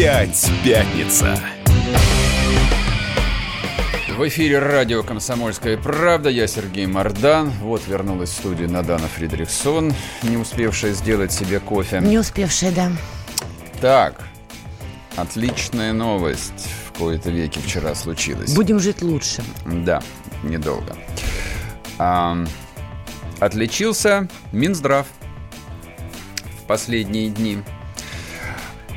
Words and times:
Опять 0.00 0.50
пятница. 0.64 1.38
В 4.16 4.26
эфире 4.28 4.58
радио 4.58 5.02
«Комсомольская 5.02 5.76
правда». 5.76 6.30
Я 6.30 6.46
Сергей 6.46 6.86
Мордан. 6.86 7.50
Вот 7.60 7.86
вернулась 7.86 8.30
в 8.30 8.32
студию 8.32 8.70
Надана 8.70 9.06
Фридрихсон, 9.08 9.92
не 10.22 10.38
успевшая 10.38 10.94
сделать 10.94 11.32
себе 11.32 11.60
кофе. 11.60 12.00
Не 12.00 12.16
успевшая, 12.18 12.72
да. 12.72 12.90
Так, 13.82 14.22
отличная 15.16 15.92
новость 15.92 16.70
в 16.88 16.96
кои-то 16.96 17.28
веке 17.30 17.60
вчера 17.60 17.94
случилась. 17.94 18.54
Будем 18.54 18.80
жить 18.80 19.02
лучше. 19.02 19.42
Да, 19.66 20.02
недолго. 20.42 20.96
А, 21.98 22.42
отличился 23.38 24.28
Минздрав 24.50 25.06
в 26.62 26.66
последние 26.66 27.28
дни. 27.28 27.58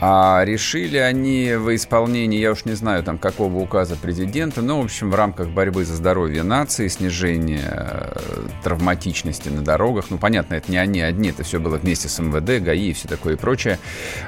А 0.06 0.44
решили 0.44 0.98
они 0.98 1.54
в 1.56 1.73
исполнении, 1.73 2.38
я 2.38 2.52
уж 2.52 2.66
не 2.66 2.73
знаю, 2.73 3.06
там 3.06 3.18
какого 3.18 3.59
указа 3.59 3.96
президента, 3.96 4.62
но, 4.62 4.82
в 4.82 4.84
общем, 4.84 5.10
в 5.10 5.16
рамках 5.16 5.48
борьбы 5.48 5.86
за 5.86 5.95
здоровье 5.95 6.44
нации, 6.44 6.90
снижения 6.90 7.64
э, 7.72 8.48
травматичности 8.66 9.48
на 9.48 9.62
дорогах, 9.62 10.08
ну, 10.10 10.18
понятно, 10.18 10.56
это 10.56 10.70
не 10.70 10.78
они 10.78 11.00
одни, 11.00 11.30
это 11.30 11.44
все 11.44 11.58
было 11.58 11.78
вместе 11.78 12.10
с 12.10 12.20
МВД, 12.20 12.62
ГАИ 12.62 12.90
и 12.90 12.92
все 12.92 13.08
такое 13.08 13.36
и 13.36 13.38
прочее, 13.38 13.80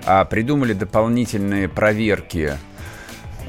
а 0.06 0.24
придумали 0.24 0.72
дополнительные 0.72 1.68
проверки 1.68 2.54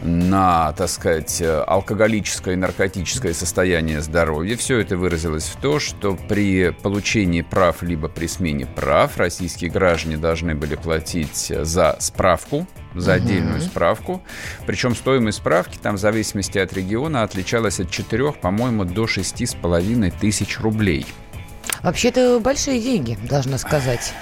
на, 0.02 0.72
так 0.72 0.88
сказать, 0.88 1.42
алкоголическое 1.66 2.54
и 2.54 2.56
наркотическое 2.56 3.34
состояние 3.34 4.00
здоровья. 4.00 4.56
Все 4.56 4.78
это 4.78 4.96
выразилось 4.96 5.44
в 5.46 5.60
то, 5.60 5.78
что 5.78 6.16
при 6.28 6.70
получении 6.70 7.42
прав 7.42 7.82
либо 7.82 8.08
при 8.08 8.26
смене 8.26 8.66
прав 8.66 9.16
российские 9.16 9.70
граждане 9.70 10.16
должны 10.16 10.54
были 10.54 10.76
платить 10.76 11.52
за 11.62 11.96
справку, 12.00 12.66
за 12.94 13.14
отдельную 13.14 13.58
угу. 13.58 13.64
справку. 13.64 14.22
Причем 14.66 14.94
стоимость 14.94 15.38
справки 15.38 15.78
там 15.80 15.96
в 15.96 15.98
зависимости 15.98 16.58
от 16.58 16.72
региона 16.72 17.22
отличалась 17.22 17.80
от 17.80 17.90
4, 17.90 18.32
по-моему, 18.32 18.84
до 18.84 19.04
6,5 19.04 20.12
тысяч 20.18 20.58
рублей. 20.60 21.06
Вообще-то 21.82 22.40
большие 22.40 22.80
деньги, 22.80 23.18
должна 23.28 23.58
сказать. 23.58 24.12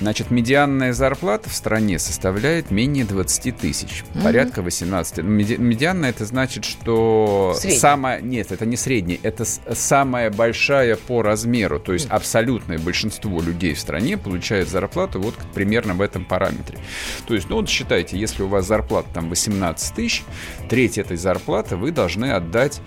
Значит, 0.00 0.30
медианная 0.30 0.92
зарплата 0.92 1.50
в 1.50 1.54
стране 1.54 1.98
составляет 1.98 2.70
менее 2.70 3.04
20 3.04 3.56
тысяч, 3.56 4.04
угу. 4.14 4.22
порядка 4.22 4.62
18. 4.62 5.18
Ну, 5.18 5.24
меди, 5.24 5.54
медианная 5.54 6.10
это 6.10 6.24
значит, 6.24 6.64
что 6.64 7.54
Средняя. 7.56 7.80
самая... 7.80 8.20
Нет, 8.20 8.52
это 8.52 8.64
не 8.64 8.76
средняя, 8.76 9.18
это 9.22 9.44
самая 9.44 10.30
большая 10.30 10.96
по 10.96 11.22
размеру. 11.22 11.80
То 11.80 11.92
есть 11.92 12.06
абсолютное 12.10 12.78
большинство 12.78 13.40
людей 13.40 13.74
в 13.74 13.80
стране 13.80 14.16
получает 14.16 14.68
зарплату 14.68 15.20
вот 15.20 15.34
примерно 15.52 15.94
в 15.94 16.00
этом 16.00 16.24
параметре. 16.24 16.78
То 17.26 17.34
есть, 17.34 17.48
ну 17.48 17.56
вот 17.56 17.68
считайте, 17.68 18.16
если 18.16 18.42
у 18.42 18.48
вас 18.48 18.66
зарплата 18.66 19.08
там 19.12 19.28
18 19.28 19.94
тысяч, 19.94 20.24
треть 20.68 20.98
этой 20.98 21.16
зарплаты 21.16 21.76
вы 21.76 21.90
должны 21.90 22.30
отдать 22.30 22.80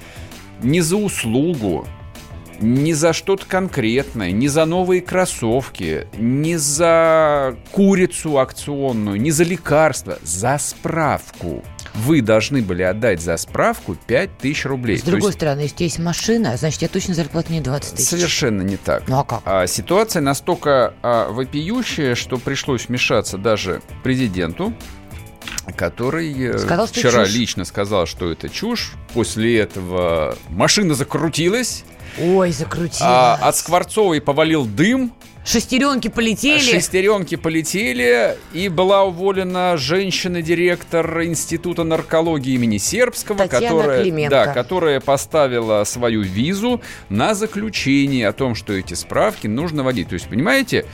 не 0.64 0.82
за 0.82 0.96
услугу, 0.96 1.88
не 2.62 2.94
за 2.94 3.14
что-то 3.14 3.46
конкретное, 3.46 4.32
не 4.32 4.48
за 4.48 4.66
новые 4.66 5.02
кроссовки, 5.02 6.08
не 6.18 6.58
за 6.58 7.58
курицу 7.72 8.40
акционную, 8.40 9.20
не 9.20 9.32
за 9.32 9.44
лекарства, 9.44 10.18
за 10.24 10.58
справку. 10.58 11.64
Вы 11.94 12.22
должны 12.22 12.62
были 12.62 12.84
отдать 12.84 13.22
за 13.22 13.36
справку 13.38 13.96
5 14.08 14.38
тысяч 14.38 14.66
рублей. 14.66 14.98
С 14.98 15.02
другой 15.02 15.30
есть... 15.30 15.38
стороны, 15.38 15.62
если 15.62 15.84
есть 15.84 16.00
машина, 16.00 16.56
значит, 16.56 16.82
я 16.82 16.88
точно 16.88 17.14
зарплата 17.14 17.52
не 17.52 17.60
20 17.60 17.96
тысяч. 17.96 18.08
Совершенно 18.08 18.62
не 18.62 18.78
так. 18.78 19.08
Ну 19.08 19.20
а 19.20 19.24
как? 19.26 19.42
А, 19.46 19.68
ситуация 19.68 20.22
настолько 20.22 20.94
а, 21.02 21.30
вопиющая, 21.30 22.16
что 22.16 22.38
пришлось 22.38 22.88
вмешаться 22.88 23.38
даже 23.38 23.82
президенту, 24.04 24.74
который 25.76 26.34
э, 26.34 26.58
сказал, 26.58 26.88
вчера 26.88 27.26
лично 27.26 27.66
сказал, 27.66 28.06
что 28.06 28.32
это 28.32 28.50
чушь. 28.50 28.94
После 29.14 29.60
этого 29.60 30.38
машина 30.50 30.94
закрутилась. 30.94 31.84
Ой, 32.20 32.52
закрутилась. 32.52 33.02
А, 33.02 33.36
от 33.36 33.56
Скворцовой 33.56 34.22
повалил 34.22 34.66
дым. 34.66 35.14
Шестеренки 35.44 36.08
полетели. 36.08 36.60
Шестеренки 36.60 37.36
полетели, 37.36 38.38
и 38.54 38.70
была 38.70 39.04
уволена 39.04 39.76
женщина-директор 39.76 41.24
Института 41.24 41.84
наркологии 41.84 42.54
имени 42.54 42.78
Сербского, 42.78 43.40
Татьяна 43.40 43.78
которая, 43.78 44.04
Клименко. 44.04 44.30
да, 44.30 44.54
которая 44.54 45.00
поставила 45.00 45.84
свою 45.84 46.22
визу 46.22 46.82
на 47.10 47.34
заключение 47.34 48.28
о 48.28 48.34
том, 48.34 48.54
что 48.54 48.74
эти 48.74 48.94
справки 48.94 49.48
нужно 49.48 49.84
вводить. 49.84 50.10
То 50.10 50.14
есть, 50.14 50.28
понимаете, 50.28 50.86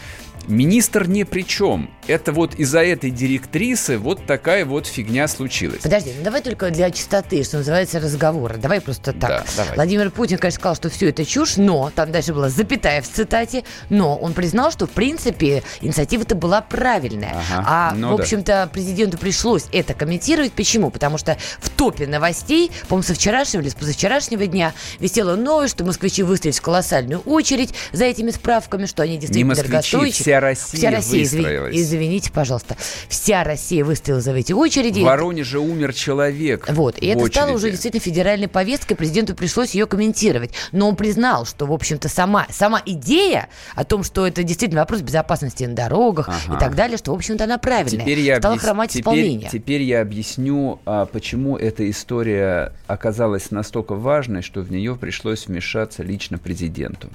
Министр 0.48 1.08
ни 1.08 1.24
при 1.24 1.42
чем. 1.42 1.90
Это 2.08 2.32
вот 2.32 2.56
из-за 2.56 2.84
этой 2.84 3.12
директрисы 3.12 3.98
вот 3.98 4.26
такая 4.26 4.66
вот 4.66 4.88
фигня 4.88 5.28
случилась. 5.28 5.82
Подожди, 5.82 6.14
ну 6.18 6.24
давай 6.24 6.42
только 6.42 6.72
для 6.72 6.90
чистоты, 6.90 7.44
что 7.44 7.58
называется, 7.58 8.00
разговора. 8.00 8.56
Давай 8.56 8.80
просто 8.80 9.12
так. 9.12 9.30
Да, 9.30 9.46
давай. 9.58 9.76
Владимир 9.76 10.10
Путин, 10.12 10.38
конечно, 10.38 10.60
сказал, 10.60 10.76
что 10.76 10.90
все 10.90 11.10
это 11.10 11.26
чушь, 11.26 11.58
но, 11.58 11.92
там 11.94 12.12
дальше 12.12 12.34
была 12.34 12.50
запятая 12.50 13.02
в 13.02 13.10
цитате, 13.10 13.64
но 13.90 14.16
он 14.16 14.34
признал, 14.34 14.72
что, 14.72 14.88
в 14.88 14.92
принципе, 14.92 15.64
инициатива-то 15.82 16.36
была 16.36 16.62
правильная. 16.62 17.36
Ага, 17.52 17.66
а, 17.68 17.94
ну 17.94 18.16
в 18.16 18.22
общем-то, 18.22 18.52
да. 18.52 18.68
президенту 18.68 19.18
пришлось 19.18 19.66
это 19.74 19.94
комментировать. 19.94 20.54
Почему? 20.54 20.92
Потому 20.92 21.18
что 21.18 21.38
в 21.60 21.70
топе 21.70 22.08
новостей, 22.08 22.72
по-моему, 22.88 23.04
со 23.04 23.14
вчерашнего 23.14 23.62
или 23.62 23.70
с 23.70 23.76
позавчерашнего 23.76 24.48
дня 24.48 24.74
висела 25.00 25.36
новость, 25.36 25.74
что 25.74 25.84
москвичи 25.84 26.24
выстроились 26.24 26.60
в 26.60 26.62
колоссальную 26.62 27.20
очередь 27.22 27.74
за 27.92 28.06
этими 28.06 28.32
справками, 28.32 28.86
что 28.86 29.04
они 29.04 29.18
действительно 29.18 29.56
москвичи, 29.56 30.27
вся 30.28 30.40
Россия, 30.40 30.80
вся 30.80 30.92
Россия 30.92 31.24
выстроилась. 31.24 31.76
Извините, 31.76 32.32
пожалуйста. 32.32 32.76
Вся 33.08 33.44
Россия 33.44 33.86
выстояла 33.86 34.22
за 34.22 34.34
эти 34.34 34.52
очереди. 34.52 35.00
В 35.00 35.04
Воронеже 35.04 35.60
умер 35.60 35.94
человек. 35.94 36.70
Вот. 36.70 36.98
И 36.98 37.08
это 37.08 37.20
очереди. 37.20 37.34
стало 37.34 37.52
уже 37.52 37.72
действительно 37.72 38.02
федеральной 38.02 38.48
повесткой. 38.48 38.96
Президенту 38.96 39.36
пришлось 39.36 39.74
ее 39.74 39.86
комментировать. 39.86 40.52
Но 40.72 40.90
он 40.90 40.96
признал, 40.96 41.46
что, 41.46 41.66
в 41.66 41.72
общем-то, 41.72 42.10
сама, 42.10 42.48
сама 42.50 42.82
идея 42.86 43.48
о 43.76 43.84
том, 43.84 44.04
что 44.04 44.28
это 44.28 44.44
действительно 44.44 44.82
вопрос 44.82 45.02
безопасности 45.02 45.64
на 45.64 45.76
дорогах 45.76 46.30
ага. 46.30 46.58
и 46.58 46.60
так 46.60 46.76
далее, 46.76 46.98
что, 46.98 47.12
в 47.12 47.16
общем-то, 47.16 47.46
она 47.46 47.58
правильная. 47.58 48.04
Теперь 48.04 48.20
я 48.20 48.38
стала 48.38 48.56
объяс... 48.56 48.66
хромать 48.66 48.90
теперь, 48.90 49.02
исполнение. 49.02 49.50
Теперь 49.52 49.82
я 49.84 50.02
объясню, 50.02 50.80
а, 50.86 51.06
почему 51.06 51.58
эта 51.58 51.90
история 51.90 52.74
оказалась 52.88 53.52
настолько 53.52 53.96
важной, 53.96 54.42
что 54.42 54.62
в 54.62 54.72
нее 54.72 54.96
пришлось 54.96 55.48
вмешаться 55.48 56.04
лично 56.04 56.38
президенту. 56.38 57.10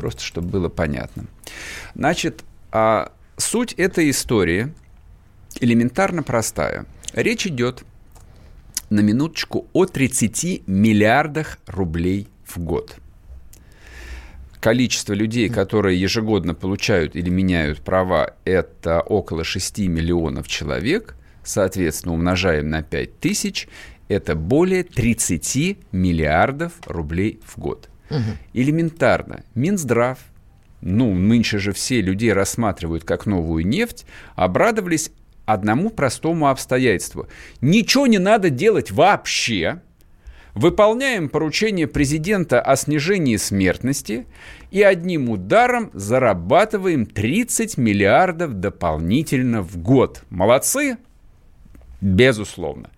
Просто 0.00 0.22
чтобы 0.22 0.48
было 0.48 0.70
понятно. 0.70 1.26
Значит, 1.94 2.42
а 2.72 3.12
суть 3.36 3.74
этой 3.74 4.08
истории 4.08 4.72
элементарно 5.60 6.22
простая. 6.22 6.86
Речь 7.12 7.46
идет 7.46 7.84
на 8.88 9.00
минуточку 9.00 9.66
о 9.74 9.84
30 9.84 10.66
миллиардах 10.66 11.58
рублей 11.66 12.28
в 12.46 12.56
год. 12.60 12.96
Количество 14.58 15.12
людей, 15.12 15.50
которые 15.50 16.00
ежегодно 16.00 16.54
получают 16.54 17.14
или 17.14 17.28
меняют 17.28 17.82
права, 17.82 18.36
это 18.46 19.02
около 19.02 19.44
6 19.44 19.80
миллионов 19.80 20.48
человек. 20.48 21.14
Соответственно, 21.44 22.14
умножаем 22.14 22.70
на 22.70 22.82
5 22.82 23.20
тысяч, 23.20 23.68
это 24.08 24.34
более 24.34 24.82
30 24.82 25.92
миллиардов 25.92 26.72
рублей 26.86 27.38
в 27.44 27.58
год. 27.58 27.89
Элементарно. 28.52 29.44
Минздрав 29.54 30.18
ну, 30.80 31.14
нынче 31.14 31.58
же 31.58 31.72
все 31.72 32.00
людей 32.00 32.32
рассматривают 32.32 33.04
как 33.04 33.26
новую 33.26 33.66
нефть, 33.66 34.06
обрадовались 34.34 35.10
одному 35.44 35.90
простому 35.90 36.48
обстоятельству. 36.48 37.26
Ничего 37.60 38.06
не 38.06 38.18
надо 38.18 38.50
делать 38.50 38.90
вообще. 38.90 39.80
Выполняем 40.54 41.28
поручение 41.28 41.86
президента 41.86 42.60
о 42.60 42.74
снижении 42.76 43.36
смертности 43.36 44.26
и 44.70 44.82
одним 44.82 45.30
ударом 45.30 45.90
зарабатываем 45.92 47.06
30 47.06 47.76
миллиардов 47.76 48.54
дополнительно 48.54 49.62
в 49.62 49.76
год. 49.76 50.22
Молодцы? 50.28 50.96
Безусловно. 52.00 52.90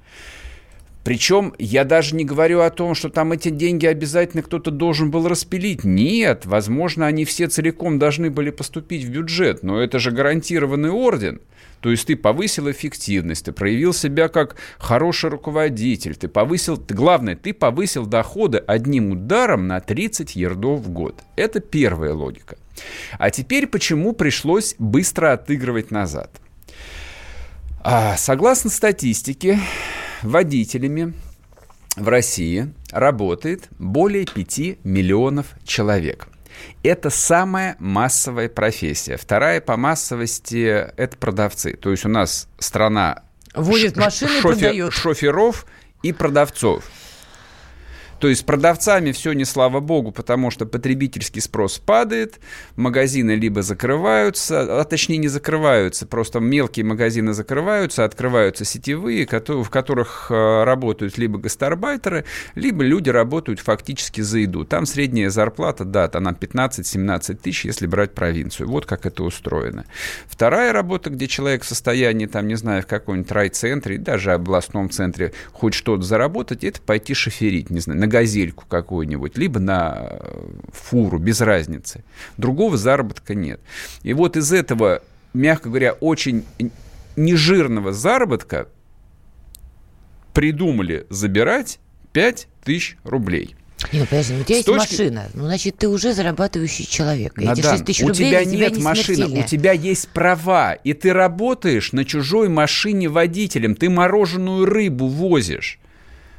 Причем 1.04 1.52
я 1.58 1.84
даже 1.84 2.14
не 2.14 2.24
говорю 2.24 2.60
о 2.60 2.70
том, 2.70 2.94
что 2.94 3.08
там 3.08 3.32
эти 3.32 3.48
деньги 3.48 3.86
обязательно 3.86 4.42
кто-то 4.42 4.70
должен 4.70 5.10
был 5.10 5.26
распилить. 5.26 5.84
Нет, 5.84 6.46
возможно, 6.46 7.06
они 7.06 7.24
все 7.24 7.48
целиком 7.48 7.98
должны 7.98 8.30
были 8.30 8.50
поступить 8.50 9.04
в 9.04 9.10
бюджет, 9.10 9.62
но 9.62 9.80
это 9.80 9.98
же 9.98 10.12
гарантированный 10.12 10.90
орден. 10.90 11.40
То 11.80 11.90
есть 11.90 12.06
ты 12.06 12.14
повысил 12.14 12.70
эффективность, 12.70 13.44
ты 13.44 13.52
проявил 13.52 13.92
себя 13.92 14.28
как 14.28 14.54
хороший 14.78 15.30
руководитель, 15.30 16.14
ты 16.14 16.28
повысил, 16.28 16.80
главное, 16.88 17.34
ты 17.34 17.52
повысил 17.52 18.06
доходы 18.06 18.58
одним 18.58 19.10
ударом 19.10 19.66
на 19.66 19.80
30 19.80 20.36
ярдов 20.36 20.80
в 20.80 20.90
год. 20.90 21.20
Это 21.34 21.58
первая 21.58 22.14
логика. 22.14 22.56
А 23.18 23.30
теперь 23.30 23.66
почему 23.66 24.12
пришлось 24.12 24.76
быстро 24.78 25.32
отыгрывать 25.32 25.90
назад? 25.90 26.30
А, 27.82 28.16
согласно 28.16 28.70
статистике, 28.70 29.58
водителями 30.22 31.14
в 31.96 32.08
России 32.08 32.72
работает 32.90 33.68
более 33.78 34.24
5 34.24 34.84
миллионов 34.84 35.54
человек. 35.64 36.28
Это 36.82 37.10
самая 37.10 37.76
массовая 37.78 38.48
профессия. 38.48 39.16
Вторая 39.16 39.60
по 39.60 39.76
массовости– 39.76 40.66
это 40.96 41.16
продавцы. 41.16 41.76
То 41.76 41.90
есть 41.90 42.04
у 42.04 42.08
нас 42.08 42.48
страна 42.58 43.22
Водит 43.54 43.96
машины 43.96 44.40
шофер, 44.40 44.42
продает. 44.42 44.92
шоферов 44.92 45.66
и 46.02 46.12
продавцов. 46.12 46.84
То 48.22 48.28
есть 48.28 48.46
продавцами 48.46 49.10
все 49.10 49.32
не 49.32 49.44
слава 49.44 49.80
богу, 49.80 50.12
потому 50.12 50.52
что 50.52 50.64
потребительский 50.64 51.40
спрос 51.40 51.80
падает, 51.80 52.38
магазины 52.76 53.32
либо 53.32 53.62
закрываются, 53.62 54.80
а 54.80 54.84
точнее 54.84 55.16
не 55.16 55.26
закрываются, 55.26 56.06
просто 56.06 56.38
мелкие 56.38 56.84
магазины 56.84 57.32
закрываются, 57.32 58.04
открываются 58.04 58.64
сетевые, 58.64 59.26
в 59.26 59.68
которых 59.70 60.28
э, 60.30 60.62
работают 60.62 61.18
либо 61.18 61.40
гастарбайтеры, 61.40 62.24
либо 62.54 62.84
люди 62.84 63.10
работают 63.10 63.58
фактически 63.58 64.20
за 64.20 64.38
еду. 64.38 64.64
Там 64.64 64.86
средняя 64.86 65.28
зарплата, 65.28 65.84
да, 65.84 66.08
она 66.12 66.30
15-17 66.30 67.34
тысяч, 67.34 67.64
если 67.64 67.88
брать 67.88 68.12
провинцию. 68.12 68.68
Вот 68.68 68.86
как 68.86 69.04
это 69.04 69.24
устроено. 69.24 69.84
Вторая 70.28 70.72
работа, 70.72 71.10
где 71.10 71.26
человек 71.26 71.64
в 71.64 71.66
состоянии, 71.66 72.26
там, 72.26 72.46
не 72.46 72.54
знаю, 72.54 72.82
в 72.82 72.86
каком-нибудь 72.86 73.32
райцентре, 73.32 73.98
даже 73.98 74.30
областном 74.30 74.90
центре 74.90 75.32
хоть 75.50 75.74
что-то 75.74 76.04
заработать, 76.04 76.62
это 76.62 76.80
пойти 76.80 77.14
шоферить, 77.14 77.68
не 77.70 77.80
знаю, 77.80 77.98
на 77.98 78.11
газельку 78.12 78.64
какую-нибудь, 78.68 79.36
либо 79.36 79.58
на 79.58 80.10
э, 80.10 80.50
фуру, 80.72 81.18
без 81.18 81.40
разницы. 81.40 82.04
Другого 82.36 82.76
заработка 82.76 83.34
нет. 83.34 83.60
И 84.02 84.12
вот 84.12 84.36
из 84.36 84.52
этого, 84.52 85.02
мягко 85.34 85.70
говоря, 85.70 85.94
очень 85.94 86.44
нежирного 87.16 87.92
заработка 87.92 88.68
придумали 90.34 91.06
забирать 91.10 91.78
5 92.12 92.48
тысяч 92.64 92.96
рублей. 93.02 93.56
Не, 93.90 94.00
ну 94.00 94.06
подожди, 94.06 94.34
у 94.34 94.44
тебя 94.44 94.56
есть 94.56 94.66
точки... 94.66 94.92
машина, 94.92 95.28
ну 95.34 95.44
значит 95.44 95.76
ты 95.76 95.88
уже 95.88 96.12
зарабатывающий 96.12 96.86
человек. 96.86 97.36
Надан, 97.36 97.52
Эти 97.52 97.62
6 97.62 97.84
тысяч 97.84 98.00
рублей 98.02 98.12
у 98.12 98.30
тебя 98.30 98.44
нет 98.44 98.74
тебя 98.74 98.84
машины, 98.84 99.40
у 99.40 99.46
тебя 99.46 99.72
есть 99.72 100.08
права, 100.10 100.74
и 100.74 100.92
ты 100.92 101.12
работаешь 101.12 101.92
на 101.92 102.04
чужой 102.04 102.48
машине 102.48 103.08
водителем, 103.08 103.74
ты 103.74 103.90
мороженую 103.90 104.66
рыбу 104.66 105.08
возишь. 105.08 105.80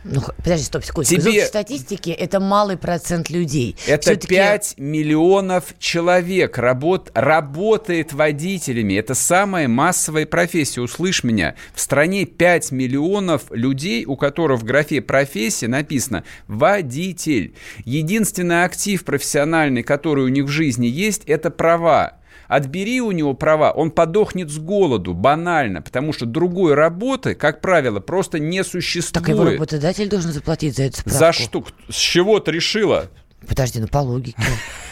Ну, 0.04 0.22
подожди, 0.38 0.66
стоп, 0.66 0.84
секунду. 0.84 1.08
Тебе... 1.10 1.46
В 1.46 1.48
статистике 1.48 2.12
это 2.12 2.40
малый 2.40 2.78
процент 2.78 3.30
людей. 3.30 3.76
Это 3.88 4.16
5 4.16 4.76
миллионов 4.78 5.76
человек 5.80 6.58
работ... 6.58 7.12
работает 7.14 8.12
водителями. 8.12 8.96
Это 8.96 9.16
самая 9.16 9.68
массовая 9.68 10.26
профессия. 10.26 10.82
Услышь 10.82 11.24
меня. 11.24 11.56
В 11.74 11.80
стране 11.80 12.26
5 12.26 12.72
миллионов 12.72 13.44
людей, 13.52 14.06
у 14.06 14.18
которых 14.18 14.62
в 14.62 14.64
графе 14.64 15.02
профессия 15.02 15.68
написано 15.68 16.24
«водитель». 16.48 17.56
Единственный 17.86 18.66
актив 18.66 19.04
профессиональный, 19.06 19.84
который 19.84 20.26
у 20.26 20.30
них 20.30 20.46
в 20.46 20.50
жизни 20.50 20.88
есть, 20.88 21.24
это 21.26 21.50
права. 21.50 22.18
Отбери 22.54 23.02
у 23.02 23.10
него 23.10 23.34
права, 23.34 23.72
он 23.72 23.90
подохнет 23.90 24.52
с 24.52 24.60
голоду, 24.60 25.16
банально, 25.16 25.82
потому 25.82 26.14
что 26.14 26.28
другой 26.28 26.76
работы, 26.76 27.34
как 27.34 27.62
правило, 27.62 28.00
просто 28.00 28.38
не 28.38 28.64
существует. 28.64 29.26
Так 29.26 29.28
его 29.28 29.44
работодатель 29.44 30.08
должен 30.08 30.32
заплатить 30.32 30.76
за 30.76 30.84
эту 30.84 30.98
справку. 30.98 31.20
За 31.20 31.32
что? 31.32 31.66
С 31.90 31.96
чего 31.96 32.40
ты 32.40 32.52
решила? 32.52 33.10
Подожди, 33.48 33.80
ну 33.80 33.88
по 33.88 34.00
логике. 34.00 34.38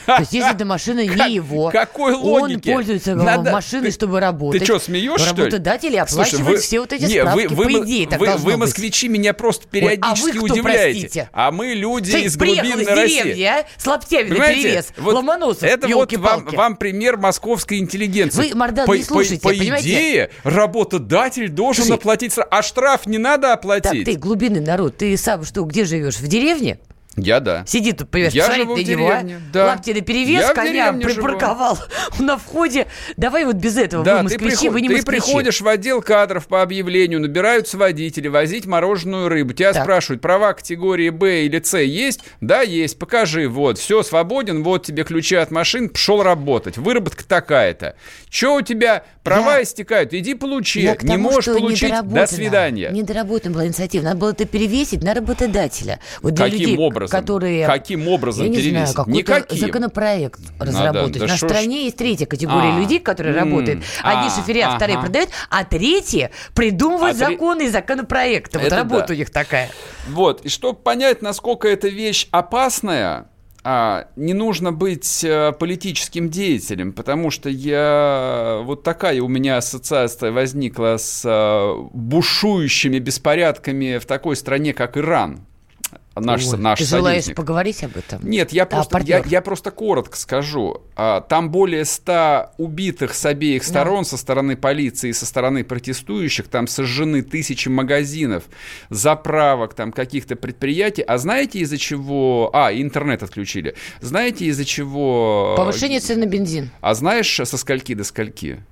То 0.06 0.18
есть, 0.19 0.33
если 0.33 0.51
эта 0.51 0.65
машина 0.65 1.06
не 1.06 1.33
его, 1.36 1.69
какой 1.69 2.13
логики? 2.13 2.69
он 2.69 2.75
пользуется 2.75 3.15
Надо... 3.15 3.51
машиной, 3.51 3.92
чтобы 3.92 4.19
работать. 4.19 4.59
Ты 4.59 4.65
что, 4.65 4.80
смеешься, 4.80 5.27
что 5.27 5.36
ли? 5.36 5.44
Работодатели 5.44 5.95
оплачивают 5.95 6.62
все 6.62 6.80
вот 6.80 6.92
эти 6.92 7.03
не, 7.03 7.19
справки, 7.19 7.48
вы, 7.48 7.56
вы, 7.56 7.63
по 7.65 7.86
идее, 7.86 8.07
так 8.07 8.19
вы, 8.19 8.36
вы, 8.38 8.57
москвичи, 8.57 9.07
меня 9.07 9.33
просто 9.33 9.68
периодически 9.68 10.25
Ой, 10.25 10.31
а 10.31 10.33
вы 10.33 10.45
кто, 10.48 10.53
удивляете. 10.53 11.00
Простите? 11.01 11.30
А 11.31 11.51
мы 11.51 11.68
люди 11.68 12.12
Ты 12.12 12.21
из 12.24 12.36
глубинной 12.36 12.86
России. 12.86 13.19
из 13.19 13.24
деревни, 13.24 13.44
а? 13.44 13.65
С 13.77 13.86
лаптями 13.86 14.30
перевес, 14.30 14.88
вот 14.97 15.13
Ломоносов, 15.13 15.63
Это 15.63 15.88
вот 15.88 16.13
вам, 16.18 16.45
вам 16.45 16.75
пример 16.75 17.18
московской 17.18 17.77
интеллигенции. 17.77 18.50
Вы, 18.50 18.56
Мардан, 18.56 18.88
по, 18.88 18.95
не 18.95 19.04
слушайте, 19.04 19.42
по, 19.42 19.50
по 19.50 19.54
идее, 19.54 20.31
работодатель 20.44 21.50
должен 21.50 21.86
Слушай, 21.86 21.97
оплатить, 21.97 22.33
а 22.38 22.62
штраф 22.62 23.06
не 23.06 23.18
надо 23.18 23.54
оплатить. 23.54 24.06
Так 24.06 24.13
ты 24.13 24.15
глубинный 24.15 24.62
народ, 24.62 24.97
ты 24.97 25.15
сам 25.18 25.45
что, 25.45 25.63
где 25.63 25.86
живешь? 25.86 26.15
В 26.18 26.27
деревне? 26.27 26.80
Я 27.18 27.42
да. 27.42 27.66
Сидит 27.68 27.98
тут, 27.98 28.10
понимаешь, 28.10 28.34
я 28.34 28.50
живу 28.54 28.78
деревне, 28.78 29.34
него, 29.34 29.42
да. 29.52 29.66
лапти 29.66 29.92
на 29.92 30.00
перевес, 30.00 30.44
я 30.44 30.54
коня 30.54 30.94
припарковал 30.94 31.75
живу. 31.75 31.88
на 32.24 32.38
входе. 32.38 32.88
Давай 33.18 33.44
вот 33.44 33.58
без 33.58 33.75
этого, 33.75 34.06
да, 34.06 34.18
вы 34.18 34.24
москвичи, 34.24 34.44
ты 34.44 34.58
приход... 34.58 34.74
вы 34.74 34.81
не 34.81 34.88
Ты 34.88 35.04
приходишь 35.04 35.60
в 35.60 35.68
отдел 35.68 36.02
кадров 36.02 36.48
по 36.48 36.62
объявлению, 36.62 37.19
набираются 37.19 37.78
водители, 37.78 38.30
возить 38.30 38.66
мороженую 38.66 39.28
рыбу. 39.28 39.52
Тебя 39.52 39.74
так. 39.74 39.84
спрашивают, 39.84 40.22
права 40.22 40.54
категории 40.54 41.10
Б 41.10 41.44
или 41.44 41.62
С 41.62 41.78
есть? 41.78 42.22
Да, 42.40 42.62
есть, 42.62 42.98
покажи, 42.98 43.50
вот, 43.50 43.78
все, 43.78 44.04
свободен, 44.04 44.64
вот 44.64 44.86
тебе 44.86 45.04
ключи 45.04 45.36
от 45.36 45.52
машин, 45.52 45.90
пошел 45.90 46.24
работать. 46.24 46.78
Выработка 46.78 47.25
такая-то. 47.28 47.96
Че 48.30 48.56
у 48.56 48.62
тебя, 48.62 49.04
права 49.24 49.57
я... 49.57 49.64
истекают, 49.64 50.14
иди 50.14 50.34
получи. 50.34 50.80
Я 50.80 50.94
не 51.02 51.10
тому, 51.10 51.31
можешь 51.31 51.54
получить, 51.54 51.94
до 52.06 52.25
свидания. 52.25 52.90
Недоработана 52.94 53.54
была 53.54 53.68
инициатива, 53.68 54.04
надо 54.04 54.18
было 54.18 54.31
это 54.31 54.46
перевесить 54.46 55.04
на 55.04 55.14
работодателя. 55.14 56.00
Вот 56.22 56.36
для 56.36 56.46
Каким 56.46 56.60
людей, 56.60 56.78
образом? 56.78 57.00
Образом? 57.03 57.19
Которые, 57.19 57.65
Каким 57.68 58.07
образом 58.07 58.45
я 58.45 58.50
не 58.50 58.69
знаю, 58.69 58.88
какой-то 58.94 59.18
Никаким. 59.18 59.57
законопроект 59.57 60.39
разработать. 60.59 61.13
Да, 61.13 61.27
да, 61.27 61.33
На 61.33 61.38
стране 61.38 61.77
ж... 61.77 61.83
есть 61.83 61.98
третья 61.98 62.25
категория 62.25 62.74
а, 62.74 62.80
людей, 62.80 63.00
которые 63.00 63.36
м- 63.36 63.44
работают. 63.44 63.83
Одни 64.03 64.27
а, 64.27 64.30
шоферят, 64.30 64.68
ага. 64.69 64.77
вторые 64.77 65.00
продают, 65.00 65.30
а 65.50 65.63
третьи 65.63 66.31
придумывают 66.53 67.15
а 67.15 67.30
законы 67.30 67.65
и 67.65 67.69
законопроекты. 67.69 68.59
Вот 68.59 68.71
работа 68.71 69.07
да. 69.09 69.13
у 69.13 69.18
них 69.18 69.30
такая. 69.30 69.69
Вот, 70.09 70.42
и 70.45 70.50
чтобы 70.50 70.80
понять, 70.80 71.21
насколько 71.21 71.68
эта 71.68 71.88
вещь 71.88 72.27
опасная, 72.31 73.27
а, 73.63 74.07
не 74.15 74.33
нужно 74.33 74.71
быть 74.71 75.24
а, 75.24 75.52
политическим 75.52 76.30
деятелем, 76.30 76.94
потому 76.94 77.30
что 77.30 77.49
я 77.49 78.61
вот 78.64 78.83
такая 78.83 79.21
у 79.21 79.28
меня 79.28 79.57
ассоциация 79.57 80.31
возникла 80.31 80.97
с 80.97 81.23
а, 81.26 81.76
бушующими 81.94 82.97
беспорядками 82.97 83.99
в 83.99 84.06
такой 84.06 84.35
стране, 84.35 84.73
как 84.73 84.97
Иран 84.97 85.45
наш, 86.21 86.47
Ой, 86.47 86.57
наш 86.57 86.80
ты 86.80 86.85
союзник. 86.85 86.99
желаешь 86.99 87.35
поговорить 87.35 87.83
об 87.83 87.97
этом? 87.97 88.28
Нет, 88.28 88.51
я, 88.51 88.66
просто, 88.66 88.99
я, 88.99 89.23
я 89.25 89.42
просто 89.42 89.71
коротко 89.71 90.18
скажу. 90.18 90.81
А, 90.95 91.21
там 91.21 91.51
более 91.51 91.85
ста 91.85 92.54
убитых 92.57 93.13
с 93.13 93.25
обеих 93.25 93.63
сторон, 93.63 94.04
да. 94.04 94.09
со 94.09 94.18
стороны 94.18 94.56
полиции 94.56 95.09
и 95.09 95.13
со 95.13 95.25
стороны 95.25 95.63
протестующих. 95.63 96.47
Там 96.47 96.68
сожжены 96.68 97.21
тысячи 97.21 97.68
магазинов, 97.68 98.44
заправок, 98.90 99.73
там 99.73 99.92
каких-то 99.92 100.35
предприятий. 100.35 101.01
А 101.01 101.18
знаете 101.18 101.59
из-за 101.59 101.78
чего... 101.78 102.49
А, 102.54 102.71
интернет 102.73 103.23
отключили. 103.23 103.75
Знаете 103.99 104.45
из-за 104.45 104.66
чего... 104.66 105.56
Повышение 105.57 105.99
цен 105.99 106.19
на 106.19 106.25
бензин. 106.25 106.71
А 106.81 106.94
знаешь 106.94 107.35
со 107.44 107.57
скольки 107.57 107.94
до 107.94 108.04
скольки? 108.04 108.63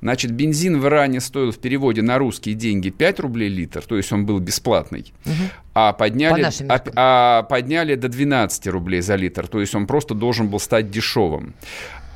Значит, 0.00 0.30
бензин 0.30 0.80
в 0.80 0.86
Иране 0.86 1.20
стоил 1.20 1.50
в 1.50 1.58
переводе 1.58 2.02
на 2.02 2.18
русские 2.18 2.54
деньги 2.54 2.90
5 2.90 3.20
рублей 3.20 3.48
литр, 3.48 3.82
то 3.82 3.96
есть 3.96 4.12
он 4.12 4.26
был 4.26 4.38
бесплатный, 4.38 5.12
угу. 5.24 5.34
а, 5.74 5.92
подняли, 5.92 6.42
По 6.42 6.74
а, 6.74 6.82
а 6.96 7.42
подняли 7.42 7.94
до 7.96 8.08
12 8.08 8.68
рублей 8.68 9.00
за 9.00 9.16
литр, 9.16 9.48
то 9.48 9.60
есть 9.60 9.74
он 9.74 9.86
просто 9.86 10.14
должен 10.14 10.48
был 10.48 10.60
стать 10.60 10.90
дешевым. 10.90 11.54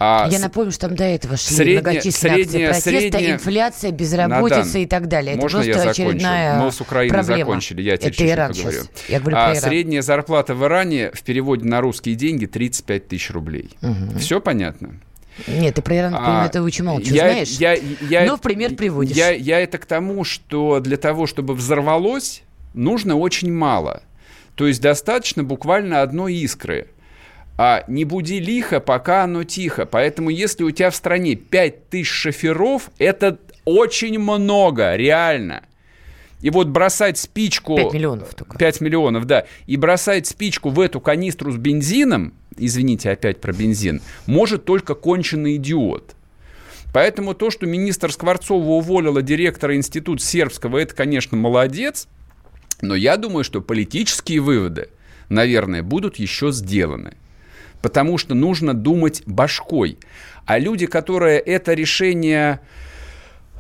А 0.05 0.27
Я 0.29 0.41
напомню, 0.41 0.73
что 0.73 0.89
там 0.89 0.97
до 0.97 1.05
этого 1.05 1.37
шли 1.37 1.55
средняя, 1.55 1.81
многочисленные 1.81 2.45
средняя, 2.45 2.71
акции 2.71 2.91
протеста, 2.91 3.19
средняя... 3.19 3.35
инфляция, 3.37 3.91
безработица 3.93 4.59
Надан, 4.59 4.83
и 4.83 4.87
так 4.87 5.07
далее. 5.07 5.33
Это 5.35 5.43
можно 5.43 5.63
просто 5.63 5.85
я 5.85 5.91
очередная 5.91 6.61
Мы 6.61 6.73
с 6.73 6.81
Украины 6.81 7.15
проблема. 7.15 7.39
закончили, 7.39 7.83
я 7.83 7.97
тебе 7.97 8.11
Это 8.11 8.29
Иран 8.29 8.53
говорю. 8.53 8.71
Сейчас. 8.71 8.91
Я 9.09 9.21
говорю 9.21 9.37
а 9.37 9.45
про 9.45 9.53
Иран. 9.53 9.63
средняя 9.63 10.03
зарплата 10.03 10.55
в 10.57 10.65
Иране 10.65 11.13
в 11.15 11.23
переводе 11.23 11.65
на 11.67 11.81
русские 11.81 12.17
деньги 12.17 12.47
35 12.47 13.09
тысяч 13.09 13.31
рублей. 13.31 13.71
Угу. 13.81 14.19
Все 14.19 14.41
понятно? 14.41 14.95
Нет, 15.47 15.75
ты 15.75 15.83
про 15.83 15.97
Иран, 15.97 16.15
а, 16.17 16.47
это 16.47 16.63
очень 16.63 16.85
мало 16.85 17.03
что 17.03 17.15
я, 17.15 17.31
знаешь, 17.31 17.49
я, 17.53 17.75
я, 18.09 18.27
но 18.27 18.37
в 18.37 18.41
пример 18.41 18.75
приводишь. 18.75 19.17
Я, 19.17 19.31
я 19.31 19.61
это 19.61 19.79
к 19.79 19.87
тому, 19.87 20.25
что 20.25 20.81
для 20.81 20.97
того, 20.97 21.27
чтобы 21.27 21.55
взорвалось, 21.55 22.43
нужно 22.75 23.17
очень 23.17 23.53
мало. 23.53 24.03
То 24.55 24.67
есть 24.67 24.81
достаточно 24.81 25.43
буквально 25.43 26.03
одной 26.03 26.35
искры. 26.35 26.89
А 27.59 27.85
не 27.87 28.05
буди 28.05 28.41
лихо, 28.41 28.81
пока 28.81 29.25
оно 29.25 29.45
тихо. 29.45 29.87
Поэтому 29.87 30.31
если 30.31 30.65
у 30.65 30.71
тебя 30.71 30.91
в 30.91 30.97
стране 30.97 31.35
5 31.35 31.89
тысяч 31.89 32.11
шоферов, 32.11 32.91
это 32.99 33.39
очень 33.65 34.19
много, 34.19 34.97
реально. 34.97 35.63
И 36.41 36.51
вот 36.51 36.69
бросать 36.69 37.19
спичку... 37.19 37.77
5 37.77 37.93
миллионов 37.93 38.35
только. 38.35 38.59
5 38.59 38.81
миллионов, 38.81 39.27
да. 39.27 39.47
И 39.67 39.77
бросать 39.77 40.27
спичку 40.27 40.71
в 40.71 40.81
эту 40.81 41.01
канистру 41.01 41.53
с 41.53 41.57
бензином, 41.57 42.35
извините 42.57 43.11
опять 43.11 43.41
про 43.41 43.53
бензин, 43.53 44.01
может 44.27 44.65
только 44.65 44.95
конченый 44.95 45.57
идиот. 45.57 46.15
Поэтому 46.93 47.35
то, 47.35 47.51
что 47.51 47.67
министр 47.67 48.13
Скворцова 48.13 48.65
уволила 48.65 49.23
директора 49.23 49.77
института 49.77 50.23
сербского, 50.23 50.79
это, 50.79 50.95
конечно, 50.95 51.37
молодец. 51.37 52.07
Но 52.83 52.95
я 52.95 53.17
думаю, 53.17 53.45
что 53.45 53.63
политические 53.63 54.41
выводы, 54.41 54.89
наверное, 55.29 55.83
будут 55.83 56.17
еще 56.17 56.53
сделаны. 56.53 57.15
Потому 57.81 58.19
что 58.19 58.35
нужно 58.35 58.75
думать 58.75 59.23
башкой. 59.27 59.99
А 60.45 60.59
люди, 60.59 60.87
которые 60.87 61.39
это 61.41 61.73
решение 61.75 62.61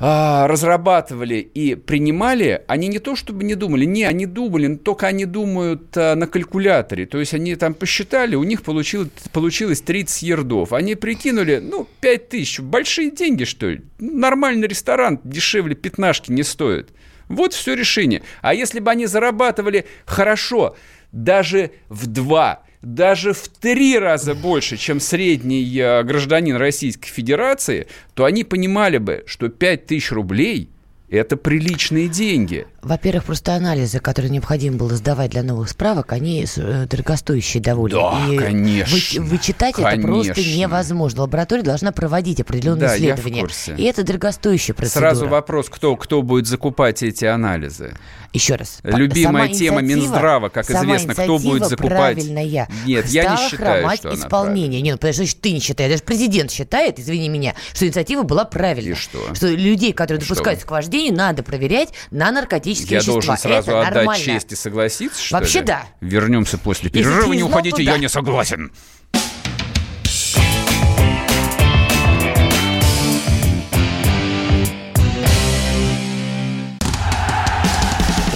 а, 0.04 0.48
разрабатывали 0.48 1.36
и 1.36 1.76
принимали, 1.76 2.64
они 2.66 2.88
не 2.88 2.98
то 2.98 3.14
чтобы 3.14 3.44
не 3.44 3.54
думали, 3.54 3.84
не, 3.84 4.02
они 4.02 4.26
думали, 4.26 4.74
только 4.74 5.06
они 5.06 5.26
думают 5.26 5.96
а, 5.96 6.16
на 6.16 6.26
калькуляторе. 6.26 7.06
То 7.06 7.20
есть 7.20 7.34
они 7.34 7.54
там 7.54 7.72
посчитали, 7.72 8.34
у 8.34 8.42
них 8.42 8.64
получилось, 8.64 9.10
получилось 9.32 9.80
30 9.80 10.22
ердов. 10.22 10.72
Они 10.72 10.96
прикинули, 10.96 11.60
ну, 11.62 11.86
5 12.00 12.28
тысяч, 12.30 12.58
большие 12.58 13.12
деньги, 13.12 13.44
что 13.44 13.68
ли. 13.68 13.82
Нормальный 14.00 14.66
ресторан 14.66 15.20
дешевле 15.22 15.76
пятнашки 15.76 16.32
не 16.32 16.42
стоит. 16.42 16.90
Вот 17.28 17.52
все 17.54 17.74
решение. 17.74 18.24
А 18.40 18.54
если 18.54 18.80
бы 18.80 18.90
они 18.90 19.06
зарабатывали 19.06 19.86
хорошо, 20.04 20.74
даже 21.12 21.70
в 21.88 22.08
два 22.08 22.64
даже 22.82 23.32
в 23.32 23.48
три 23.48 23.98
раза 23.98 24.34
больше, 24.34 24.76
чем 24.76 25.00
средний 25.00 25.64
э, 25.78 26.02
гражданин 26.02 26.56
Российской 26.56 27.08
Федерации, 27.08 27.86
то 28.14 28.24
они 28.24 28.44
понимали 28.44 28.98
бы, 28.98 29.24
что 29.26 29.48
5 29.48 29.86
тысяч 29.86 30.10
рублей– 30.12 30.68
это 31.16 31.36
приличные 31.36 32.08
деньги. 32.08 32.66
Во-первых, 32.80 33.24
просто 33.24 33.54
анализы, 33.54 34.00
которые 34.00 34.30
необходимо 34.30 34.76
было 34.76 34.96
сдавать 34.96 35.30
для 35.30 35.42
новых 35.42 35.68
справок, 35.68 36.12
они 36.12 36.44
э, 36.56 36.86
дорогостоящие 36.88 37.62
довольно. 37.62 37.98
Да, 37.98 38.26
и 38.28 38.36
конечно. 38.38 39.20
Вы, 39.22 39.28
вычитать 39.28 39.74
конечно. 39.76 39.98
это 39.98 40.08
просто 40.08 40.40
невозможно. 40.56 41.22
Лаборатория 41.22 41.62
должна 41.62 41.92
проводить 41.92 42.40
определенные 42.40 42.88
да, 42.88 42.96
исследования. 42.96 43.36
Я 43.36 43.42
в 43.42 43.46
курсе. 43.46 43.74
И 43.76 43.82
это 43.84 44.02
дорогостоящая 44.02 44.74
процедура. 44.74 45.00
Сразу 45.10 45.28
вопрос, 45.28 45.68
кто, 45.68 45.94
кто 45.96 46.22
будет 46.22 46.46
закупать 46.46 47.02
эти 47.02 47.24
анализы? 47.24 47.94
Еще 48.32 48.54
раз. 48.54 48.78
Любимая 48.82 49.48
тема 49.48 49.82
Минздрава, 49.82 50.48
как 50.48 50.68
известно, 50.70 51.14
кто 51.14 51.38
будет 51.38 51.66
закупать. 51.66 52.16
правильная. 52.16 52.68
Нет, 52.86 53.06
я 53.08 53.32
не 53.32 53.48
считаю, 53.48 53.96
что 53.96 54.14
исполнение. 54.14 54.80
Нет, 54.80 54.98
ну, 55.00 55.12
значит, 55.12 55.40
ты 55.40 55.52
не 55.52 55.60
считаешь. 55.60 55.92
Даже 55.92 56.02
президент 56.02 56.50
считает, 56.50 56.98
извини 56.98 57.28
меня, 57.28 57.54
что 57.74 57.86
инициатива 57.86 58.22
была 58.22 58.44
правильной. 58.44 58.92
И 58.92 58.94
что? 58.94 59.34
Что 59.34 59.48
людей, 59.48 59.92
которые 59.92 60.20
что? 60.20 60.30
допускаются 60.30 60.66
к 60.66 60.70
вождению, 60.70 61.01
надо 61.10 61.42
проверять 61.42 61.90
на 62.10 62.30
наркотические 62.30 62.92
я 62.92 62.98
вещества. 62.98 63.12
должен 63.14 63.36
сразу 63.38 63.70
это 63.70 63.80
отдать 63.80 63.94
нормально. 63.94 64.24
честь 64.24 64.52
и 64.52 64.56
согласиться, 64.56 65.22
что 65.22 65.36
Вообще 65.38 65.60
ли? 65.60 65.64
да. 65.66 65.84
Вернемся 66.00 66.58
после 66.58 66.90
перерыва, 66.90 67.32
не 67.32 67.38
не 67.38 67.42
уходите, 67.42 67.76
то 67.76 67.82
я 67.82 67.98
не 67.98 68.08
согласен. 68.08 68.70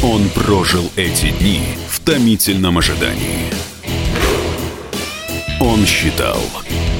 Он 0.02 0.28
прожил 0.30 0.90
эти 0.96 1.30
дни 1.30 1.62
в 1.88 2.00
томительном 2.00 2.78
ожидании. 2.78 3.50
Он 5.60 5.84
считал 5.86 6.40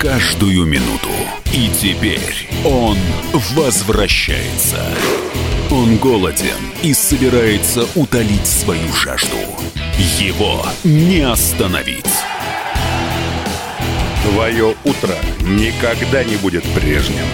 каждую 0.00 0.64
минуту. 0.66 1.10
И 1.52 1.70
теперь 1.80 2.48
он 2.64 2.96
возвращается. 3.54 4.82
Он 5.70 5.96
голоден 5.96 6.72
и 6.82 6.94
собирается 6.94 7.88
утолить 7.96 8.46
свою 8.46 8.92
жажду. 8.92 9.36
Его 10.20 10.64
не 10.84 11.20
остановить. 11.20 12.04
Твое 14.22 14.76
утро 14.84 15.14
никогда 15.40 16.22
не 16.22 16.36
будет 16.36 16.62
прежним. 16.72 17.26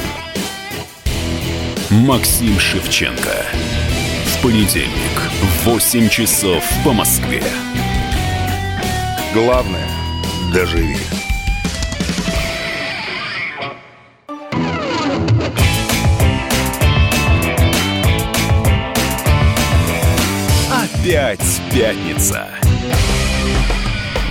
Максим 1.90 2.58
Шевченко. 2.58 3.44
В 4.24 4.42
понедельник 4.42 5.30
в 5.42 5.66
8 5.66 6.08
часов 6.08 6.64
по 6.84 6.94
Москве. 6.94 7.42
Главное– 9.34 9.88
доживи. 10.54 10.96
Опять 21.02 21.60
пятница. 21.74 22.46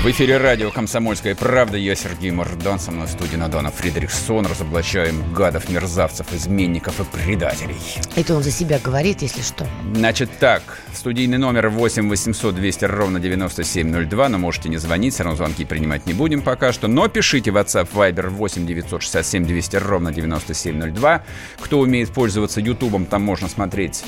В 0.04 0.10
эфире 0.10 0.38
радио 0.38 0.72
«Комсомольская 0.72 1.36
правда». 1.36 1.78
Я 1.78 1.96
Сергей 1.96 2.32
Мордан. 2.32 2.80
Со 2.80 2.92
мной 2.92 3.08
в 3.08 3.10
студии 3.10 3.36
Надана 3.36 3.72
Фридрихсон. 3.72 4.46
Разоблачаем 4.46 5.34
гадов, 5.34 5.68
мерзавцев, 5.68 6.32
изменников 6.32 7.02
и 7.02 7.04
предателей. 7.04 7.76
Это 8.16 8.36
он 8.38 8.42
за 8.42 8.52
себя 8.52 8.80
говорит, 8.80 9.22
если 9.22 9.42
что. 9.42 9.68
Значит 9.94 10.30
так, 10.40 10.80
студийный 10.94 11.38
номер 11.38 11.68
8 11.68 12.08
800 12.08 12.56
200 12.56 12.86
ровно 12.86 13.20
9702, 13.20 14.30
но 14.30 14.38
можете 14.38 14.70
не 14.70 14.78
звонить, 14.78 15.14
все 15.14 15.24
равно 15.24 15.36
звонки 15.36 15.66
принимать 15.66 16.06
не 16.06 16.14
будем 16.14 16.42
пока 16.42 16.72
что. 16.72 16.88
Но 16.88 17.10
пишите 17.10 17.52
в 17.52 17.58
WhatsApp 17.58 17.90
Viber 17.94 18.30
8 18.30 18.66
967 18.66 19.46
200 19.46 19.76
ровно 19.76 20.14
9702. 20.14 21.24
Кто 21.60 21.80
умеет 21.80 22.12
пользоваться 22.12 22.62
Ютубом, 22.62 23.08
там 23.08 23.24
можно 23.24 23.50
смотреть 23.50 24.06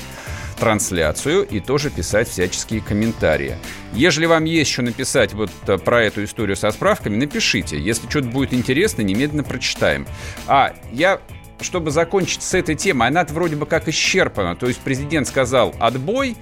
трансляцию 0.54 1.46
и 1.46 1.60
тоже 1.60 1.90
писать 1.90 2.28
всяческие 2.28 2.80
комментарии. 2.80 3.56
Если 3.92 4.26
вам 4.26 4.44
есть 4.44 4.70
что 4.70 4.82
написать 4.82 5.32
вот 5.34 5.50
э, 5.66 5.78
про 5.78 6.02
эту 6.02 6.24
историю 6.24 6.56
со 6.56 6.70
справками, 6.70 7.16
напишите. 7.16 7.78
Если 7.78 8.08
что-то 8.08 8.28
будет 8.28 8.52
интересно, 8.52 9.02
немедленно 9.02 9.44
прочитаем. 9.44 10.06
А, 10.46 10.74
я 10.92 11.20
чтобы 11.60 11.90
закончить 11.90 12.42
с 12.42 12.52
этой 12.52 12.74
темой, 12.74 13.08
она 13.08 13.24
вроде 13.24 13.56
бы 13.56 13.64
как 13.64 13.88
исчерпана. 13.88 14.56
То 14.56 14.66
есть 14.66 14.80
президент 14.80 15.26
сказал 15.26 15.74
«отбой», 15.78 16.36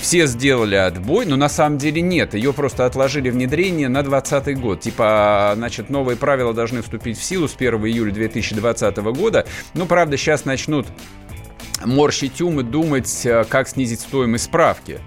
все 0.00 0.26
сделали 0.26 0.76
отбой, 0.76 1.26
но 1.26 1.36
на 1.36 1.48
самом 1.48 1.78
деле 1.78 2.00
нет. 2.00 2.34
Ее 2.34 2.52
просто 2.52 2.86
отложили 2.86 3.28
внедрение 3.30 3.88
на 3.88 4.02
2020 4.02 4.58
год. 4.58 4.80
Типа, 4.80 5.52
значит, 5.56 5.90
новые 5.90 6.16
правила 6.16 6.54
должны 6.54 6.82
вступить 6.82 7.18
в 7.18 7.22
силу 7.22 7.48
с 7.48 7.54
1 7.54 7.74
июля 7.86 8.12
2020 8.12 8.96
года. 8.96 9.46
Ну, 9.74 9.86
правда, 9.86 10.16
сейчас 10.16 10.44
начнут 10.44 10.86
морщить 11.84 12.40
ум 12.40 12.60
и 12.60 12.62
думать, 12.62 13.24
э, 13.24 13.44
как 13.48 13.68
снизить 13.68 14.00
стоимость 14.00 14.44
справки. 14.44 15.00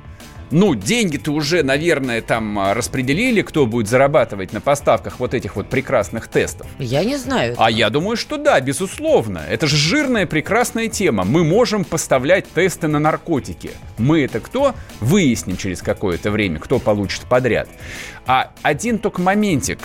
Ну, 0.53 0.75
деньги-то 0.75 1.32
уже, 1.32 1.63
наверное, 1.63 2.22
там 2.22 2.60
а, 2.60 2.75
распределили, 2.75 3.42
кто 3.42 3.65
будет 3.65 3.88
зарабатывать 3.88 4.53
на 4.53 4.62
поставках 4.62 5.20
вот 5.20 5.34
этих 5.34 5.56
вот 5.56 5.68
прекрасных 5.68 6.27
тестов. 6.27 6.68
Я 6.77 7.03
не 7.03 7.18
знаю. 7.18 7.56
А 7.58 7.72
я 7.72 7.89
думаю, 7.89 8.18
что 8.18 8.38
да, 8.38 8.62
безусловно. 8.62 9.42
Это 9.50 9.65
же 9.65 9.75
жирная, 9.75 10.27
прекрасная 10.27 10.89
тема. 10.89 11.24
Мы 11.24 11.44
можем 11.44 11.84
поставлять 11.84 12.46
тесты 12.53 12.88
на 12.88 13.00
наркотики. 13.00 13.72
Мы 13.98 14.25
это 14.25 14.39
кто? 14.39 14.75
Выясним 15.00 15.58
через 15.58 15.82
какое-то 15.82 16.30
время, 16.30 16.60
кто 16.60 16.77
получит 16.77 17.22
подряд. 17.22 17.68
А 18.27 18.51
один 18.62 19.00
только 19.00 19.22
моментик. 19.22 19.80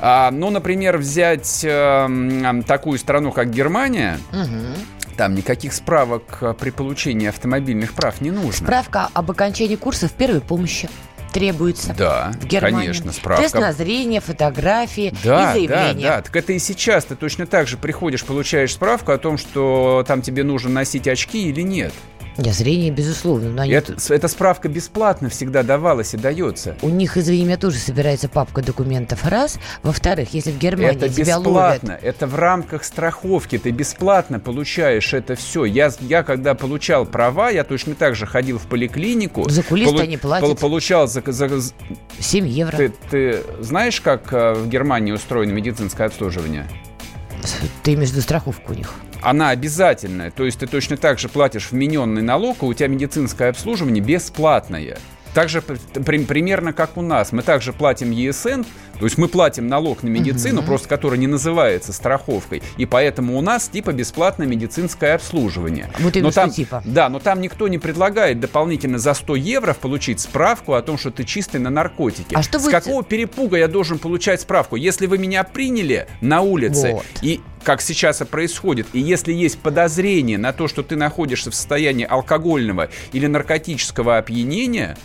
А, 0.00 0.30
ну, 0.30 0.50
например, 0.50 0.98
взять 0.98 1.64
э, 1.64 2.62
такую 2.68 3.00
страну, 3.00 3.32
как 3.32 3.50
Германия, 3.50 4.18
там 5.18 5.34
никаких 5.34 5.72
справок 5.74 6.38
э, 6.42 6.54
при 6.58 6.70
получении 6.70 7.28
автомобильных 7.28 7.92
прав 7.92 8.20
не 8.20 8.30
нужно. 8.30 8.64
Справка 8.64 9.10
об 9.12 9.30
окончании 9.32 9.74
курсов 9.74 10.12
первой 10.12 10.40
помощи 10.40 10.88
требуется. 11.32 11.92
Да, 11.98 12.30
в 12.40 12.46
Германии. 12.46 12.78
конечно, 12.86 13.12
справка. 13.12 13.42
Тест 13.42 13.54
на 13.56 13.72
зрение, 13.72 14.20
фотографии 14.20 15.12
Да, 15.24 15.56
и 15.56 15.66
да, 15.66 15.76
заявление. 15.82 16.08
да. 16.08 16.22
Так 16.22 16.36
это 16.36 16.52
и 16.52 16.58
сейчас. 16.60 17.04
Ты 17.04 17.16
точно 17.16 17.46
так 17.46 17.66
же 17.66 17.76
приходишь, 17.76 18.24
получаешь 18.24 18.72
справку 18.72 19.10
о 19.10 19.18
том, 19.18 19.38
что 19.38 20.04
там 20.06 20.22
тебе 20.22 20.44
нужно 20.44 20.70
носить 20.70 21.08
очки 21.08 21.48
или 21.48 21.62
нет. 21.62 21.92
Нет, 22.38 22.54
зрение, 22.54 22.92
безусловно. 22.92 23.50
Но 23.50 23.62
они 23.62 23.72
Это, 23.72 23.96
эта 24.10 24.28
справка 24.28 24.68
бесплатно 24.68 25.28
всегда 25.28 25.64
давалась 25.64 26.14
и 26.14 26.16
дается. 26.16 26.76
У 26.82 26.88
них, 26.88 27.16
извини 27.16 27.44
меня, 27.44 27.56
тоже 27.56 27.78
собирается 27.78 28.28
папка 28.28 28.62
документов. 28.62 29.24
Раз. 29.24 29.58
Во-вторых, 29.82 30.32
если 30.34 30.52
в 30.52 30.58
Германии 30.58 30.96
это 30.96 31.08
тебя 31.08 31.36
бесплатно. 31.36 31.88
ловят... 31.94 32.04
Это 32.04 32.26
в 32.28 32.36
рамках 32.36 32.84
страховки. 32.84 33.58
Ты 33.58 33.70
бесплатно 33.70 34.38
получаешь 34.38 35.12
это 35.12 35.34
все. 35.34 35.64
Я, 35.64 35.90
я 36.00 36.22
когда 36.22 36.54
получал 36.54 37.06
права, 37.06 37.50
я 37.50 37.64
точно 37.64 37.96
так 37.96 38.14
же 38.14 38.24
ходил 38.24 38.58
в 38.58 38.66
поликлинику. 38.66 39.48
За 39.50 39.64
кулис-то 39.64 40.02
они 40.02 40.16
платят. 40.16 40.60
Получал 40.60 41.08
за, 41.08 41.22
за- 41.26 41.72
7 42.20 42.46
евро. 42.46 42.76
ты, 42.76 42.92
ты 43.10 43.42
знаешь, 43.60 44.00
как 44.00 44.32
э, 44.32 44.54
в 44.54 44.68
Германии 44.68 45.10
устроено 45.10 45.50
медицинское 45.50 46.06
обслуживание? 46.06 46.68
Ты 47.82 47.94
имеешь 47.94 48.10
в 48.10 48.12
виду 48.12 48.22
страховку 48.22 48.72
у 48.72 48.76
них. 48.76 48.94
Она 49.22 49.50
обязательная. 49.50 50.30
То 50.30 50.44
есть 50.44 50.60
ты 50.60 50.66
точно 50.66 50.96
так 50.96 51.18
же 51.18 51.28
платишь 51.28 51.70
вмененный 51.70 52.22
налог, 52.22 52.58
а 52.60 52.66
у 52.66 52.74
тебя 52.74 52.88
медицинское 52.88 53.50
обслуживание 53.50 54.02
бесплатное. 54.02 54.98
Так 55.34 55.48
же 55.48 55.62
при, 55.62 56.24
примерно 56.24 56.72
как 56.72 56.96
у 56.96 57.02
нас. 57.02 57.32
Мы 57.32 57.42
также 57.42 57.72
платим 57.72 58.10
ЕСН, 58.10 58.62
то 58.98 59.04
есть 59.04 59.18
мы 59.18 59.28
платим 59.28 59.68
налог 59.68 60.02
на 60.02 60.08
медицину, 60.08 60.60
угу. 60.60 60.68
просто 60.68 60.88
который 60.88 61.18
не 61.18 61.26
называется 61.26 61.92
страховкой, 61.92 62.62
и 62.76 62.86
поэтому 62.86 63.38
у 63.38 63.40
нас 63.40 63.68
типа 63.68 63.92
бесплатное 63.92 64.46
медицинское 64.46 65.14
обслуживание. 65.14 65.90
Вот 66.00 66.14
но 66.16 66.30
там, 66.30 66.50
типа. 66.50 66.82
Да, 66.84 67.08
но 67.08 67.20
там 67.20 67.40
никто 67.40 67.68
не 67.68 67.78
предлагает 67.78 68.40
дополнительно 68.40 68.98
за 68.98 69.14
100 69.14 69.36
евро 69.36 69.74
получить 69.74 70.20
справку 70.20 70.74
о 70.74 70.82
том, 70.82 70.98
что 70.98 71.10
ты 71.10 71.24
чистый 71.24 71.58
на 71.58 71.70
наркотики. 71.70 72.34
А 72.34 72.42
что 72.42 72.58
С 72.58 72.64
вы... 72.64 72.70
какого 72.70 73.04
перепуга 73.04 73.58
я 73.58 73.68
должен 73.68 73.98
получать 73.98 74.40
справку? 74.40 74.76
Если 74.76 75.06
вы 75.06 75.18
меня 75.18 75.44
приняли 75.44 76.08
на 76.20 76.40
улице 76.40 76.94
вот. 76.94 77.04
и 77.22 77.40
как 77.68 77.82
сейчас 77.82 78.22
и 78.22 78.24
происходит. 78.24 78.86
И 78.94 78.98
если 78.98 79.30
есть 79.30 79.58
подозрение 79.58 80.38
на 80.38 80.54
то, 80.54 80.68
что 80.68 80.82
ты 80.82 80.96
находишься 80.96 81.50
в 81.50 81.54
состоянии 81.54 82.06
алкогольного 82.06 82.88
или 83.12 83.26
наркотического 83.26 84.16
опьянения, 84.16 84.96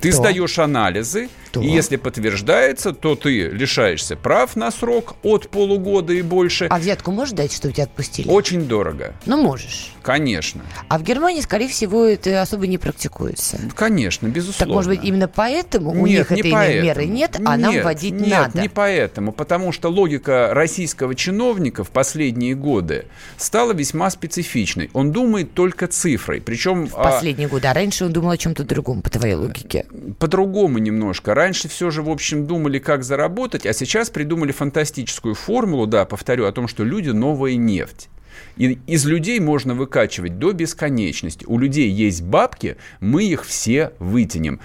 ты 0.00 0.12
то? 0.12 0.18
сдаешь 0.18 0.60
анализы, 0.60 1.28
то? 1.54 1.60
и 1.60 1.66
если 1.66 1.96
подтверждается, 1.96 2.92
то 2.92 3.14
ты 3.14 3.48
лишаешься 3.48 4.16
прав 4.16 4.56
на 4.56 4.70
срок 4.70 5.16
от 5.22 5.48
полугода 5.48 6.12
и 6.12 6.22
больше. 6.22 6.66
А 6.70 6.78
взятку 6.78 7.12
можешь 7.12 7.34
дать, 7.34 7.52
чтобы 7.52 7.74
тебя 7.74 7.84
отпустили? 7.84 8.28
Очень 8.28 8.66
дорого. 8.66 9.14
Ну, 9.26 9.40
можешь. 9.42 9.92
Конечно. 10.02 10.62
А 10.88 10.98
в 10.98 11.02
Германии, 11.02 11.40
скорее 11.40 11.68
всего, 11.68 12.04
это 12.04 12.42
особо 12.42 12.66
не 12.66 12.78
практикуется. 12.78 13.58
Конечно, 13.74 14.26
безусловно. 14.26 14.66
Так, 14.66 14.68
может 14.68 14.90
быть, 14.90 15.04
именно 15.04 15.28
поэтому 15.28 15.90
у 15.90 16.06
нет, 16.06 16.18
них 16.18 16.30
не 16.30 16.40
этой 16.40 16.52
поэтому. 16.52 16.84
меры 16.84 17.04
нет, 17.06 17.36
а 17.44 17.56
нет, 17.56 17.60
нам 17.60 17.82
вводить 17.82 18.14
нет, 18.14 18.30
надо? 18.30 18.60
не 18.60 18.68
поэтому. 18.68 19.32
Потому 19.32 19.72
что 19.72 19.88
логика 19.88 20.50
российского 20.52 21.14
чиновника 21.14 21.84
в 21.84 21.90
последние 21.90 22.54
годы 22.54 23.06
стала 23.36 23.72
весьма 23.72 24.10
специфичной. 24.10 24.90
Он 24.92 25.12
думает 25.12 25.54
только 25.54 25.86
цифрой. 25.86 26.40
Причем... 26.40 26.86
В 26.86 26.92
последние 26.92 27.46
а... 27.46 27.50
годы. 27.50 27.68
А 27.68 27.74
раньше 27.74 28.04
он 28.04 28.12
думал 28.12 28.30
о 28.30 28.36
чем-то 28.36 28.64
другом, 28.64 29.02
по 29.02 29.10
твоей 29.10 29.34
логике. 29.34 29.86
По-другому 30.18 30.78
немножко. 30.78 31.34
Раньше 31.44 31.68
все 31.68 31.90
же, 31.90 32.00
в 32.00 32.08
общем, 32.08 32.46
думали, 32.46 32.78
как 32.78 33.04
заработать, 33.04 33.66
а 33.66 33.74
сейчас 33.74 34.08
придумали 34.08 34.50
фантастическую 34.50 35.34
формулу, 35.34 35.86
да, 35.86 36.06
повторю, 36.06 36.46
о 36.46 36.52
том, 36.52 36.68
что 36.68 36.84
люди– 36.84 37.10
новая 37.10 37.56
нефть. 37.56 38.08
И 38.56 38.78
из 38.86 39.04
людей 39.04 39.38
можно 39.40 39.74
выкачивать 39.74 40.38
до 40.38 40.52
бесконечности. 40.52 41.44
У 41.46 41.58
людей 41.58 41.90
есть 41.90 42.22
бабки, 42.22 42.78
мы 43.00 43.24
их 43.24 43.44
все 43.44 43.92
вытянем. 43.98 44.58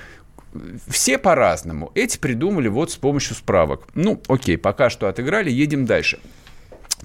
Все 0.87 1.17
по-разному. 1.17 1.91
Эти 1.95 2.17
придумали 2.17 2.69
вот 2.69 2.91
с 2.91 2.95
помощью 2.95 3.35
справок. 3.35 3.89
Ну, 3.93 4.21
окей, 4.29 4.57
пока 4.57 4.89
что 4.89 5.09
отыграли, 5.09 5.51
едем 5.51 5.85
дальше. 5.85 6.21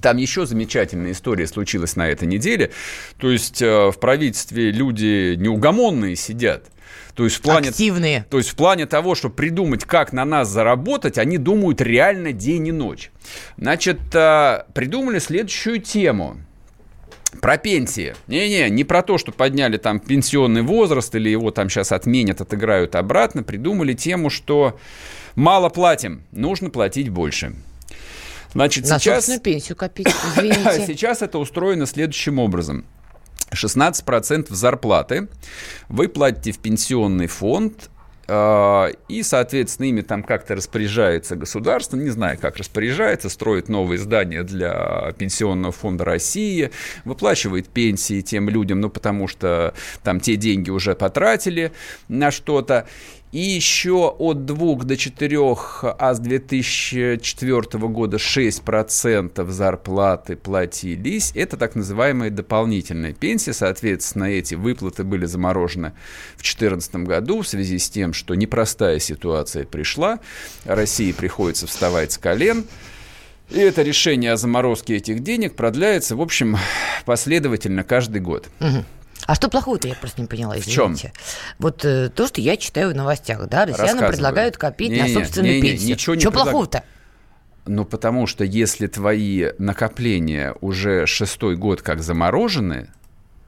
Там 0.01 0.15
еще 0.15 0.45
замечательная 0.45 1.11
история 1.11 1.47
случилась 1.47 1.97
на 1.97 2.07
этой 2.07 2.29
неделе. 2.29 2.71
То 3.17 3.29
есть 3.29 3.61
э, 3.61 3.91
в 3.91 3.99
правительстве 3.99 4.71
люди 4.71 5.35
неугомонные 5.35 6.15
сидят. 6.15 6.71
То 7.15 7.23
есть 7.23 7.37
в 7.37 7.41
плане, 7.41 7.69
Активные. 7.69 8.25
То 8.29 8.37
есть 8.37 8.49
в 8.49 8.55
плане 8.55 8.85
того, 8.85 9.15
чтобы 9.15 9.35
придумать, 9.35 9.85
как 9.85 10.11
на 10.13 10.25
нас 10.25 10.49
заработать, 10.49 11.17
они 11.17 11.37
думают 11.37 11.81
реально 11.81 12.33
день 12.33 12.67
и 12.67 12.71
ночь. 12.71 13.11
Значит, 13.57 13.99
э, 14.13 14.65
придумали 14.73 15.19
следующую 15.19 15.81
тему– 15.81 16.37
про 17.41 17.57
пенсии. 17.57 18.15
Не-не, 18.27 18.69
не 18.69 18.83
про 18.83 19.01
то, 19.01 19.17
что 19.17 19.31
подняли 19.31 19.77
там 19.77 19.99
пенсионный 19.99 20.61
возраст 20.61 21.13
или 21.15 21.29
его 21.29 21.51
там 21.51 21.69
сейчас 21.69 21.91
отменят, 21.91 22.41
отыграют 22.41 22.95
обратно. 22.95 23.43
Придумали 23.43 23.93
тему, 23.93 24.29
что 24.29 24.79
мало 25.35 25.69
платим, 25.69 26.23
нужно 26.31 26.69
платить 26.69 27.09
больше. 27.09 27.53
Значит, 28.53 28.87
На 28.87 28.99
сейчас... 28.99 29.29
пенсию 29.39 29.75
копить, 29.75 30.07
извините. 30.37 30.85
сейчас 30.87 31.21
это 31.21 31.39
устроено 31.39 31.85
следующим 31.85 32.39
образом. 32.39 32.85
16% 33.55 34.53
зарплаты 34.53 35.27
вы 35.89 36.07
платите 36.07 36.51
в 36.51 36.59
пенсионный 36.59 37.27
фонд, 37.27 37.89
а, 38.27 38.89
и, 39.07 39.21
соответственно, 39.21 39.87
ими 39.87 40.01
там 40.01 40.23
как-то 40.23 40.55
распоряжается 40.55 41.35
государство, 41.35 41.95
не 41.95 42.09
знаю, 42.09 42.39
как 42.39 42.57
распоряжается, 42.57 43.29
строит 43.29 43.69
новые 43.69 43.99
здания 43.99 44.43
для 44.43 45.13
Пенсионного 45.17 45.71
фонда 45.71 46.05
России, 46.05 46.71
выплачивает 47.03 47.69
пенсии 47.69 48.21
тем 48.21 48.49
людям, 48.49 48.81
ну, 48.81 48.89
потому 48.89 49.27
что 49.27 49.73
там 50.03 50.19
те 50.19 50.37
деньги 50.37 50.71
уже 50.71 50.95
потратили 50.95 51.71
на 52.07 52.31
что-то. 52.31 52.87
И 53.35 53.41
еще 53.41 54.15
от 54.17 54.45
2 54.45 54.75
до 54.85 54.95
4, 54.95 55.37
а 55.81 56.13
с 56.13 56.19
2004 56.19 57.61
года 57.89 58.15
6% 58.15 59.51
зарплаты 59.51 60.37
платились. 60.37 61.33
Это 61.35 61.57
так 61.57 61.75
называемая 61.75 62.29
дополнительная 62.29 63.11
пенсия. 63.11 63.51
Соответственно, 63.51 64.23
эти 64.23 64.55
выплаты 64.55 65.03
были 65.03 65.25
заморожены 65.25 65.91
в 66.37 66.43
2014 66.43 66.95
году 66.95 67.41
в 67.41 67.47
связи 67.49 67.77
с 67.77 67.89
тем, 67.89 68.13
что 68.13 68.35
непростая 68.35 68.99
ситуация 68.99 69.65
пришла. 69.65 70.21
России 70.63 71.11
приходится 71.11 71.67
вставать 71.67 72.13
с 72.13 72.17
колен. 72.17 72.63
И 73.49 73.59
это 73.59 73.81
решение 73.81 74.31
о 74.31 74.37
заморозке 74.37 74.95
этих 74.95 75.19
денег 75.19 75.57
продляется, 75.57 76.15
в 76.15 76.21
общем, 76.21 76.55
последовательно 77.03 77.83
каждый 77.83 78.21
год. 78.21 78.47
Угу. 78.61 78.85
А 79.25 79.35
что 79.35 79.49
плохого-то, 79.49 79.87
я 79.87 79.95
просто 79.95 80.21
не 80.21 80.27
поняла, 80.27 80.57
извините. 80.59 81.07
В 81.07 81.11
чем? 81.11 81.11
Вот 81.57 81.83
э, 81.83 82.09
то, 82.09 82.27
что 82.27 82.41
я 82.41 82.57
читаю 82.57 82.91
в 82.91 82.95
новостях, 82.95 83.47
да, 83.47 83.65
россиянам 83.65 84.11
предлагают 84.11 84.57
копить 84.57 84.91
не, 84.91 85.01
на 85.01 85.07
собственную 85.07 85.55
не, 85.55 85.61
не, 85.61 85.69
пенсию. 85.69 85.89
Ничего 85.89 86.15
не 86.15 86.21
что 86.21 86.29
предлаг... 86.29 86.45
плохого-то? 86.45 86.83
Ну, 87.65 87.85
потому 87.85 88.27
что 88.27 88.43
если 88.43 88.85
твои 88.87 89.47
накопления 89.57 90.53
уже 90.61 91.07
шестой 91.07 91.55
год 91.55 91.81
как 91.81 92.03
заморожены, 92.03 92.89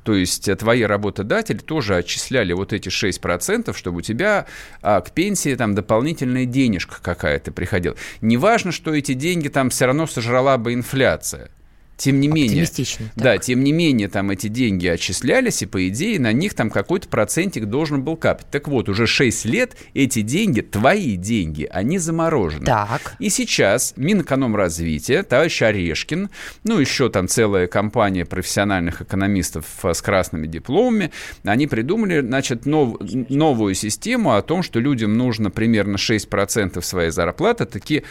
то 0.08 0.16
есть 0.16 0.50
твои 0.58 0.84
работодатели 0.84 1.58
тоже 1.58 1.98
отчисляли 1.98 2.54
вот 2.54 2.72
эти 2.72 2.88
6%, 2.88 3.76
чтобы 3.76 3.98
у 3.98 4.02
тебя 4.02 4.46
а, 4.82 5.02
к 5.02 5.12
пенсии 5.12 5.54
там 5.54 5.76
дополнительная 5.76 6.46
денежка 6.46 7.00
какая-то 7.02 7.52
приходила. 7.52 7.96
Неважно, 8.22 8.72
что 8.72 8.96
эти 8.96 9.14
деньги 9.14 9.50
там 9.50 9.70
все 9.70 9.86
равно 9.86 10.08
сожрала 10.08 10.58
бы 10.58 10.74
инфляция. 10.74 11.52
Тем 11.98 12.20
не 12.20 12.28
менее, 12.28 12.68
да, 13.16 13.34
так. 13.34 13.42
тем 13.42 13.64
не 13.64 13.72
менее, 13.72 14.08
там 14.08 14.30
эти 14.30 14.48
деньги 14.48 14.86
отчислялись, 14.86 15.64
и 15.64 15.66
по 15.66 15.88
идее 15.88 16.20
на 16.20 16.32
них 16.32 16.54
там 16.54 16.70
какой-то 16.70 17.08
процентик 17.08 17.66
должен 17.66 18.04
был 18.04 18.18
капать. 18.18 18.46
Так 18.52 18.68
вот, 18.68 18.88
уже 18.88 19.08
6 19.08 19.46
лет 19.46 19.76
эти 19.96 20.22
деньги, 20.22 20.62
твои 20.62 21.16
деньги, 21.16 21.68
они 21.70 21.98
заморожены. 21.98 22.66
Так. 22.66 23.16
И 23.18 23.30
сейчас 23.30 23.94
Минэкономразвития, 23.98 25.24
товарищ 25.24 25.60
Орешкин, 25.64 26.30
ну 26.64 26.78
еще 26.78 27.10
там 27.10 27.28
целая 27.28 27.66
компания 27.66 28.26
профессиональных 28.26 29.02
экономистов 29.02 29.66
с 29.84 30.02
красными 30.04 30.46
дипломами, 30.46 31.12
они 31.44 31.66
придумали, 31.66 32.20
значит, 32.20 32.68
нов, 32.68 32.98
новую 33.02 33.74
систему 33.74 34.36
о 34.36 34.42
том, 34.44 34.62
что 34.62 34.80
людям 34.80 35.18
нужно 35.18 35.50
примерно 35.50 35.96
6% 35.96 36.80
своей 36.84 37.10
зарплаты 37.10 37.66
таки 37.66 38.04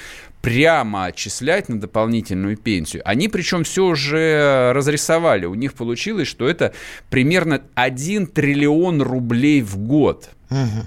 прямо 0.42 1.07
отчислять 1.07 1.68
на 1.68 1.81
дополнительную 1.81 2.57
пенсию. 2.57 3.03
Они 3.05 3.29
причем 3.29 3.64
все 3.64 3.85
уже 3.85 4.72
разрисовали. 4.72 5.46
У 5.46 5.55
них 5.55 5.75
получилось, 5.75 6.29
что 6.29 6.49
это 6.49 6.72
примерно 7.11 7.62
1 7.75 8.29
триллион 8.29 9.03
рублей 9.03 9.61
в 9.62 9.77
год. 9.77 10.31
Угу. 10.51 10.87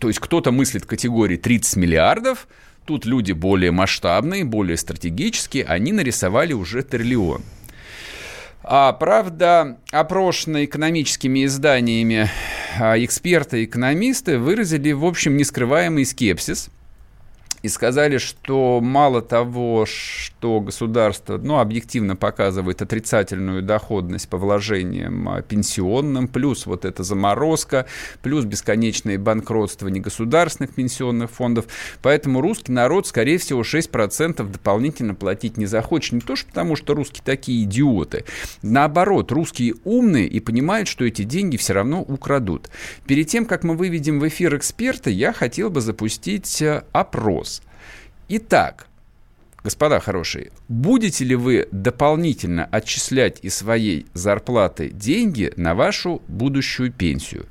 То 0.00 0.08
есть 0.08 0.18
кто-то 0.18 0.50
мыслит 0.50 0.84
в 0.84 0.86
категории 0.88 1.36
30 1.36 1.76
миллиардов, 1.76 2.48
тут 2.84 3.06
люди 3.06 3.32
более 3.32 3.70
масштабные, 3.70 4.44
более 4.44 4.76
стратегические, 4.76 5.64
они 5.64 5.92
нарисовали 5.92 6.52
уже 6.52 6.82
триллион. 6.82 7.42
А, 8.64 8.92
правда, 8.92 9.78
опрошенные 9.92 10.64
экономическими 10.64 11.44
изданиями 11.44 12.28
а, 12.80 12.98
эксперты 12.98 13.62
и 13.62 13.64
экономисты 13.64 14.38
выразили, 14.38 14.90
в 14.90 15.04
общем, 15.04 15.36
нескрываемый 15.36 16.04
скепсис– 16.04 16.70
и 17.66 17.68
сказали, 17.68 18.18
что 18.18 18.80
мало 18.80 19.20
того, 19.22 19.86
что 19.86 20.60
государство 20.60 21.36
ну, 21.36 21.58
объективно 21.58 22.14
показывает 22.14 22.80
отрицательную 22.80 23.62
доходность 23.62 24.28
по 24.28 24.38
вложениям 24.38 25.28
а, 25.28 25.42
пенсионным, 25.42 26.28
плюс 26.28 26.64
вот 26.66 26.84
эта 26.84 27.02
заморозка, 27.02 27.86
плюс 28.22 28.44
бесконечные 28.44 29.18
банкротства 29.18 29.88
негосударственных 29.88 30.74
пенсионных 30.74 31.30
фондов. 31.30 31.66
Поэтому 32.02 32.40
русский 32.40 32.70
народ, 32.70 33.08
скорее 33.08 33.38
всего, 33.38 33.62
6% 33.62 34.48
дополнительно 34.48 35.14
платить 35.14 35.56
не 35.56 35.66
захочет. 35.66 36.12
Не 36.12 36.20
то, 36.20 36.36
что 36.36 36.48
потому 36.48 36.76
что 36.76 36.94
русские 36.94 37.22
такие 37.24 37.64
идиоты. 37.64 38.24
Наоборот, 38.62 39.32
русские 39.32 39.74
умные 39.84 40.28
и 40.28 40.38
понимают, 40.38 40.86
что 40.86 41.04
эти 41.04 41.22
деньги 41.22 41.56
все 41.56 41.72
равно 41.72 42.00
украдут. 42.00 42.70
Перед 43.06 43.26
тем, 43.26 43.44
как 43.44 43.64
мы 43.64 43.74
выведем 43.74 44.20
в 44.20 44.28
эфир 44.28 44.56
эксперта, 44.56 45.10
я 45.10 45.32
хотел 45.32 45.68
бы 45.68 45.80
запустить 45.80 46.62
э, 46.62 46.84
опрос. 46.92 47.55
Итак, 48.28 48.88
господа 49.62 50.00
хорошие, 50.00 50.50
будете 50.66 51.24
ли 51.24 51.36
вы 51.36 51.68
дополнительно 51.70 52.64
отчислять 52.64 53.38
из 53.42 53.54
своей 53.54 54.06
зарплаты 54.14 54.90
деньги 54.90 55.52
на 55.56 55.76
вашу 55.76 56.20
будущую 56.26 56.92
пенсию? 56.92 57.46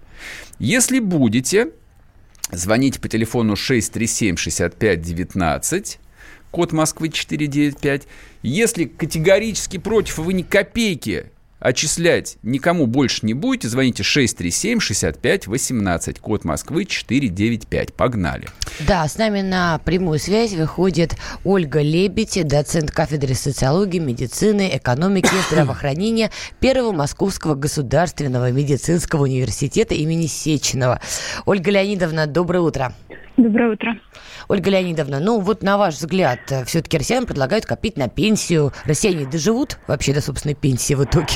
Если 0.59 0.99
будете, 0.99 1.71
звоните 2.51 2.99
по 2.99 3.07
телефону 3.07 3.53
637-6519, 3.53 5.97
код 6.51 6.73
Москвы 6.73 7.07
495. 7.07 8.05
Если 8.43 8.83
категорически 8.83 9.77
против, 9.77 10.17
вы 10.17 10.33
ни 10.33 10.41
копейки 10.41 11.31
отчислять 11.59 12.37
никому 12.43 12.85
больше 12.85 13.25
не 13.25 13.33
будете, 13.33 13.69
звоните 13.69 14.03
637-65-18, 14.03 16.19
код 16.19 16.43
Москвы 16.43 16.85
495. 16.85 17.93
Погнали. 17.93 18.47
Да, 18.87 19.07
с 19.07 19.17
нами 19.17 19.41
на 19.41 19.79
прямую 19.79 20.19
связь 20.19 20.53
выходит 20.53 21.15
Ольга 21.43 21.81
Лебедь, 21.81 22.39
доцент 22.45 22.91
кафедры 22.91 23.33
социологии, 23.33 23.97
медицины, 23.99 24.69
экономики 24.73 25.31
и 25.33 25.41
здравоохранения 25.49 26.29
Первого 26.59 26.91
Московского 26.91 27.55
государственного 27.55 28.51
медицинского 28.51 29.23
университета 29.23 29.95
имени 29.95 30.27
Сеченова. 30.27 31.01
Ольга 31.45 31.71
Леонидовна, 31.71 32.27
доброе 32.27 32.59
утро. 32.59 32.93
Доброе 33.37 33.73
утро. 33.73 33.99
Ольга 34.47 34.69
Леонидовна, 34.69 35.19
ну 35.19 35.39
вот 35.39 35.61
на 35.61 35.77
ваш 35.77 35.95
взгляд, 35.95 36.39
все-таки 36.65 36.97
россиянам 36.97 37.25
предлагают 37.25 37.65
копить 37.65 37.97
на 37.97 38.07
пенсию. 38.07 38.71
Россияне 38.85 39.25
доживут 39.25 39.77
вообще 39.87 40.13
до 40.13 40.21
собственной 40.21 40.55
пенсии 40.55 40.93
в 40.93 41.03
итоге? 41.03 41.33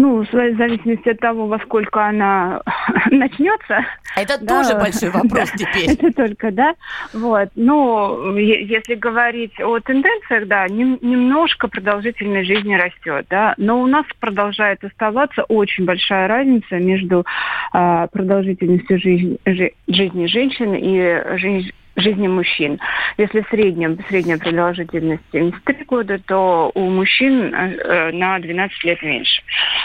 Ну, 0.00 0.22
в 0.22 0.32
зависимости 0.32 1.10
от 1.10 1.20
того, 1.20 1.46
во 1.46 1.58
сколько 1.58 2.02
она 2.02 2.62
начнется. 3.10 3.84
Это 4.16 4.38
да, 4.40 4.62
тоже 4.62 4.78
большой 4.78 5.10
вопрос 5.10 5.50
теперь. 5.50 5.90
Это 5.90 6.10
только, 6.10 6.50
да. 6.50 6.74
Вот. 7.12 7.50
Ну, 7.54 8.34
если 8.34 8.94
говорить 8.94 9.60
о 9.60 9.78
тенденциях, 9.80 10.48
да, 10.48 10.66
немножко 10.68 11.68
продолжительность 11.68 12.48
жизни 12.48 12.76
растет, 12.76 13.26
да. 13.28 13.52
Но 13.58 13.82
у 13.82 13.86
нас 13.86 14.06
продолжает 14.20 14.82
оставаться 14.82 15.42
очень 15.42 15.84
большая 15.84 16.28
разница 16.28 16.76
между 16.76 17.26
э, 17.74 18.06
продолжительностью 18.10 18.98
жизни, 18.98 19.38
жизни 19.86 20.26
женщин 20.26 20.74
и 20.76 21.38
жизнь 21.38 21.72
жизни 22.00 22.28
мужчин. 22.28 22.78
Если 23.18 23.40
в 23.40 23.48
среднем, 23.48 23.98
средняя 24.08 24.38
продолжительность 24.38 25.22
73 25.32 25.84
года, 25.84 26.18
то 26.26 26.70
у 26.74 26.90
мужчин 26.90 27.54
э, 27.54 28.12
на 28.12 28.38
12 28.38 28.84
лет 28.84 29.02
меньше. 29.02 29.42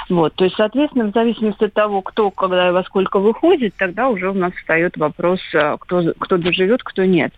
Вот. 0.09 0.35
То 0.35 0.45
есть, 0.45 0.55
соответственно, 0.55 1.05
в 1.05 1.13
зависимости 1.13 1.65
от 1.65 1.73
того, 1.73 2.01
кто 2.01 2.31
когда 2.31 2.69
и 2.69 2.71
во 2.71 2.83
сколько 2.83 3.19
выходит, 3.19 3.73
тогда 3.77 4.09
уже 4.09 4.29
у 4.29 4.33
нас 4.33 4.53
встает 4.53 4.97
вопрос, 4.97 5.39
э, 5.53 5.77
кто, 5.79 6.13
кто 6.19 6.37
доживет, 6.37 6.83
кто 6.83 7.05
нет. 7.05 7.33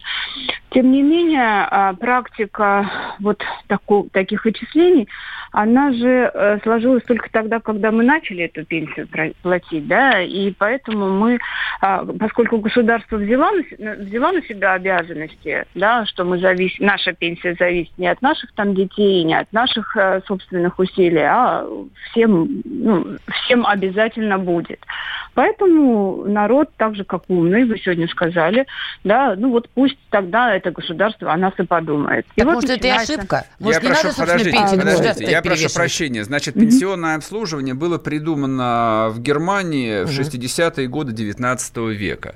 Тем 0.72 0.92
не 0.92 1.02
менее, 1.02 1.68
э, 1.70 1.94
практика 2.00 2.90
вот 3.20 3.42
таку, 3.68 4.10
таких 4.12 4.46
вычислений, 4.46 5.08
она 5.52 5.94
же 5.94 6.32
э, 6.34 6.60
сложилась 6.64 7.04
только 7.04 7.30
тогда, 7.32 7.60
когда 7.60 7.92
мы 7.92 8.04
начали 8.04 8.44
эту 8.44 8.66
пенсию 8.66 9.08
платить, 9.42 9.88
да, 9.88 10.22
и 10.22 10.52
поэтому 10.52 11.10
мы, 11.10 11.40
а, 11.82 12.06
поскольку 12.06 12.58
государство 12.58 13.18
взяло 13.18 13.52
взяло 13.78 14.32
на 14.34 14.42
себя 14.44 14.67
обязанности, 14.74 15.66
да, 15.76 16.06
что 16.06 16.24
мы 16.24 16.40
зависим, 16.40 16.86
наша 16.86 17.14
пенсия 17.14 17.56
зависит 17.60 17.98
не 17.98 18.08
от 18.08 18.22
наших 18.22 18.52
там 18.54 18.76
детей, 18.76 19.24
не 19.24 19.36
от 19.36 19.52
наших 19.54 19.96
э, 19.96 20.22
собственных 20.28 20.80
усилий, 20.80 21.24
а 21.24 21.66
всем, 22.12 22.62
ну, 22.66 23.18
всем 23.44 23.66
обязательно 23.66 24.38
будет. 24.38 24.80
Поэтому 25.38 26.24
народ, 26.26 26.72
так 26.78 26.96
же 26.96 27.04
как 27.04 27.22
умный, 27.28 27.66
вы 27.66 27.78
сегодня 27.78 28.08
сказали, 28.08 28.66
да, 29.04 29.36
ну 29.38 29.52
вот 29.52 29.70
пусть 29.70 29.98
тогда 30.10 30.56
это 30.56 30.72
государство 30.72 31.32
о 31.32 31.38
нас 31.38 31.54
и 31.60 31.64
подумает. 31.64 32.26
Так 32.36 32.44
и 32.44 32.44
может, 32.44 32.64
вот 32.64 32.70
начинается... 32.70 33.14
это 33.14 33.14
и 33.14 33.16
ошибка? 33.18 33.46
Может, 33.60 33.84
я 33.84 33.90
не 33.90 33.94
прошу, 33.94 34.08
надо, 34.08 34.20
подождите, 34.20 34.58
пенсию 34.58 34.80
подождите, 34.80 35.32
я 35.32 35.42
прошу 35.44 35.74
прощения. 35.76 36.24
Значит, 36.24 36.56
пенсионное 36.56 37.18
обслуживание 37.18 37.76
было 37.76 38.00
придумано 38.00 39.10
в 39.12 39.22
Германии 39.22 40.06
в 40.06 40.10
60-е 40.10 40.88
годы 40.88 41.14
19 41.14 41.78
века. 41.78 42.34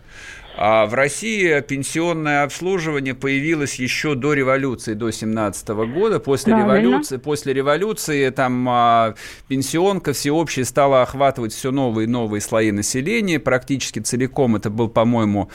А 0.55 0.85
в 0.85 0.93
России 0.93 1.59
пенсионное 1.61 2.43
обслуживание 2.43 3.15
появилось 3.15 3.75
еще 3.75 4.15
до 4.15 4.33
революции, 4.33 4.93
до 4.93 5.11
17 5.11 5.69
года. 5.69 6.19
После 6.19 6.53
Правильно. 6.53 6.81
революции, 6.81 7.17
после 7.17 7.53
революции 7.53 8.29
там 8.29 8.67
а, 8.69 9.15
пенсионка 9.47 10.13
всеобщая 10.13 10.65
стала 10.65 11.01
охватывать 11.01 11.53
все 11.53 11.71
новые 11.71 12.05
и 12.05 12.09
новые 12.09 12.41
слои 12.41 12.71
населения. 12.71 13.39
Практически 13.39 13.99
целиком 13.99 14.55
это 14.55 14.69
был, 14.69 14.89
по-моему, 14.89 15.49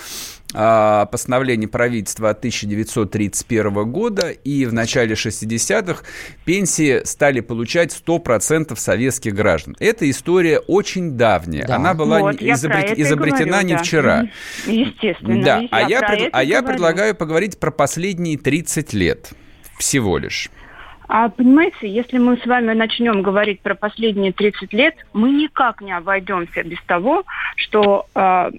постановление 0.53 1.69
правительства 1.69 2.31
от 2.31 2.39
1931 2.39 3.91
года, 3.91 4.31
и 4.31 4.65
в 4.65 4.73
начале 4.73 5.15
60-х 5.15 6.05
пенсии 6.45 7.05
стали 7.05 7.41
получать 7.41 7.93
100% 8.07 8.77
советских 8.77 9.35
граждан. 9.35 9.77
Эта 9.81 10.09
история 10.09 10.59
очень 10.61 11.13
давняя. 11.13 11.67
Да. 11.67 11.77
Она 11.77 11.95
была 11.95 12.21
вот, 12.21 12.41
изобрет... 12.41 12.99
изобретена 12.99 13.51
говорю, 13.51 13.67
не 13.67 13.75
да. 13.75 13.83
вчера. 13.83 14.25
Естественно. 14.67 15.45
Да, 15.45 15.63
а 15.71 15.89
я, 15.89 16.01
пред... 16.01 16.31
а 16.33 16.45
я 16.45 16.63
предлагаю 16.63 17.15
поговорить 17.15 17.59
про 17.59 17.71
последние 17.71 18.39
30 18.39 18.93
лет 18.93 19.31
всего 19.79 20.19
лишь. 20.19 20.51
А 21.09 21.29
понимаете, 21.29 21.89
если 21.89 22.19
мы 22.19 22.37
с 22.37 22.47
вами 22.47 22.73
начнем 22.73 23.23
говорить 23.23 23.61
про 23.61 23.75
последние 23.75 24.33
30 24.33 24.73
лет, 24.73 24.95
мы 25.13 25.31
никак 25.31 25.81
не 25.81 25.93
обойдемся 25.93 26.65
без 26.65 26.83
того, 26.83 27.23
что 27.57 28.07
э, 28.15 28.51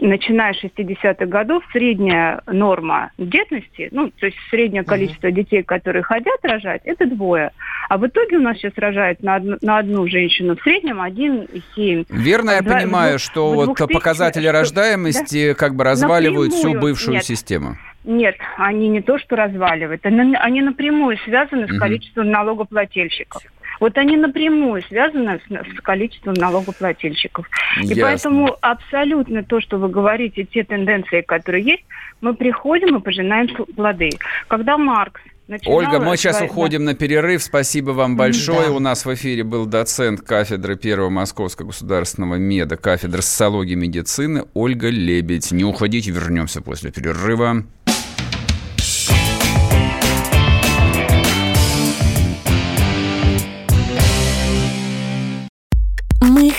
начиная 0.00 0.54
с 0.54 0.62
60-х 0.62 1.26
годов 1.26 1.64
средняя 1.72 2.40
норма 2.46 3.10
детности, 3.18 3.88
ну, 3.90 4.10
то 4.10 4.26
есть 4.26 4.38
среднее 4.50 4.84
количество 4.84 5.28
uh-huh. 5.28 5.32
детей, 5.32 5.62
которые 5.62 6.02
хотят 6.02 6.38
рожать, 6.42 6.82
это 6.84 7.06
двое. 7.06 7.50
А 7.88 7.98
в 7.98 8.06
итоге 8.06 8.36
у 8.36 8.40
нас 8.40 8.56
сейчас 8.58 8.72
рожает 8.76 9.22
на 9.22 9.36
одну, 9.36 9.56
на 9.60 9.78
одну 9.78 10.06
женщину 10.06 10.56
в 10.56 10.62
среднем 10.62 11.02
1,7. 11.02 12.06
Верно 12.08 12.52
я 12.52 12.62
Два, 12.62 12.78
понимаю, 12.78 13.18
в, 13.18 13.22
что 13.22 13.52
вот 13.52 13.76
показатели 13.76 14.44
что, 14.44 14.52
рождаемости 14.52 15.48
да, 15.48 15.54
как 15.54 15.74
бы 15.74 15.84
разваливают 15.84 16.52
напрямую, 16.52 16.72
всю 16.72 16.80
бывшую 16.80 17.14
нет. 17.14 17.24
систему? 17.24 17.76
Нет, 18.04 18.36
они 18.56 18.88
не 18.88 19.00
то, 19.00 19.18
что 19.18 19.36
разваливают, 19.36 20.04
они 20.04 20.60
напрямую 20.60 21.18
связаны 21.18 21.68
с 21.68 21.78
количеством 21.78 22.30
налогоплательщиков. 22.30 23.42
Вот 23.82 23.98
они 23.98 24.16
напрямую 24.16 24.80
связаны 24.84 25.40
с, 25.40 25.76
с 25.76 25.80
количеством 25.80 26.34
налогоплательщиков. 26.34 27.50
Ясно. 27.80 27.92
И 27.92 28.00
поэтому 28.00 28.56
абсолютно 28.60 29.42
то, 29.42 29.60
что 29.60 29.76
вы 29.76 29.88
говорите, 29.88 30.44
те 30.44 30.62
тенденции, 30.62 31.20
которые 31.22 31.64
есть, 31.64 31.84
мы 32.20 32.32
приходим 32.32 32.96
и 32.96 33.00
пожинаем 33.00 33.48
плоды. 33.74 34.10
Когда 34.46 34.78
Маркс 34.78 35.20
Начинала 35.48 35.78
Ольга, 35.78 36.00
мы 36.00 36.16
сейчас 36.16 36.38
да. 36.38 36.44
уходим 36.44 36.84
на 36.84 36.94
перерыв. 36.94 37.42
Спасибо 37.42 37.90
вам 37.90 38.16
большое. 38.16 38.68
Да. 38.68 38.72
У 38.72 38.78
нас 38.78 39.04
в 39.04 39.12
эфире 39.12 39.42
был 39.42 39.66
доцент 39.66 40.20
кафедры 40.20 40.76
Первого 40.76 41.10
Московского 41.10 41.66
государственного 41.66 42.36
меда, 42.36 42.76
кафедры 42.76 43.20
социологии 43.20 43.72
и 43.72 43.76
медицины 43.76 44.44
Ольга 44.54 44.88
Лебедь. 44.88 45.50
Не 45.50 45.64
уходите, 45.64 46.12
вернемся 46.12 46.62
после 46.62 46.92
перерыва. 46.92 47.64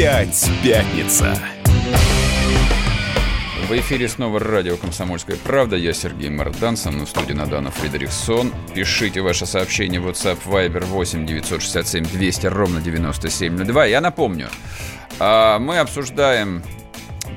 Опять 0.00 0.50
пятница. 0.64 1.38
В 3.68 3.72
эфире 3.72 4.08
снова 4.08 4.40
радио 4.40 4.78
«Комсомольская 4.78 5.36
правда». 5.36 5.76
Я 5.76 5.92
Сергей 5.92 6.30
Мардан, 6.30 6.78
со 6.78 6.90
мной 6.90 7.04
в 7.04 7.10
студии 7.10 7.34
Надана 7.34 7.70
Фредериксон. 7.70 8.50
Пишите 8.74 9.20
ваше 9.20 9.44
сообщение 9.44 10.00
в 10.00 10.08
WhatsApp 10.08 10.38
Viber 10.46 10.86
8 10.86 11.26
967 11.26 12.04
200 12.06 12.46
ровно 12.46 12.80
9702. 12.80 13.84
Я 13.84 14.00
напомню, 14.00 14.48
а, 15.18 15.58
мы 15.58 15.76
обсуждаем 15.80 16.62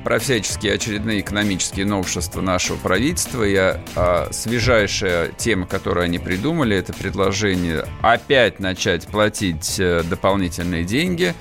про 0.02 0.18
всяческие 0.18 0.74
очередные 0.74 1.20
экономические 1.20 1.86
новшества 1.86 2.40
нашего 2.40 2.76
правительства. 2.76 3.44
Я, 3.44 3.80
а, 3.94 4.28
свежайшая 4.32 5.28
тема, 5.36 5.66
которую 5.66 6.04
они 6.04 6.18
придумали, 6.18 6.76
это 6.76 6.92
предложение 6.92 7.84
опять 8.00 8.58
начать 8.58 9.06
платить 9.06 9.76
а, 9.78 10.02
дополнительные 10.02 10.84
деньги. 10.84 11.34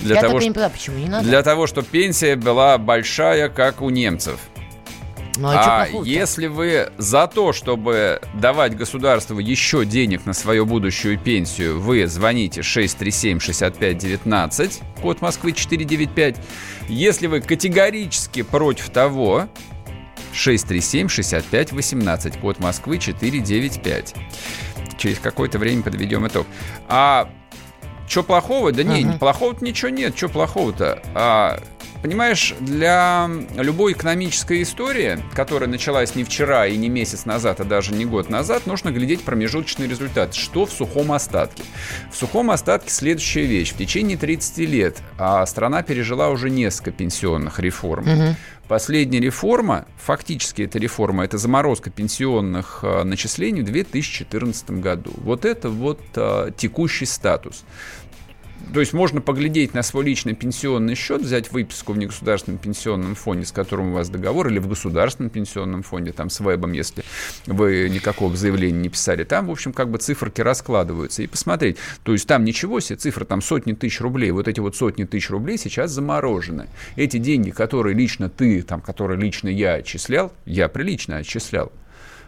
Для 0.00 0.16
Я 0.16 0.22
того, 0.22 0.40
не 0.40 0.50
поняла, 0.50 0.70
почему 0.70 0.98
не 0.98 1.08
надо. 1.08 1.24
Для 1.24 1.42
того, 1.42 1.66
чтобы 1.66 1.88
пенсия 1.88 2.36
была 2.36 2.78
большая, 2.78 3.48
как 3.48 3.82
у 3.82 3.90
немцев. 3.90 4.38
Ну, 5.38 5.48
а, 5.48 5.84
а 5.84 5.88
если 6.04 6.48
вы 6.48 6.90
за 6.98 7.26
то, 7.28 7.52
чтобы 7.52 8.20
давать 8.34 8.76
государству 8.76 9.38
еще 9.38 9.84
денег 9.84 10.26
на 10.26 10.32
свою 10.32 10.66
будущую 10.66 11.16
пенсию, 11.16 11.80
вы 11.80 12.08
звоните 12.08 12.62
637-6519, 12.62 14.82
код 15.00 15.20
Москвы 15.20 15.52
495. 15.52 16.40
Если 16.88 17.28
вы 17.28 17.40
категорически 17.40 18.42
против 18.42 18.90
того, 18.90 19.48
637-6518, 20.34 22.40
код 22.40 22.58
Москвы 22.58 22.98
495. 22.98 24.16
Через 24.98 25.20
какое-то 25.20 25.60
время 25.60 25.84
подведем 25.84 26.26
итог. 26.26 26.48
А 26.88 27.30
что 28.08 28.22
плохого? 28.22 28.72
Да 28.72 28.82
не, 28.82 29.04
Ага. 29.04 29.18
плохого-то 29.18 29.64
ничего 29.64 29.90
нет. 29.90 30.16
Что 30.16 30.28
плохого-то? 30.28 31.02
А, 31.14 31.60
понимаешь, 32.02 32.54
для 32.60 33.28
любой 33.56 33.92
экономической 33.92 34.62
истории, 34.62 35.18
которая 35.34 35.68
началась 35.68 36.14
не 36.14 36.24
вчера 36.24 36.66
и 36.66 36.76
не 36.76 36.88
месяц 36.88 37.24
назад, 37.24 37.60
а 37.60 37.64
даже 37.64 37.92
не 37.92 38.04
год 38.04 38.30
назад, 38.30 38.66
нужно 38.66 38.90
глядеть 38.90 39.22
промежуточный 39.22 39.88
результат. 39.88 40.34
Что 40.34 40.66
в 40.66 40.72
сухом 40.72 41.12
остатке? 41.12 41.62
В 42.12 42.16
сухом 42.16 42.50
остатке 42.50 42.90
следующая 42.90 43.44
вещь. 43.44 43.72
В 43.72 43.76
течение 43.76 44.16
30 44.16 44.58
лет 44.58 44.98
а 45.18 45.44
страна 45.46 45.82
пережила 45.82 46.28
уже 46.28 46.50
несколько 46.50 46.90
пенсионных 46.90 47.58
реформ. 47.58 48.04
Мгм. 48.04 48.36
Последняя 48.68 49.20
реформа, 49.20 49.86
фактически 49.96 50.62
эта 50.62 50.78
реформа, 50.78 51.24
это 51.24 51.38
заморозка 51.38 51.88
пенсионных 51.88 52.80
э, 52.82 53.02
начислений 53.02 53.62
в 53.62 53.64
2014 53.64 54.70
году. 54.72 55.10
Вот 55.16 55.46
это 55.46 55.70
вот 55.70 56.00
э, 56.14 56.50
текущий 56.54 57.06
статус. 57.06 57.64
То 58.72 58.80
есть 58.80 58.92
можно 58.92 59.20
поглядеть 59.20 59.74
на 59.74 59.82
свой 59.82 60.04
личный 60.04 60.34
пенсионный 60.34 60.94
счет, 60.94 61.22
взять 61.22 61.50
выписку 61.52 61.92
в 61.92 61.98
негосударственном 61.98 62.58
пенсионном 62.58 63.14
фонде, 63.14 63.46
с 63.46 63.52
которым 63.52 63.90
у 63.90 63.92
вас 63.94 64.10
договор, 64.10 64.48
или 64.48 64.58
в 64.58 64.68
государственном 64.68 65.30
пенсионном 65.30 65.82
фонде, 65.82 66.12
там 66.12 66.28
с 66.28 66.40
вебом, 66.40 66.72
если 66.72 67.02
вы 67.46 67.88
никакого 67.88 68.36
заявления 68.36 68.78
не 68.78 68.88
писали. 68.88 69.24
Там, 69.24 69.46
в 69.46 69.50
общем, 69.50 69.72
как 69.72 69.90
бы 69.90 69.98
циферки 69.98 70.42
раскладываются. 70.42 71.22
И 71.22 71.26
посмотреть. 71.26 71.78
То 72.02 72.12
есть 72.12 72.26
там 72.26 72.44
ничего 72.44 72.80
себе, 72.80 72.96
цифра 72.96 73.24
там 73.24 73.40
сотни 73.40 73.72
тысяч 73.72 74.00
рублей. 74.00 74.30
Вот 74.32 74.48
эти 74.48 74.60
вот 74.60 74.76
сотни 74.76 75.04
тысяч 75.04 75.30
рублей 75.30 75.56
сейчас 75.56 75.90
заморожены. 75.90 76.68
Эти 76.96 77.16
деньги, 77.16 77.50
которые 77.50 77.94
лично 77.94 78.28
ты, 78.28 78.62
там, 78.62 78.80
которые 78.80 79.18
лично 79.18 79.48
я 79.48 79.74
отчислял, 79.74 80.32
я 80.44 80.68
прилично 80.68 81.16
отчислял. 81.16 81.72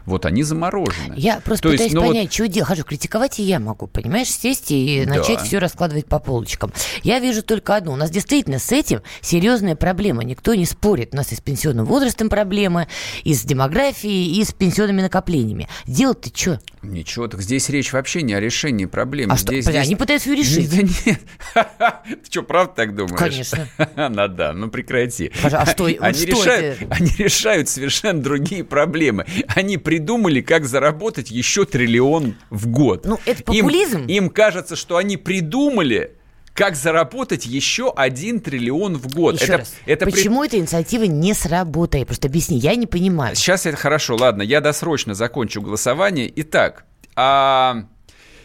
Вот 0.06 0.26
они 0.26 0.42
заморожены. 0.42 1.14
Я 1.16 1.40
просто 1.40 1.64
То 1.68 1.72
есть, 1.72 1.84
пытаюсь 1.84 1.92
ну 1.94 2.00
вот- 2.02 2.08
понять, 2.08 2.32
что 2.32 2.48
делать. 2.48 2.68
Хожу, 2.68 2.84
критиковать 2.84 3.38
и 3.40 3.42
я 3.42 3.58
могу, 3.60 3.86
понимаешь, 3.86 4.28
сесть 4.28 4.70
и 4.70 5.04
Да. 5.06 5.16
начать 5.16 5.40
все 5.42 5.58
раскладывать 5.58 6.06
по 6.06 6.18
полочкам. 6.18 6.72
Я 7.02 7.18
вижу 7.18 7.42
только 7.42 7.76
одно. 7.76 7.92
У 7.92 7.96
нас 7.96 8.10
действительно 8.10 8.58
с 8.58 8.72
этим 8.72 9.02
серьезная 9.20 9.76
проблема. 9.76 10.24
Никто 10.24 10.54
не 10.54 10.64
спорит. 10.66 11.10
У 11.12 11.16
нас 11.16 11.32
и 11.32 11.34
с 11.36 11.40
пенсионным 11.40 11.84
возрастом 11.86 12.28
проблемы, 12.28 12.88
и 13.24 13.34
с 13.34 13.42
демографией, 13.42 14.40
и 14.40 14.44
с 14.44 14.52
пенсионными 14.52 15.02
накоплениями. 15.02 15.68
Делать-то 15.86 16.30
что? 16.34 16.60
Ничего, 16.82 17.28
так 17.28 17.42
здесь 17.42 17.68
речь 17.68 17.92
вообще 17.92 18.22
не 18.22 18.32
о 18.34 18.40
решении 18.40 18.86
проблем. 18.86 19.30
А 19.32 19.36
что? 19.36 19.48
здесь, 19.52 19.66
Подожди, 19.66 19.80
здесь- 19.84 19.88
Они 19.88 19.96
пытаются 19.96 20.30
ее 20.30 20.36
решить. 20.36 20.70
Да 20.70 21.10
нет. 21.10 21.20
Ты 22.24 22.30
что, 22.30 22.42
правда 22.42 22.72
так 22.74 22.94
думаешь? 22.94 23.18
Конечно. 23.18 23.68
Ну 24.10 24.28
да, 24.28 24.52
ну 24.52 24.70
прекрати. 24.70 25.30
А 25.42 25.66
что- 25.66 25.84
вот 26.00 26.16
что 26.16 26.76
они 26.90 27.10
решают 27.18 27.68
совершенно 27.68 28.22
другие 28.22 28.64
проблемы. 28.64 29.26
Они 29.48 29.76
придумали, 29.90 30.40
как 30.40 30.66
заработать 30.66 31.32
еще 31.32 31.64
триллион 31.64 32.36
в 32.48 32.68
год. 32.68 33.04
Ну, 33.06 33.18
это 33.26 33.42
Им- 33.52 33.64
популизм. 33.64 34.06
Им, 34.06 34.30
кажется, 34.30 34.76
что 34.76 34.96
они 34.98 35.16
придумали, 35.16 36.12
как 36.54 36.76
заработать 36.76 37.44
еще 37.44 37.92
один 37.96 38.38
триллион 38.38 38.98
в 38.98 39.12
год. 39.12 39.34
Еще 39.34 39.44
это, 39.46 39.56
раз. 39.58 39.74
это 39.86 40.04
при- 40.04 40.12
Почему 40.12 40.44
эта 40.44 40.58
инициатива 40.58 41.02
не 41.04 41.34
сработает? 41.34 42.06
Просто 42.06 42.28
объясни, 42.28 42.56
я 42.58 42.76
не 42.76 42.86
понимаю. 42.86 43.34
Сейчас 43.34 43.66
это 43.66 43.76
хорошо, 43.76 44.14
ладно, 44.14 44.42
я 44.42 44.60
досрочно 44.60 45.14
закончу 45.14 45.60
голосование. 45.60 46.32
Итак, 46.36 46.84
а, 47.16 47.86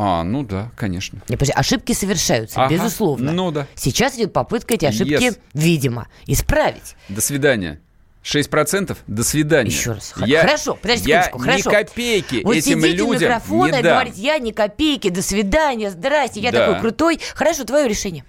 А, 0.00 0.22
ну 0.22 0.44
да, 0.44 0.70
конечно. 0.76 1.18
Не, 1.28 1.34
подожди, 1.34 1.52
ошибки 1.56 1.92
совершаются, 1.92 2.62
Ага, 2.62 2.72
безусловно. 2.72 3.32
ну 3.32 3.50
да. 3.50 3.66
Сейчас 3.74 4.14
идет 4.14 4.32
попытка 4.32 4.74
эти 4.74 4.84
ошибки, 4.84 5.10
Yes. 5.14 5.38
видимо, 5.54 6.06
исправить. 6.26 6.94
До 7.08 7.20
свидания. 7.20 7.80
6%? 8.22 8.96
До 9.08 9.24
свидания. 9.24 9.70
Еще 9.70 9.92
раз. 9.92 10.14
Я- 10.24 10.42
хорошо, 10.42 10.78
подожди 10.80 11.08
я 11.10 11.24
секундочку, 11.24 11.50
хорошо. 11.68 11.70
ни 11.70 11.84
копейки 11.84 12.40
Вот 12.44 12.54
этим 12.56 12.80
сидите 12.80 12.96
людям 12.96 13.10
микрофона 13.22 13.72
не 13.72 13.80
и 13.80 13.82
дам. 13.82 13.92
говорите, 13.94 14.20
я 14.22 14.38
ни 14.38 14.52
копейки, 14.52 15.08
до 15.10 15.22
свидания, 15.22 15.90
здрасте, 15.90 16.38
я 16.40 16.52
Да. 16.52 16.66
такой 16.66 16.80
крутой. 16.80 17.20
Хорошо, 17.34 17.64
твое 17.64 17.88
решение. 17.88 18.24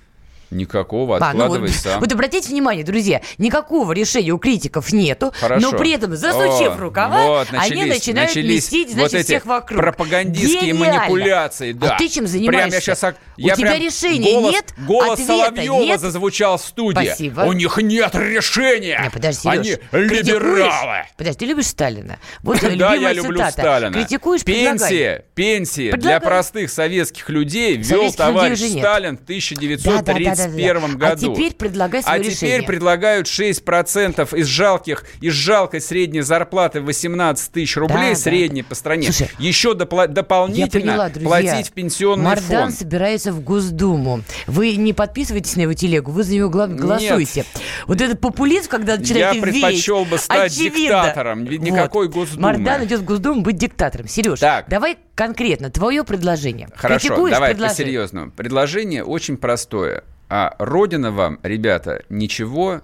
Никакого, 0.52 1.18
А, 1.18 1.20
ну 1.20 1.26
откладывай 1.44 1.68
вот, 1.70 1.76
сам. 1.78 2.00
вот 2.00 2.12
обратите 2.12 2.50
внимание, 2.50 2.84
друзья, 2.84 3.22
никакого 3.38 3.92
решения 3.92 4.32
у 4.32 4.38
критиков 4.40 4.92
нету, 4.92 5.32
Хорошо. 5.40 5.72
но 5.72 5.78
при 5.78 5.92
этом, 5.92 6.16
засучив 6.16 6.74
О, 6.76 6.78
рукава, 6.78 7.26
вот, 7.26 7.48
они 7.52 7.84
начались, 7.84 7.94
начинают 8.08 8.30
начались 8.36 8.56
местить, 8.56 8.92
значит, 8.92 9.12
вот 9.12 9.20
эти 9.20 9.26
всех 9.28 9.46
вокруг. 9.46 9.80
пропагандистские 9.82 10.74
Гениально. 10.74 10.98
манипуляции. 11.00 11.72
Да. 11.74 11.96
А 11.96 11.98
ты 11.98 12.08
чем 12.08 12.26
Прям 12.26 12.28
занимаешься? 12.28 12.76
я 12.76 12.82
сейчас, 12.82 13.04
У 13.04 13.42
я 13.42 13.56
тебя 13.56 13.72
прям 13.72 13.82
решения 13.84 14.34
голос, 14.34 14.52
нет, 14.54 14.74
Голос 14.88 15.20
Соловьева 15.26 15.82
нет. 15.84 16.00
зазвучал 16.00 16.58
в 16.58 16.62
студии. 16.62 17.06
Спасибо. 17.06 17.42
У 17.42 17.54
них 17.54 17.78
нет 17.78 18.16
решения. 18.16 19.00
Не, 19.04 19.10
подожди, 19.10 19.48
Они 19.50 19.64
Серёж, 19.64 19.80
либералы. 19.92 21.06
Подожди, 21.18 21.38
ты 21.40 21.46
любишь 21.46 21.68
Сталина? 21.68 22.18
Вот 22.44 22.60
Да, 22.78 22.96
я 22.96 23.14
люблю 23.14 23.38
цитата. 23.38 23.52
Сталина. 23.62 23.94
Критикуешь. 23.94 24.44
Пенсия, 24.44 25.26
пенсия 25.36 25.92
для 25.96 26.20
простых 26.20 26.72
советских 26.72 27.30
людей 27.30 27.78
людей 27.78 28.12
товарищ 28.12 28.60
нет. 28.62 28.80
Сталин 28.80 29.18
в 29.18 29.22
1937 29.24 30.39
2021 30.48 30.82
да, 30.82 30.88
да. 30.88 31.10
году. 31.16 31.32
А 31.32 31.36
теперь 31.36 31.54
предлагай 31.56 32.04
свое 32.04 32.16
А 32.16 32.18
решение. 32.20 32.36
теперь 32.58 32.66
предлагают 32.66 33.28
6% 33.28 34.38
из 34.38 34.46
жалких, 34.48 35.06
из 35.22 35.34
жалкой 35.34 35.82
средней 35.82 36.22
зарплаты 36.22 36.82
18 36.82 37.52
тысяч 37.52 37.78
рублей, 37.78 37.98
Да, 37.98 38.10
да, 38.10 38.16
средней 38.16 38.64
по 38.64 38.76
стране, 38.76 39.12
Слушай, 39.12 39.30
еще 39.40 39.74
допла- 39.74 40.02
Я 40.02 40.08
дополнительно 40.08 40.70
поняла, 40.70 41.10
друзья. 41.10 41.28
платить 41.30 41.70
в 41.70 41.72
пенсионный 41.74 42.26
Мардан 42.26 42.66
фонд. 42.68 42.76
собирается 42.76 43.32
в 43.34 43.42
Госдуму. 43.42 44.22
Вы 44.48 44.76
не 44.76 44.94
подписывайтесь 44.94 45.56
на 45.56 45.62
его 45.62 45.74
телегу, 45.74 46.12
вы 46.12 46.24
за 46.24 46.34
него 46.36 46.50
главное 46.50 46.78
голосуйте. 46.78 47.46
Вот 47.88 48.02
этот 48.02 48.20
популизм, 48.22 48.70
когда 48.70 48.94
Я 48.94 49.00
начинает 49.00 49.42
предпочел 49.42 50.06
бы 50.06 50.18
стать 50.18 50.52
очевидно. 50.52 51.04
диктатором. 51.04 51.44
Никакой 51.46 52.08
Госдумы. 52.10 52.44
Мардан 52.44 52.86
идет 52.86 53.00
в 53.02 53.04
Госдуму 53.06 53.42
быть 53.42 53.58
диктатором. 53.58 54.08
Сереж, 54.08 54.40
Так. 54.40 54.68
давай 54.70 54.98
конкретно 55.16 55.70
твое 55.70 56.04
предложение. 56.04 56.70
Хорошо, 56.76 57.08
Критикуешь, 57.10 57.34
давай 57.34 57.56
по-серьезному. 57.56 58.32
Предложение 58.32 59.04
очень 59.04 59.38
простое. 59.38 60.04
А 60.30 60.56
Родина 60.60 61.12
вам, 61.12 61.40
ребята, 61.44 62.04
ничего 62.10 62.82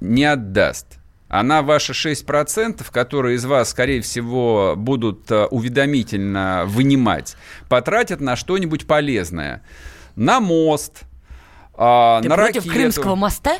не 0.00 0.24
отдаст. 0.24 0.98
Она 1.28 1.62
ваши 1.62 1.92
6%, 1.92 2.86
которые 2.92 3.34
из 3.36 3.44
вас, 3.44 3.70
скорее 3.70 4.00
всего, 4.00 4.74
будут 4.76 5.28
э, 5.32 5.46
уведомительно 5.46 6.62
вынимать, 6.66 7.36
потратят 7.68 8.20
на 8.20 8.36
что-нибудь 8.36 8.86
полезное. 8.86 9.62
На 10.14 10.38
мост, 10.38 11.00
а, 11.74 12.22
Ты 12.22 12.28
на 12.28 12.36
против 12.36 12.66
ракету. 12.66 12.74
Крымского 12.74 13.14
моста? 13.16 13.58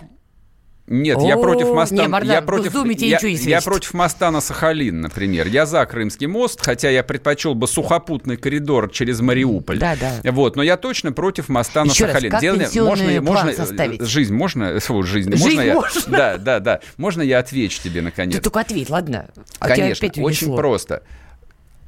Нет, 0.87 1.21
я 1.21 1.37
против 1.37 1.71
моста. 1.73 1.97
не, 1.97 2.07
Мардан, 2.07 2.33
я 2.33 2.41
в 2.41 2.47
против, 2.47 2.73
я, 3.01 3.19
я 3.19 3.61
против 3.61 3.93
моста 3.95 4.31
на 4.31 4.41
Сахалин, 4.41 5.01
например. 5.01 5.49
Я 5.49 5.67
за 5.67 5.85
Крымский 5.85 6.29
мост, 6.29 6.61
хотя 6.63 6.91
я 6.91 7.03
предпочел 7.03 7.55
бы 7.55 7.67
сухопутный 7.67 8.37
коридор 8.37 8.89
через 8.91 9.21
Мариуполь. 9.21 9.79
Да, 9.79 9.97
да. 9.97 10.31
Вот, 10.31 10.55
но 10.55 10.63
я 10.63 10.77
точно 10.77 11.13
против 11.13 11.49
моста 11.49 11.85
на 11.85 11.91
Еще 11.91 12.05
раз, 12.05 12.13
Сахалин. 12.13 12.31
как 12.31 12.41
пенсионный 12.41 13.21
план 13.21 13.55
составить? 13.55 14.03
Жизнь 14.03 14.35
можно, 14.35 14.79
фу, 14.79 15.03
жизнь, 15.03 15.33
Жизнь 15.33 15.45
можно 15.45 15.61
я, 15.61 15.75
можно. 15.75 16.03
да, 16.07 16.37
да, 16.37 16.61
да, 16.61 16.81
можно 16.97 17.23
я 17.23 17.41
отвечу 17.41 17.81
тебе 17.83 18.01
наконец? 18.01 18.37
Ты 18.37 18.43
только 18.43 18.61
ответь, 18.61 18.89
ладно? 18.89 19.29
А 19.59 19.69
Конечно, 19.69 20.09
очень 20.23 20.55
просто. 20.55 21.03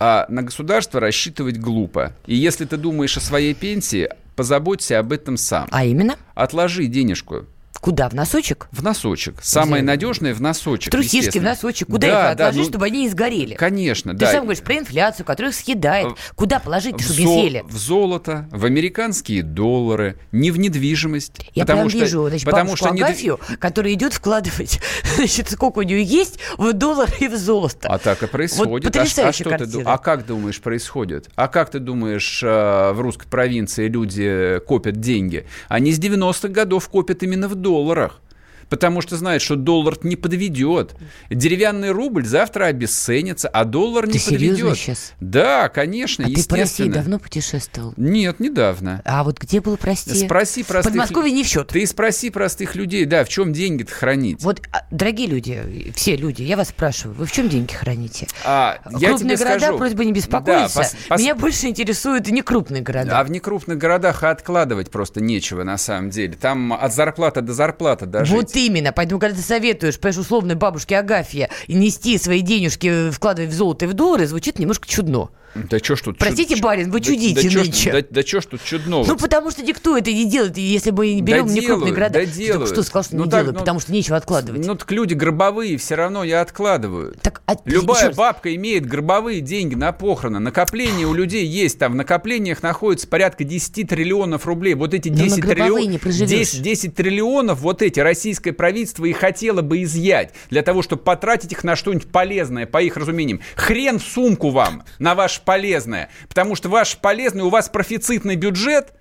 А 0.01 0.27
на 0.29 0.43
государство 0.43 1.01
рассчитывать 1.01 1.59
глупо. 1.59 2.15
И 2.27 2.35
если 2.35 2.65
ты 2.65 2.77
думаешь 2.77 3.17
о 3.17 3.21
своей 3.21 3.55
пенсии, 3.55 4.09
позаботься 4.37 4.99
об 4.99 5.13
этом 5.13 5.37
сам. 5.37 5.69
А 5.71 5.85
именно? 5.85 6.17
Отложи 6.35 6.87
денежку 6.87 7.47
Куда? 7.81 8.09
В 8.09 8.15
носочек? 8.15 8.69
в 8.73 8.83
носочек. 8.83 9.37
Самое 9.43 9.83
надежное 9.83 10.35
в 10.35 10.41
носочек. 10.41 10.91
Трусишки, 10.93 11.39
в 11.39 11.43
носочек. 11.43 11.89
Куда 11.89 12.07
Да, 12.09 12.31
их 12.33 12.37
да, 12.37 12.47
отложить, 12.47 12.63
ну, 12.65 12.69
чтобы 12.71 12.87
они 12.87 13.03
не 13.03 13.09
сгорели? 13.09 13.55
Конечно, 13.55 14.13
Ты 14.13 14.19
да. 14.19 14.33
сам 14.33 14.43
говоришь 14.43 14.63
про 14.63 14.79
инфляцию, 14.79 15.25
которая 15.27 15.53
их 15.53 15.57
съедает. 15.59 16.09
В- 16.19 16.35
Куда 16.35 16.59
положить, 16.59 17.01
чтобы 17.01 17.15
зо- 17.15 17.25
не 17.25 17.41
съели? 17.41 17.65
в 17.67 17.77
золото, 17.77 18.49
в 18.51 18.65
американские 18.65 19.43
доллары, 19.43 20.19
не 20.33 20.51
в 20.51 20.59
недвижимость. 20.59 21.33
Я 21.55 21.63
потому 21.65 21.81
прям 21.83 21.91
что, 21.91 21.99
вижу, 21.99 22.29
значит, 22.29 22.45
потому 22.45 22.77
что 22.77 22.89
Агафью, 22.89 23.41
которая 23.59 23.93
идет 23.95 24.13
вкладывать, 24.13 24.81
значит, 25.17 25.51
сколько 25.51 25.79
у 25.79 25.83
нее 25.83 26.03
есть 26.03 26.39
в 26.57 26.73
доллар 26.73 27.09
и 27.21 27.29
в 27.29 27.37
золото. 27.37 27.89
А 27.89 27.99
так 27.99 28.23
и 28.23 28.27
происходит. 28.27 28.87
А 28.87 28.89
ш- 28.93 28.99
а, 29.01 29.03
потрясающая 29.03 29.33
что 29.33 29.45
ты, 29.51 29.59
картина. 29.59 29.93
а 29.93 29.99
как 29.99 30.27
думаешь 30.27 30.61
происходит? 30.61 31.29
А 31.37 31.49
как 31.49 31.71
ты 31.71 31.79
думаешь 31.79 32.41
э, 32.43 32.93
в 32.93 33.01
русской 33.01 33.29
провинции 33.29 33.89
люди 33.89 34.59
копят 34.67 35.01
деньги? 35.01 35.47
Они 35.69 35.93
с 35.93 35.99
90-х 35.99 36.49
годов 36.49 36.89
копят 36.89 37.23
именно 37.23 37.49
в 37.49 37.55
долларах. 37.69 38.23
Потому 38.69 39.01
что 39.01 39.17
знают, 39.17 39.43
что 39.43 39.57
доллар 39.57 39.97
не 40.03 40.17
подведет. 40.17 40.95
Деревянный 41.31 41.91
рубль 41.91 42.27
завтра 42.27 42.67
обесценится, 42.67 43.49
а 43.49 43.65
доллар 43.65 44.07
не 44.07 44.15
Ты 44.15 44.19
серьезно 44.19 44.67
подведет. 44.69 44.79
сейчас? 44.79 45.13
Да, 45.21 45.69
конечно, 45.69 46.25
А 46.25 46.29
ты 46.29 46.35
по 46.35 46.39
России 46.57 46.61
естественно. 46.63 46.95
давно 46.95 47.19
путешествовал? 47.19 47.95
Нет, 47.97 48.41
недавно. 48.41 49.03
А 49.05 49.25
вот 49.25 49.39
где 49.39 49.61
был, 49.61 49.77
прости? 49.77 50.15
Спроси 50.15 50.63
простых... 50.65 50.93
Подмосковье 50.93 51.33
не 51.33 51.45
в 51.45 51.47
счет. 51.47 51.69
Ты 51.69 51.87
спроси 51.87 52.31
простых 52.31 52.75
людей, 52.75 53.05
да, 53.05 53.25
в 53.25 53.29
чем 53.29 53.53
деньги-то 53.53 53.93
хранить? 53.93 54.43
Вот, 54.43 54.61
а, 54.73 54.83
дорогие 54.91 55.29
люди, 55.29 55.93
все 55.95 56.17
люди, 56.17 56.43
я 56.43 56.57
вас 56.57 56.69
спрашиваю, 56.69 57.17
вы 57.17 57.27
в 57.27 57.33
чем 57.33 57.49
деньги 57.49 57.73
храните? 57.73 58.27
А, 58.45 58.79
я 58.99 59.09
крупные 59.11 59.37
тебе 59.37 59.45
города, 59.47 59.59
скажу. 59.65 59.79
просьба 59.79 60.05
не 60.05 60.13
беспокоиться. 60.13 60.79
Да, 60.79 60.83
пос- 60.85 60.95
пос- 61.09 61.19
Меня 61.19 61.35
больше 61.35 61.67
интересуют 61.69 62.29
не 62.29 62.43
крупные 62.43 62.83
города. 62.83 63.19
А 63.19 63.25
в 63.25 63.31
некрупных 63.31 63.79
городах 63.79 64.23
откладывать 64.25 64.91
просто 64.91 65.21
нечего 65.23 65.63
на 65.65 65.79
самом 65.79 66.11
деле. 66.11 66.35
Там 66.35 66.73
от 66.73 66.93
зарплаты 66.95 67.41
до 67.41 67.53
зарплаты 67.55 68.07
даже. 68.07 68.35
Вот 68.35 68.51
именно, 68.67 68.93
поэтому, 68.93 69.21
когда 69.21 69.37
ты 69.37 69.43
советуешь, 69.43 69.99
понимаешь, 69.99 70.19
условной 70.19 70.55
бабушке 70.55 70.99
Агафье 70.99 71.51
нести 71.69 72.19
свои 72.19 72.41
денежки, 72.41 73.11
вкладывать 73.11 73.51
в 73.51 73.55
золото 73.55 73.85
и 73.85 73.89
в 73.89 73.95
доллары, 73.95 74.27
звучит 74.27 74.59
немножко 74.59 74.89
чудно. 74.89 75.29
Да 75.55 75.81
чё 75.81 75.97
ж 75.97 76.03
тут 76.03 76.19
Простите, 76.19 76.55
чуд- 76.55 76.63
барин, 76.63 76.91
вы 76.91 77.01
да- 77.01 77.05
чудите 77.07 77.49
да 77.51 77.59
нынче. 77.63 77.93
Да, 77.93 78.03
да 78.11 78.23
чё 78.23 78.41
ж 78.41 78.47
тут 78.47 78.63
чудного? 78.63 79.05
Ну, 79.07 79.17
потому 79.17 79.51
что 79.51 79.63
никто 79.63 79.97
это 79.97 80.13
не 80.13 80.25
делает, 80.25 80.57
если 80.57 80.91
мы 80.91 81.15
не 81.15 81.21
Да 81.23 81.27
берем 81.33 81.47
не 81.47 81.61
крупные 81.63 81.93
города. 81.93 82.15
да 82.21 82.25
делают. 82.25 82.71
что 82.71 82.83
сказал, 82.83 83.03
что 83.05 83.17
Ну 83.17 83.25
не 83.25 83.31
так, 83.31 83.41
делают, 83.41 83.55
ну, 83.57 83.61
потому 83.61 83.81
что 83.81 83.93
нечего 83.93 84.17
откладывать. 84.17 84.67
Ну 84.67 84.75
так 84.75 84.91
люди 84.93 85.15
гробовые 85.15 85.77
все 85.79 85.95
равно 85.97 86.25
и 86.25 86.31
откладывают. 86.31 87.21
Так, 87.23 87.43
а- 87.47 87.57
Любая 87.65 88.13
бабка 88.13 88.55
имеет 88.55 88.87
гробовые 88.87 89.41
деньги 89.41 89.75
на 89.75 89.93
похороны. 89.93 90.39
Накопления 90.39 91.07
у 91.07 91.15
людей 91.15 91.47
есть. 91.47 91.79
Там 91.79 91.93
в 91.93 91.95
накоплениях 91.97 92.63
находится 92.63 93.07
порядка 93.09 93.45
10 93.45 93.85
триллионов 93.85 94.47
рублей. 94.47 94.75
Вот 94.75 94.95
эти 94.95 95.09
Но 95.09 95.17
на 95.17 95.23
10 95.25 95.39
гробовые 95.41 95.57
триллионов... 95.69 95.91
не 95.93 95.99
проживешь. 95.99 96.29
10, 96.29 96.63
10 96.63 96.95
триллионов 96.95 97.61
вот 97.61 97.83
эти 97.83 98.01
российское 98.01 98.53
правительство 98.53 99.05
и 99.05 99.13
хотело 99.13 99.63
бы 99.63 99.83
изъять. 99.83 100.33
Для 100.51 100.63
того, 100.63 100.83
чтобы 100.83 101.03
потратить 101.03 101.53
их 101.53 101.65
на 101.65 101.77
что-нибудь 101.77 102.09
полезное, 102.11 102.67
по 102.67 102.83
их 102.83 102.97
разумениям. 102.97 103.41
Хрен 103.57 103.99
в 103.99 104.03
сумку 104.03 104.51
вам 104.51 104.83
на 104.99 105.15
ваше 105.39 105.43
полезное. 105.45 106.09
Потому 106.29 106.55
что 106.57 106.69
ваш 106.69 106.97
полезный, 106.99 107.43
у 107.43 107.51
вас 107.51 107.69
профицитный 107.69 108.37
бюджет, 108.37 108.93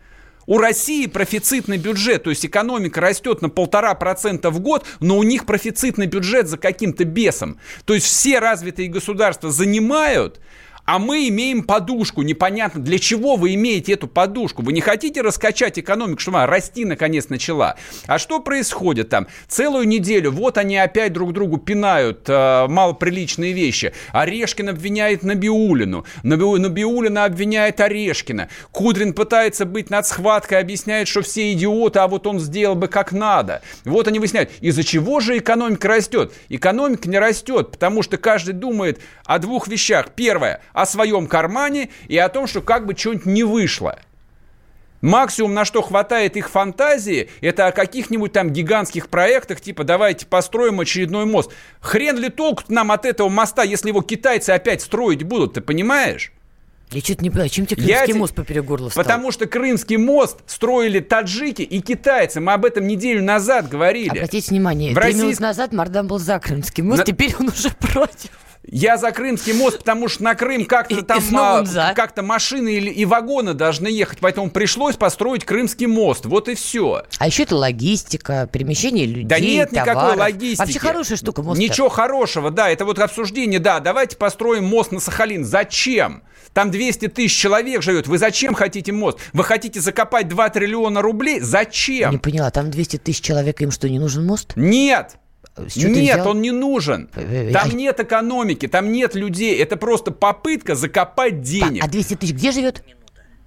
у 0.46 0.60
России 0.60 1.08
профицитный 1.08 1.78
бюджет, 1.78 2.24
то 2.24 2.30
есть 2.30 2.46
экономика 2.46 3.02
растет 3.02 3.42
на 3.42 3.50
полтора 3.50 3.94
процента 3.96 4.50
в 4.50 4.62
год, 4.62 4.86
но 5.02 5.18
у 5.18 5.24
них 5.24 5.46
профицитный 5.46 6.06
бюджет 6.06 6.48
за 6.48 6.58
каким-то 6.58 7.04
бесом. 7.04 7.60
То 7.86 7.94
есть 7.94 8.06
все 8.06 8.40
развитые 8.40 8.88
государства 8.88 9.52
занимают, 9.52 10.40
а 10.88 11.00
мы 11.00 11.28
имеем 11.28 11.64
подушку. 11.64 12.22
Непонятно, 12.22 12.82
для 12.82 12.98
чего 12.98 13.36
вы 13.36 13.56
имеете 13.56 13.92
эту 13.94 14.08
подушку. 14.08 14.62
Вы 14.62 14.72
не 14.72 14.80
хотите 14.80 15.22
раскачать 15.22 15.78
экономику, 15.78 16.22
чтобы 16.22 16.38
она 16.38 16.48
расти 16.48 16.86
наконец 16.86 17.28
начала. 17.28 17.76
А 18.08 18.18
что 18.18 18.40
происходит 18.40 19.10
там? 19.10 19.28
Целую 19.50 19.86
неделю 19.86 20.32
вот 20.32 20.58
они 20.58 20.78
опять 20.78 21.12
друг 21.12 21.34
другу 21.34 21.58
пинают 21.58 22.22
э, 22.30 22.68
малоприличные 22.70 23.52
вещи. 23.52 23.94
Орешкин 24.14 24.70
обвиняет 24.70 25.24
Набиулину. 25.24 26.06
Наби- 26.24 26.58
Набиулина 26.58 27.26
обвиняет 27.26 27.82
Орешкина. 27.82 28.48
Кудрин 28.72 29.12
пытается 29.12 29.66
быть 29.66 29.90
над 29.90 30.08
схваткой, 30.08 30.60
объясняет, 30.60 31.10
что 31.10 31.22
все 31.22 31.52
идиоты, 31.52 32.00
а 32.00 32.08
вот 32.08 32.26
он 32.28 32.40
сделал 32.40 32.76
бы 32.76 32.88
как 32.88 33.12
надо. 33.12 33.62
Вот 33.84 34.08
они 34.08 34.20
выясняют, 34.20 34.52
из-за 34.62 34.86
чего 34.86 35.20
же 35.20 35.38
экономика 35.38 35.90
растет? 35.90 36.32
Экономика 36.48 37.10
не 37.10 37.20
растет, 37.20 37.72
потому 37.72 38.04
что 38.04 38.16
каждый 38.18 38.54
думает 38.54 39.02
о 39.26 39.40
двух 39.40 39.68
вещах. 39.68 40.12
Первое, 40.16 40.62
о 40.82 40.86
своем 40.86 41.28
кармане 41.28 41.90
и 42.08 42.18
о 42.18 42.30
том, 42.30 42.46
что 42.48 42.62
как 42.62 42.86
бы 42.86 42.96
что-нибудь 42.96 43.26
не 43.26 43.44
вышло. 43.44 44.00
Максимум, 45.02 45.54
на 45.54 45.64
что 45.64 45.82
хватает 45.84 46.36
их 46.38 46.50
фантазии, 46.50 47.30
это 47.42 47.68
о 47.68 47.72
каких-нибудь 47.72 48.32
там 48.34 48.50
гигантских 48.52 49.10
проектах, 49.10 49.62
типа 49.62 49.84
давайте 49.84 50.26
построим 50.26 50.80
очередной 50.80 51.26
мост. 51.26 51.52
Хрен 51.82 52.18
ли 52.18 52.30
толку 52.30 52.64
нам 52.70 52.92
от 52.92 53.06
этого 53.06 53.30
моста, 53.30 53.64
если 53.64 53.90
его 53.90 54.02
китайцы 54.02 54.52
опять 54.52 54.82
строить 54.82 55.24
будут, 55.24 55.54
ты 55.54 55.62
понимаешь? 55.62 56.32
Я 56.90 57.02
что-то 57.02 57.22
не 57.24 57.30
понимаю, 57.30 57.50
чем 57.50 57.66
тебе 57.66 57.84
Я 57.84 57.98
Крымский 57.98 58.14
те- 58.14 58.20
мост 58.20 58.34
поперек 58.34 58.64
горла 58.66 58.90
встал? 58.90 59.04
Потому 59.04 59.32
что 59.32 59.46
Крымский 59.46 59.98
мост 59.98 60.38
строили 60.48 61.00
таджики 61.02 61.62
и 61.62 61.82
китайцы. 61.82 62.40
Мы 62.40 62.54
об 62.54 62.64
этом 62.66 62.88
неделю 62.88 63.22
назад 63.22 63.68
говорили. 63.68 64.10
Обратите 64.18 64.50
внимание, 64.52 64.92
В 64.94 64.96
три 64.96 65.04
России- 65.04 65.20
минуты 65.20 65.42
назад 65.42 65.74
Мардан 65.74 66.08
был 66.08 66.18
за 66.18 66.40
Крымский 66.40 66.84
мост, 66.84 67.00
На- 67.00 67.06
теперь 67.06 67.36
он 67.40 67.50
уже 67.50 67.70
против. 67.72 68.30
Я 68.70 68.98
за 68.98 69.12
Крымский 69.12 69.54
мост, 69.54 69.80
потому 69.80 70.10
что 70.10 70.24
на 70.24 70.36
Крым 70.36 70.62
И- 70.62 70.66
как-то 70.66 70.96
и 70.96 71.02
там 71.02 71.24
а, 71.36 71.94
как-то 71.94 72.22
машины 72.22 72.74
или, 72.76 72.90
и 72.90 73.06
вагоны 73.06 73.54
должны 73.54 73.88
ехать, 73.88 74.20
поэтому 74.20 74.50
пришлось 74.50 74.96
построить 74.98 75.46
Крымский 75.46 75.86
мост. 75.88 76.26
Вот 76.26 76.50
и 76.50 76.56
все. 76.56 77.04
А 77.18 77.28
еще 77.28 77.44
это 77.44 77.56
логистика, 77.56 78.48
перемещение 78.52 79.06
людей, 79.06 79.24
Да 79.26 79.40
нет 79.40 79.72
никакой 79.72 79.94
товаров. 79.94 80.18
логистики. 80.20 80.60
Вообще 80.60 80.80
хорошая 80.80 81.18
штука 81.18 81.42
мост. 81.44 81.60
Ничего 81.60 81.90
хорошего, 81.90 82.52
да. 82.52 82.70
Это 82.70 82.84
вот 82.86 83.00
обсуждение, 83.00 83.60
да. 83.60 83.80
Давайте 83.80 84.18
построим 84.18 84.66
мост 84.66 84.92
на 84.92 85.00
Сахалин. 85.00 85.46
Зачем? 85.46 86.24
Там 86.54 86.72
200 86.72 87.08
тысяч 87.08 87.38
человек 87.38 87.82
живет. 87.84 88.08
Вы 88.08 88.18
зачем 88.18 88.54
хотите 88.54 88.92
мост? 88.92 89.20
Вы 89.32 89.44
хотите 89.44 89.80
закопать 89.80 90.28
2 90.28 90.50
триллиона 90.50 91.02
рублей? 91.02 91.40
Зачем? 91.40 92.12
Не 92.12 92.18
поняла, 92.18 92.52
там 92.52 92.70
200 92.72 92.98
тысяч 92.98 93.22
человек, 93.22 93.62
им 93.62 93.72
что, 93.72 93.88
не 93.90 94.00
нужен 94.00 94.26
мост? 94.26 94.54
Нет. 94.56 95.18
Нет, 95.76 96.26
он 96.26 96.42
не 96.42 96.52
нужен. 96.52 97.10
Э, 97.16 97.50
э, 97.50 97.52
Там 97.52 97.70
а- 97.72 97.74
нет 97.74 98.00
экономики, 98.00 98.68
там 98.68 98.92
нет 98.92 99.16
людей. 99.16 99.58
Это 99.58 99.78
просто 99.78 100.12
попытка 100.12 100.76
закопать 100.76 101.42
денег. 101.42 101.84
а 101.84 101.88
200 101.88 102.16
тысяч 102.16 102.34
где 102.34 102.52
живет? 102.52 102.84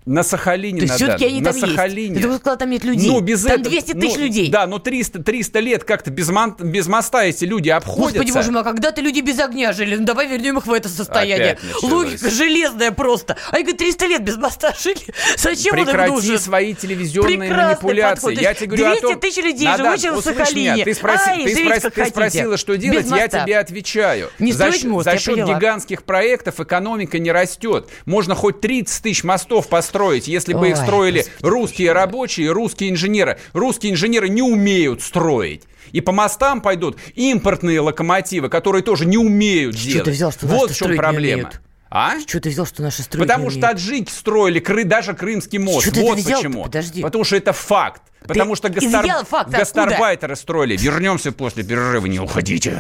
На 0.07 0.23
Сахалине 0.23 0.79
То 0.81 0.85
есть 0.87 0.93
на 0.93 0.97
все-таки 0.97 1.27
они 1.27 1.41
на 1.41 1.53
там 1.53 1.57
есть. 1.57 1.69
Сахалине. 1.73 2.21
Ты 2.21 2.35
сказал, 2.37 2.57
там 2.57 2.71
нет 2.71 2.85
людей. 2.85 3.09
Ну, 3.11 3.21
без 3.21 3.43
там 3.43 3.53
этого- 3.61 3.69
200 3.71 3.93
тысяч 3.93 4.17
ну, 4.17 4.23
людей. 4.25 4.51
Да, 4.51 4.67
но 4.67 4.79
300, 4.79 5.23
300 5.23 5.59
лет 5.61 5.85
как-то 5.85 6.11
без, 6.11 6.29
мон- 6.31 6.57
без 6.59 6.87
моста 6.87 7.25
эти 7.25 7.45
люди 7.45 7.69
обходятся. 7.69 8.19
Господи, 8.19 8.33
боже 8.33 8.51
мой, 8.51 8.63
а 8.63 8.65
когда-то 8.65 9.03
люди 9.03 9.21
без 9.21 9.39
огня 9.39 9.73
жили? 9.73 9.97
Ну, 9.97 10.05
давай 10.07 10.27
вернем 10.27 10.57
их 10.59 10.67
в 10.67 10.73
это 10.73 10.89
состояние. 10.89 11.59
Логика 11.83 12.31
железная 12.31 12.93
просто. 12.93 13.37
А 13.51 13.57
они 13.57 13.65
говорят, 13.65 13.79
300 13.79 14.07
лет 14.07 14.25
без 14.25 14.37
моста 14.37 14.75
жили. 14.83 15.01
Зачем 15.37 15.75
он 15.75 15.81
им 15.81 15.85
Прекрати 15.87 16.11
нужен? 16.13 16.39
свои 16.39 16.75
телевизионные 16.75 17.39
Прекрасный 17.39 17.67
манипуляции. 17.67 18.15
подход. 18.27 18.43
Я 18.43 18.55
тебе 18.55 18.67
говорю 18.69 18.85
о 18.87 18.89
200 18.91 19.03
том... 19.03 19.21
тысяч 19.21 19.45
людей, 19.45 19.65
Надан, 19.67 19.99
живущих 19.99 20.19
услышь 20.19 20.37
Сахалине. 20.37 20.73
меня. 20.73 20.85
Ты, 20.85 20.91
спроси- 20.93 21.31
Ай, 21.31 21.45
ты, 21.45 21.55
спроси- 21.55 21.81
ты 21.81 21.91
хотите. 21.91 22.11
спросила, 22.11 22.57
что 22.57 22.77
делать, 22.79 23.07
я 23.11 23.29
тебе 23.29 23.59
отвечаю. 23.59 24.31
Не 24.39 24.53
за 24.53 24.71
мост, 24.87 25.05
за 25.05 25.13
я 25.13 25.19
счет 25.19 25.37
гигантских 25.47 26.05
проектов 26.05 26.59
экономика 26.59 27.19
не 27.19 27.31
растет. 27.31 27.89
Можно 28.07 28.35
хоть 28.35 28.61
30 28.61 29.03
тысяч 29.03 29.25
мостов 29.25 29.69
построить, 29.69 29.91
если 30.29 30.55
бы 30.55 30.69
их 30.69 30.79
Ой, 30.79 30.83
строили 30.83 31.19
господи, 31.19 31.47
русские 31.47 31.93
рабочие, 31.93 32.51
русские 32.53 32.91
инженеры. 32.91 33.39
Русские 33.53 33.93
инженеры 33.93 34.29
не 34.29 34.43
умеют 34.43 35.03
строить. 35.03 35.65
И 35.93 36.01
по 36.01 36.13
мостам 36.13 36.61
пойдут 36.61 36.99
импортные 37.15 37.81
локомотивы, 37.81 38.49
которые 38.49 38.83
тоже 38.83 39.07
не 39.07 39.19
умеют 39.19 39.77
чего 39.77 39.93
делать. 39.93 40.05
ты 40.05 40.11
взял, 40.13 40.33
что 40.33 40.47
вот 40.47 40.71
в 40.71 40.75
чем 40.75 40.75
строить 40.75 40.93
не 40.93 40.97
проблема. 40.97 41.33
умеют? 41.43 41.61
А? 41.91 42.21
Что 42.21 42.41
ты 42.41 42.51
взял, 42.51 42.67
что 42.67 42.83
наши 42.83 43.03
строить 43.03 43.27
Потому 43.27 43.51
что 43.51 43.61
таджики 43.61 44.11
строили 44.11 44.61
кры, 44.61 44.85
даже 44.85 45.13
Крымский 45.13 45.59
мост. 45.59 45.83
Что 45.83 45.95
ты 45.95 46.03
вот 46.03 46.19
это 46.19 46.23
взял-то? 46.23 46.49
почему. 46.49 46.65
Подожди. 46.65 47.03
Потому 47.03 47.25
что 47.25 47.37
это 47.37 47.53
факт. 47.53 48.03
Потому 48.27 48.55
что 48.55 48.69
гастар... 48.69 49.05
факт 49.25 49.33
откуда? 49.33 49.59
гастарбайтеры 49.59 50.37
строили. 50.37 50.77
Вернемся 50.77 51.33
после 51.33 51.65
перерыва, 51.65 52.07
не 52.07 52.21
уходите. 52.21 52.79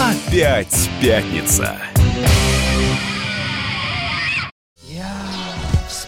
Опять 0.00 0.90
пятница. 1.00 1.76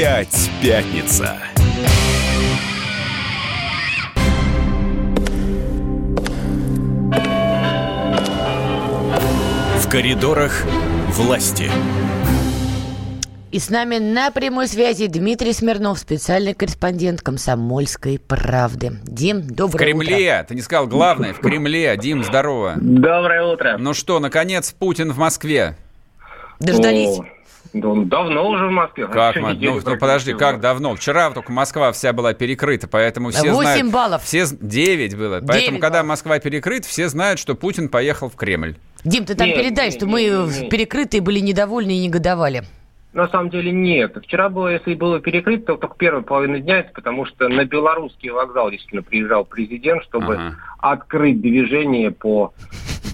Опять 0.00 0.50
пятница. 0.62 1.36
В 9.76 9.90
коридорах 9.90 10.64
власти. 11.08 11.70
И 13.52 13.58
с 13.58 13.68
нами 13.68 13.98
на 13.98 14.30
прямой 14.30 14.68
связи 14.68 15.06
Дмитрий 15.06 15.52
Смирнов, 15.52 15.98
специальный 15.98 16.54
корреспондент 16.54 17.20
«Комсомольской 17.20 18.18
правды». 18.18 18.92
Дим, 19.04 19.42
В 19.42 19.52
доброе 19.52 19.84
Кремле. 19.84 20.46
Ты 20.48 20.54
не 20.54 20.62
сказал 20.62 20.86
главное. 20.86 21.34
В 21.34 21.40
Кремле. 21.40 21.94
Дим, 21.98 22.24
здорово. 22.24 22.76
Доброе 22.80 23.44
утро. 23.44 23.76
Ну 23.78 23.92
что, 23.92 24.18
наконец, 24.18 24.72
Путин 24.72 25.12
в 25.12 25.18
Москве. 25.18 25.76
утро. 26.58 27.26
Он 27.74 28.08
давно 28.08 28.48
уже 28.48 28.66
в 28.66 28.70
Москве. 28.70 29.06
Как, 29.06 29.36
мы- 29.36 29.54
ну, 29.54 29.80
ну, 29.84 29.96
подожди, 29.96 30.34
как 30.34 30.60
давно? 30.60 30.96
Вчера 30.96 31.30
только 31.30 31.52
Москва 31.52 31.92
вся 31.92 32.12
была 32.12 32.32
перекрыта, 32.34 32.88
поэтому 32.88 33.30
все 33.30 33.52
8 33.52 33.60
знают... 33.62 33.92
баллов. 33.92 34.24
Все, 34.24 34.44
з- 34.46 34.56
9 34.60 35.16
было. 35.16 35.40
Поэтому, 35.40 35.52
9 35.76 35.80
когда 35.80 35.98
баллов. 35.98 36.08
Москва 36.08 36.38
перекрыта, 36.38 36.88
все 36.88 37.08
знают, 37.08 37.38
что 37.38 37.54
Путин 37.54 37.88
поехал 37.88 38.28
в 38.28 38.34
Кремль. 38.34 38.76
Дим, 39.04 39.24
ты 39.24 39.34
там 39.34 39.46
Не, 39.48 39.54
передай, 39.54 39.86
не, 39.86 39.92
что 39.96 40.06
не, 40.06 40.12
мы 40.12 40.22
не, 40.24 40.60
не. 40.62 40.68
перекрытые 40.68 41.20
были 41.20 41.38
недовольны 41.40 41.92
и 41.96 42.06
негодовали. 42.06 42.64
На 43.12 43.28
самом 43.28 43.50
деле 43.50 43.72
нет. 43.72 44.16
Вчера 44.22 44.48
было, 44.48 44.68
если 44.68 44.94
было 44.94 45.18
перекрыто, 45.20 45.66
то 45.66 45.76
только 45.76 45.96
первая 45.96 46.22
половина 46.22 46.60
дня, 46.60 46.78
это 46.80 46.92
потому 46.94 47.26
что 47.26 47.48
на 47.48 47.64
белорусский 47.64 48.30
вокзал 48.30 48.70
действительно 48.70 49.02
приезжал 49.02 49.44
президент, 49.44 50.04
чтобы 50.04 50.34
Ага. 50.34 50.56
открыть 50.78 51.40
движение 51.40 52.12
по 52.12 52.54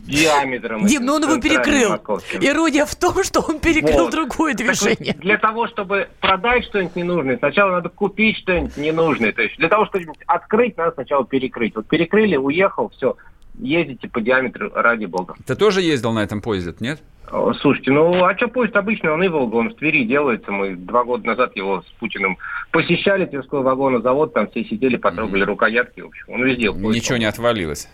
диаметрам. 0.06 0.84
Дим, 0.86 1.04
ну 1.04 1.14
он 1.14 1.22
его 1.22 1.40
перекрыл. 1.40 1.90
московским. 1.90 2.40
Ирония 2.40 2.84
в 2.84 2.94
том, 2.94 3.24
что 3.24 3.40
он 3.40 3.58
перекрыл 3.58 4.04
Вот. 4.04 4.12
другое 4.12 4.54
Так 4.54 4.66
движение. 4.66 5.14
для 5.14 5.38
того, 5.38 5.66
чтобы 5.66 6.08
продать 6.20 6.64
что-нибудь 6.66 6.94
ненужное, 6.94 7.38
сначала 7.38 7.72
надо 7.72 7.88
купить 7.88 8.36
что-нибудь 8.38 8.76
ненужное. 8.76 9.32
То 9.32 9.42
есть 9.42 9.56
для 9.56 9.68
того, 9.68 9.86
чтобы 9.86 10.04
открыть, 10.26 10.76
надо 10.76 10.92
сначала 10.92 11.24
перекрыть. 11.26 11.74
Вот 11.74 11.86
перекрыли, 11.88 12.36
уехал, 12.36 12.90
все. 12.90 13.16
Ездите 13.58 14.08
по 14.08 14.20
диаметру, 14.20 14.70
ради 14.74 15.06
бога. 15.06 15.34
Ты 15.46 15.56
тоже 15.56 15.82
ездил 15.82 16.12
на 16.12 16.20
этом 16.20 16.40
поезде, 16.42 16.74
нет? 16.80 17.00
О, 17.30 17.52
Слушайте, 17.54 17.90
ну 17.90 18.24
а 18.24 18.36
что 18.36 18.48
поезд 18.48 18.76
обычно, 18.76 19.12
он 19.12 19.22
и 19.22 19.28
Волга, 19.28 19.56
он 19.56 19.70
в 19.70 19.74
Твери 19.76 20.04
делается. 20.04 20.52
Мы 20.52 20.76
два 20.76 21.02
года 21.04 21.26
назад 21.26 21.56
его 21.56 21.82
с 21.82 21.90
Путиным 21.98 22.38
посещали, 22.70 23.26
Тверской 23.26 23.62
вагонозавод, 23.62 24.32
там 24.32 24.48
все 24.50 24.64
сидели, 24.64 24.96
потрогали 24.96 25.42
рукоятки, 25.42 26.00
в 26.00 26.06
общем, 26.06 26.24
он 26.28 26.44
везде. 26.44 26.70
поезд. 26.70 26.94
Ничего 26.94 27.16
не 27.16 27.24
отвалилось. 27.24 27.88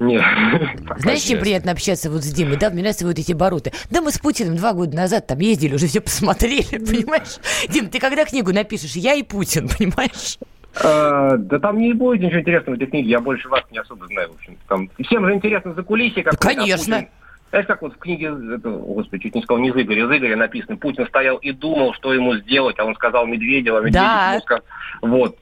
Нет. 0.00 0.22
Знаешь, 0.98 1.22
чем 1.22 1.40
приятно 1.40 1.72
общаться 1.72 2.10
вот 2.10 2.22
с 2.22 2.32
Димой, 2.32 2.56
да? 2.56 2.70
Мне 2.70 2.82
нравятся 2.82 3.04
вот 3.06 3.18
эти 3.18 3.32
обороты. 3.32 3.72
Да 3.90 4.00
мы 4.00 4.10
с 4.10 4.18
Путиным 4.18 4.56
два 4.56 4.72
года 4.72 4.96
назад 4.96 5.26
там 5.26 5.38
ездили, 5.40 5.74
уже 5.74 5.86
все 5.86 6.00
посмотрели, 6.00 6.62
понимаешь? 6.78 7.38
Дим, 7.68 7.88
ты 7.90 7.98
когда 7.98 8.24
книгу 8.24 8.52
напишешь? 8.52 8.92
Я 8.92 9.14
и 9.14 9.22
Путин, 9.22 9.68
понимаешь? 9.78 10.38
Э, 10.82 11.36
Да 11.38 11.58
там 11.58 11.78
не 11.78 11.92
будет 11.92 12.20
ничего 12.20 12.40
интересного 12.40 12.74
в 12.74 12.78
этой 12.78 12.86
книге, 12.88 13.10
я 13.10 13.20
больше 13.20 13.48
вас 13.48 13.62
не 13.70 13.78
особо 13.78 14.06
знаю, 14.06 14.30
в 14.32 14.36
общем. 14.36 14.56
Там 14.68 14.90
всем 15.06 15.26
же 15.26 15.34
интересно 15.34 15.74
за 15.74 15.82
кулисье, 15.82 16.22
как 16.22 16.38
Да, 16.38 16.48
конечно. 16.54 17.06
Знаешь, 17.50 17.66
как 17.66 17.80
вот 17.80 17.94
в 17.94 17.98
книге, 17.98 18.26
это, 18.56 18.68
господи, 18.68 19.22
чуть 19.22 19.34
не 19.34 19.42
сказал, 19.42 19.62
не 19.62 19.70
из 19.70 19.74
Игоря, 19.76 20.04
из 20.04 20.10
Игоря 20.18 20.36
написано, 20.36 20.76
Путин 20.76 21.06
стоял 21.06 21.38
и 21.38 21.50
думал, 21.52 21.94
что 21.94 22.12
ему 22.12 22.34
сделать, 22.36 22.78
а 22.78 22.84
он 22.84 22.94
сказал 22.94 23.26
Медведева, 23.26 23.78
Медведев 23.78 23.94
Да. 24.02 24.30
ему 24.32 24.40
сказал, 24.42 24.62
вот. 25.00 25.38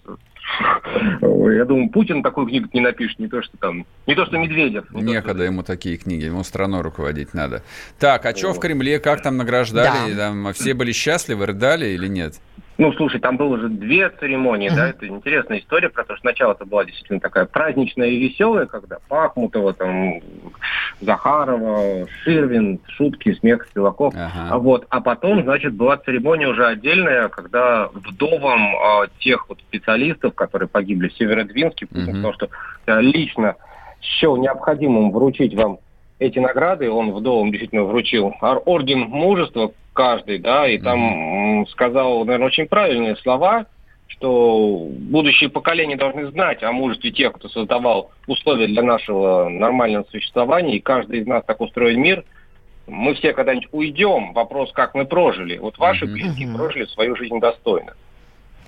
Я 0.61 1.64
думаю, 1.64 1.89
Путин 1.91 2.22
такую 2.22 2.47
книгу 2.47 2.68
не 2.72 2.81
напишет, 2.81 3.18
не 3.18 3.27
то, 3.27 3.43
что 3.43 3.57
там, 3.59 3.85
не 4.07 4.14
то, 4.14 4.24
что 4.27 4.39
Медведев. 4.39 4.89
не 4.93 5.01
то, 5.01 5.07
Некогда 5.07 5.35
что- 5.39 5.43
ему 5.45 5.62
такие 5.64 5.97
книги, 5.97 6.24
ему 6.27 6.45
страной 6.45 6.83
руководить 6.83 7.35
надо. 7.35 7.62
Так, 7.99 8.24
а 8.24 8.37
что 8.37 8.53
в 8.53 8.61
Кремле, 8.61 9.01
как 9.01 9.22
там 9.22 9.37
награждали? 9.37 10.14
Да. 10.14 10.29
Там 10.29 10.53
все 10.53 10.74
были 10.74 10.93
счастливы, 10.93 11.47
рыдали 11.47 11.87
или 11.87 12.07
нет? 12.07 12.35
Ну, 12.79 12.93
слушай, 12.93 13.18
там 13.20 13.39
было 13.39 13.55
уже 13.55 13.68
две 13.68 14.11
церемонии, 14.11 14.68
да, 14.68 14.89
это 14.89 15.07
интересная 15.09 15.61
история, 15.61 15.89
про 15.89 16.05
то, 16.05 16.14
что 16.14 16.20
сначала 16.20 16.53
это 16.53 16.66
была 16.66 16.85
действительно 16.85 17.20
такая 17.20 17.47
праздничная 17.47 18.09
и 18.09 18.18
веселая, 18.18 18.66
когда 18.66 18.99
Пахмутова, 19.09 19.72
там, 19.72 20.20
Захарова, 21.01 22.07
Ширвин, 22.22 22.81
шутки, 22.89 23.33
смех, 23.35 23.66
Силаков. 23.72 24.14
Ага. 24.14 24.49
А 24.51 24.59
Вот. 24.59 24.87
А 24.91 25.01
потом, 25.01 25.43
значит, 25.43 25.74
была 25.74 25.97
церемония 25.97 26.49
уже 26.49 26.66
отдельная, 26.66 27.29
когда 27.29 27.89
вдовам 27.93 28.77
а, 28.77 29.07
тех 29.20 29.49
вот 29.49 29.59
специалистов, 29.61 30.35
которые 30.35 30.68
погибли 30.68 31.09
в 31.09 31.14
Северодвинске, 31.16 31.87
Мгм. 31.91 32.03
сказал, 32.05 32.33
что 32.35 32.49
э, 32.87 33.01
лично 33.01 33.57
счел 34.01 34.37
необходимым 34.37 35.11
вручить 35.12 35.55
вам 35.55 35.79
эти 36.18 36.38
награды. 36.38 36.90
Он 36.90 37.12
вдовам 37.12 37.50
действительно 37.50 37.84
вручил 37.84 38.34
ор- 38.40 38.62
орден 38.64 39.00
мужества 39.00 39.72
каждый, 39.92 40.38
да, 40.38 40.68
и 40.68 40.78
там 40.78 41.66
сказал, 41.68 42.24
наверное, 42.24 42.48
очень 42.48 42.66
правильные 42.66 43.16
слова, 43.16 43.66
что 44.08 44.86
будущие 44.90 45.50
поколения 45.50 45.96
должны 45.96 46.26
знать 46.30 46.62
о 46.62 46.72
мужестве 46.72 47.10
тех, 47.10 47.32
кто 47.32 47.48
создавал 47.48 48.10
условия 48.26 48.66
для 48.66 48.82
нашего 48.82 49.48
нормального 49.48 50.04
существования, 50.10 50.76
и 50.76 50.80
каждый 50.80 51.20
из 51.20 51.26
нас 51.26 51.44
так 51.44 51.60
устроен 51.60 52.00
мир. 52.00 52.24
Мы 52.86 53.14
все 53.14 53.32
когда-нибудь 53.32 53.68
уйдем, 53.72 54.32
вопрос, 54.32 54.70
как 54.72 54.94
мы 54.94 55.06
прожили. 55.06 55.58
Вот 55.58 55.76
ваши 55.78 56.04
Мгм. 56.04 56.14
близкие 56.14 56.48
прожили 56.48 56.84
свою 56.84 57.16
жизнь 57.16 57.40
достойно. 57.40 57.94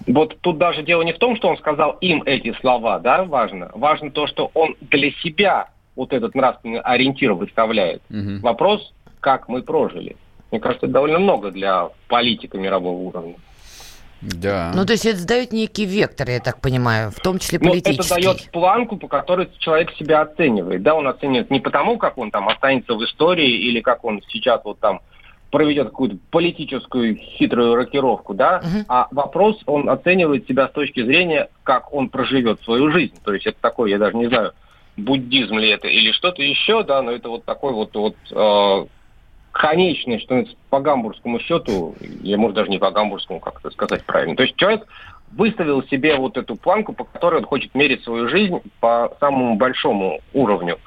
Вот 0.07 0.39
тут 0.41 0.59
даже 0.59 0.83
дело 0.83 1.03
не 1.03 1.13
в 1.13 1.19
том, 1.19 1.37
что 1.37 1.49
он 1.49 1.57
сказал 1.59 1.93
им 2.01 2.23
эти 2.25 2.53
слова, 2.55 2.99
да, 2.99 3.25
важно. 3.25 3.71
Важно 3.75 4.11
то, 4.11 4.27
что 4.27 4.51
он 4.55 4.75
для 4.81 5.11
себя 5.23 5.69
вот 5.99 6.13
этот 6.13 6.35
нравственный 6.35 6.81
ориентир 6.81 7.33
выставляет. 7.35 8.01
Мгм. 8.09 8.41
Вопрос, 8.41 8.93
как 9.21 9.49
мы 9.49 9.63
прожили. 9.63 10.17
Мне 10.51 10.61
кажется, 10.61 10.87
это 10.87 10.93
довольно 10.95 11.19
много 11.19 11.51
для 11.51 11.89
политика 12.07 12.57
мирового 12.57 12.97
уровня. 12.97 13.35
Да. 14.21 14.73
Ну, 14.75 14.85
то 14.87 14.93
есть 14.93 15.07
это 15.07 15.19
задает 15.19 15.53
некий 15.53 15.85
вектор, 15.85 16.29
я 16.31 16.41
так 16.41 16.61
понимаю, 16.61 17.11
в 17.11 17.21
том 17.21 17.39
числе 17.39 17.59
Ну, 17.61 17.71
политический. 17.71 18.15
это 18.15 18.23
дает 18.23 18.51
планку, 18.51 18.97
по 18.97 19.07
которой 19.09 19.49
человек 19.59 19.93
себя 19.93 20.23
оценивает. 20.23 20.83
Да, 20.83 20.95
он 20.95 21.07
оценивает 21.07 21.51
не 21.51 21.61
потому, 21.61 21.99
как 21.99 22.17
он 22.19 22.31
там 22.31 22.49
останется 22.49 22.95
в 22.95 23.05
истории 23.05 23.49
или 23.69 23.81
как 23.81 24.05
он 24.05 24.23
сейчас 24.29 24.61
вот 24.65 24.79
там 24.81 25.01
проведет 25.51 25.89
какую-то 25.91 26.17
политическую 26.31 27.17
хитрую 27.17 27.75
рокировку, 27.75 28.35
да, 28.35 28.61
Мгм. 28.63 28.85
а 28.89 29.09
вопрос 29.13 29.57
он 29.67 29.89
оценивает 29.89 30.47
себя 30.47 30.69
с 30.69 30.73
точки 30.73 31.03
зрения, 31.05 31.49
как 31.63 31.93
он 31.93 32.09
проживет 32.09 32.61
свою 32.63 32.91
жизнь. 32.91 33.15
То 33.25 33.33
есть 33.33 33.47
это 33.47 33.57
такой, 33.61 33.91
я 33.91 33.99
даже 33.99 34.17
не 34.17 34.27
знаю, 34.27 34.53
буддизм 34.99 35.57
ли 35.59 35.71
это 35.71 35.89
или 35.89 36.13
что-то 36.13 36.43
еще, 36.43 36.83
да, 36.83 37.01
но 37.03 37.13
это 37.13 37.29
вот 37.29 37.45
такой 37.45 37.73
вот, 37.73 37.95
вот 37.95 38.17
э, 38.31 38.87
конечный, 39.53 40.21
что 40.21 40.45
по 40.69 40.81
гамбургскому 40.81 41.41
счету, 41.41 41.95
или 42.01 42.35
может 42.37 42.57
даже 42.57 42.71
не 42.71 42.79
по 42.79 42.91
гамбургскому, 42.91 43.41
как 43.41 43.61
это 43.61 43.71
сказать 43.71 44.05
правильно. 44.05 44.37
То 44.37 44.43
есть 44.43 44.57
человек 44.57 44.87
выставил 45.33 45.83
себе 45.85 46.17
вот 46.17 46.37
эту 46.37 46.57
планку, 46.57 46.93
по 46.93 47.05
которой 47.05 47.37
он 47.41 47.45
хочет 47.45 47.75
мерить 47.75 48.03
свою 48.03 48.29
жизнь 48.29 48.61
по 48.81 49.17
самому 49.21 49.57
большому 49.57 50.21
уровню. 50.33 50.79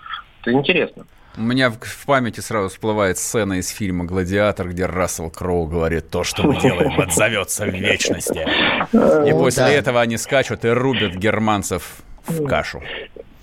Это 0.42 0.52
интересно. 0.52 1.06
У 1.38 1.42
меня 1.42 1.70
в, 1.70 1.80
в 1.80 2.06
памяти 2.06 2.42
сразу 2.42 2.68
всплывает 2.68 3.18
сцена 3.18 3.54
из 3.54 3.70
фильма 3.70 4.04
«Гладиатор», 4.04 4.68
где 4.68 4.86
Рассел 4.86 5.30
Кроу 5.30 5.66
говорит 5.66 6.10
«То, 6.10 6.26
что 6.26 6.44
мы 6.44 6.60
делаем, 6.60 7.00
отзовется 7.00 7.66
в 7.66 7.74
вечности». 7.74 8.46
И 8.92 9.32
О, 9.32 9.40
после 9.40 9.76
этого 9.76 10.02
они 10.02 10.18
скачут 10.18 10.66
и 10.66 10.70
рубят 10.70 11.16
германцев 11.16 12.02
в 12.28 12.46
кашу. 12.46 12.82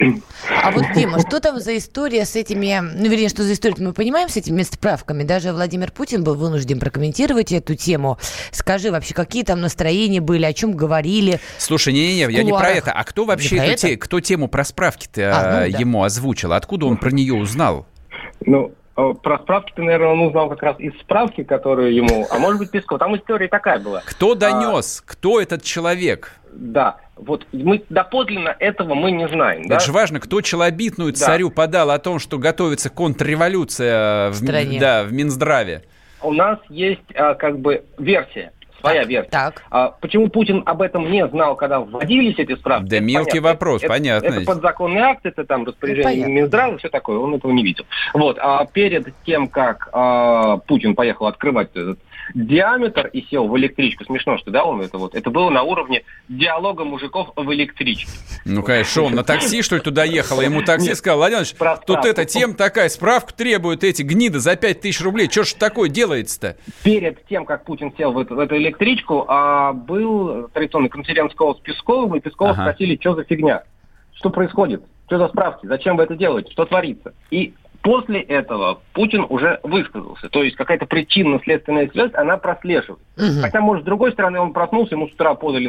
А 0.01 0.70
вот, 0.70 0.84
Дима, 0.94 1.18
что 1.20 1.40
там 1.40 1.59
за 1.61 1.76
история 1.76 2.24
с 2.24 2.36
этими, 2.36 2.80
ну, 2.80 3.09
вернее, 3.09 3.28
что 3.28 3.42
за 3.42 3.53
история 3.53 3.74
мы 3.78 3.92
понимаем 3.92 4.28
с 4.28 4.36
этими 4.36 4.62
справками? 4.62 5.24
Даже 5.24 5.53
Владимир 5.53 5.90
Путин 5.90 6.22
был 6.22 6.36
вынужден 6.36 6.78
прокомментировать 6.78 7.53
эту 7.53 7.74
тему. 7.74 8.18
Скажи 8.53 8.90
вообще, 8.90 9.14
какие 9.14 9.42
там 9.42 9.61
настроения 9.61 10.20
были, 10.20 10.44
о 10.44 10.53
чем 10.53 10.72
говорили? 10.72 11.40
Слушай, 11.59 11.92
не-не-не, 11.94 12.32
я 12.32 12.42
не 12.42 12.53
про 12.53 12.70
это. 12.70 12.92
А 12.92 13.03
кто 13.05 13.24
вообще 13.24 13.57
эту 13.57 13.76
те- 13.88 13.96
кто 13.96 14.20
тему 14.20 14.49
про 14.49 14.64
справки-то 14.64 15.32
А, 15.34 15.42
ну 15.42 15.66
э, 15.66 15.70
да. 15.72 15.78
ему 15.78 16.05
озвучил? 16.05 16.53
Откуда 16.53 16.86
он 16.86 16.96
про 16.96 17.11
нее 17.11 17.34
узнал? 17.34 17.86
Ну, 18.46 18.72
э, 18.96 19.14
про 19.22 19.38
справки-то, 19.40 19.82
наверное, 19.82 20.09
он 20.12 20.20
узнал 20.20 20.49
как 20.49 20.62
раз 20.62 20.78
из 20.78 20.92
справки, 21.01 21.42
которую 21.42 21.92
ему... 21.94 22.26
А 22.30 22.38
может 22.38 22.59
быть, 22.61 22.70
Песков. 22.70 22.99
Там 23.01 23.16
история 23.16 23.49
такая 23.49 23.78
была. 23.80 24.03
Кто 24.05 24.34
донес? 24.36 25.03
Кто 25.05 25.40
этот 25.40 25.62
человек? 25.62 26.34
Да, 26.53 26.96
вот 27.16 27.46
мы 27.53 27.82
доподлинно 27.88 28.55
этого 28.59 28.94
мы 28.94 29.11
не 29.11 29.28
знаем. 29.28 29.66
да? 29.68 29.76
Это 29.76 29.84
же 29.84 29.92
важно, 29.92 30.20
кто 30.20 30.40
челобитную 30.40 31.12
Да. 31.12 31.18
царю 31.18 31.51
подал 31.51 31.90
о 31.90 31.99
том, 31.99 32.18
что 32.18 32.38
готовится 32.38 32.90
контрреволюция 32.90 34.30
в, 34.30 34.32
В 34.32 34.36
стране. 34.36 34.80
да, 34.80 35.05
в 35.05 35.12
Минздраве. 35.12 35.84
У 36.22 36.32
нас 36.32 36.59
есть 36.68 37.01
а, 37.14 37.34
как 37.34 37.59
бы 37.61 37.84
версия, 37.96 38.53
своя 38.80 39.05
версия. 39.05 39.30
Так. 39.30 39.62
А 39.70 39.88
почему 40.01 40.28
Путин 40.28 40.62
об 40.66 40.82
этом 40.82 41.11
не 41.11 41.26
знал, 41.28 41.55
когда 41.57 41.80
вводились 41.80 42.38
эти 42.38 42.57
справки? 42.57 42.88
Да 42.88 42.96
это 42.96 43.05
мелкий 43.05 43.30
понятно. 43.40 43.49
вопрос, 43.51 43.82
Это- 43.82 43.92
понятно. 43.92 44.26
Это 44.26 44.40
подзаконный 44.42 45.01
акт, 45.01 45.26
это 45.26 45.44
там 45.44 45.64
распоряжение 45.64 46.26
Ну. 46.26 46.32
Минздрава, 46.32 46.78
все 46.78 46.88
такое, 46.88 47.18
он 47.18 47.34
этого 47.34 47.53
не 47.53 47.62
видел. 47.62 47.84
Вот, 48.14 48.36
а 48.40 48.64
перед 48.66 49.14
тем, 49.24 49.46
как 49.49 49.88
а, 49.92 50.57
Путин 50.59 50.94
поехал 50.94 51.26
открывать 51.26 51.70
этот 51.74 51.99
диаметр 52.35 53.09
и 53.09 53.22
сел 53.22 53.49
в 53.49 53.57
электричку, 53.59 54.05
смешно, 54.05 54.39
что 54.39 54.51
да, 54.51 54.64
он 54.64 54.81
это 54.81 54.99
вот, 54.99 55.14
это 55.14 55.31
было 55.31 55.51
на 55.51 55.62
уровне 55.62 56.03
диалога 56.29 56.85
мужиков 56.85 57.31
в 57.37 57.53
электричке. 57.53 58.11
Ну, 58.45 58.62
конечно, 58.62 59.03
он 59.03 59.14
на 59.14 59.24
такси, 59.24 59.62
что 59.62 59.76
ли, 59.76 59.83
туда 59.83 60.05
ехал? 60.05 60.41
Ему 60.41 60.62
такси 60.62 60.95
сказал, 60.95 61.18
Владимир 61.18 61.43
Ильич, 61.43 61.55
тут 61.87 62.05
эта 62.05 62.24
тема 62.24 62.55
такая, 62.55 62.89
справку 62.89 63.33
требуют 63.33 63.85
эти 63.85 64.03
гниды 64.03 64.39
за 64.39 64.57
5 64.57 64.81
тысяч 64.81 65.01
рублей. 65.01 65.29
Что 65.31 65.45
ж 65.45 65.55
такое 65.55 65.89
делается-то? 65.89 66.57
перед 66.83 67.24
тем, 67.26 67.45
как 67.45 67.64
Путин 67.64 67.93
сел 67.97 68.12
в 68.12 68.18
эту, 68.18 68.35
в 68.35 68.39
эту 68.39 68.57
электричку, 68.57 69.24
а, 69.29 69.72
был 69.72 70.49
традиционный 70.49 70.89
конференц-колл 70.89 71.57
с 71.57 71.61
Песковым, 71.61 72.16
и 72.16 72.20
Пескова 72.20 72.51
Ага. 72.51 72.62
спросили, 72.62 72.99
что 73.01 73.14
за 73.14 73.24
фигня, 73.24 73.62
что 74.14 74.31
происходит, 74.31 74.83
что 75.07 75.18
за 75.18 75.29
справки, 75.29 75.66
зачем 75.66 75.97
вы 75.97 76.05
это 76.05 76.16
делаете, 76.16 76.51
что 76.53 76.64
творится. 76.64 77.14
И 77.31 77.55
после 77.89 78.20
этого 78.20 78.82
Путин 78.93 79.24
уже 79.30 79.61
высказался. 79.62 80.28
То 80.28 80.43
есть 80.43 80.57
какая-то 80.57 80.84
причинно-следственная 80.84 81.89
связь, 81.89 82.11
она 82.12 82.36
прослеживает. 82.36 83.01
Мгм. 83.16 83.41
Хотя, 83.41 83.62
может, 83.62 83.84
с 83.84 83.86
другой 83.86 84.12
стороны, 84.12 84.39
он 84.39 84.53
проснулся, 84.53 84.95
ему 84.95 85.09
с 85.09 85.12
утра 85.12 85.32
подали 85.32 85.68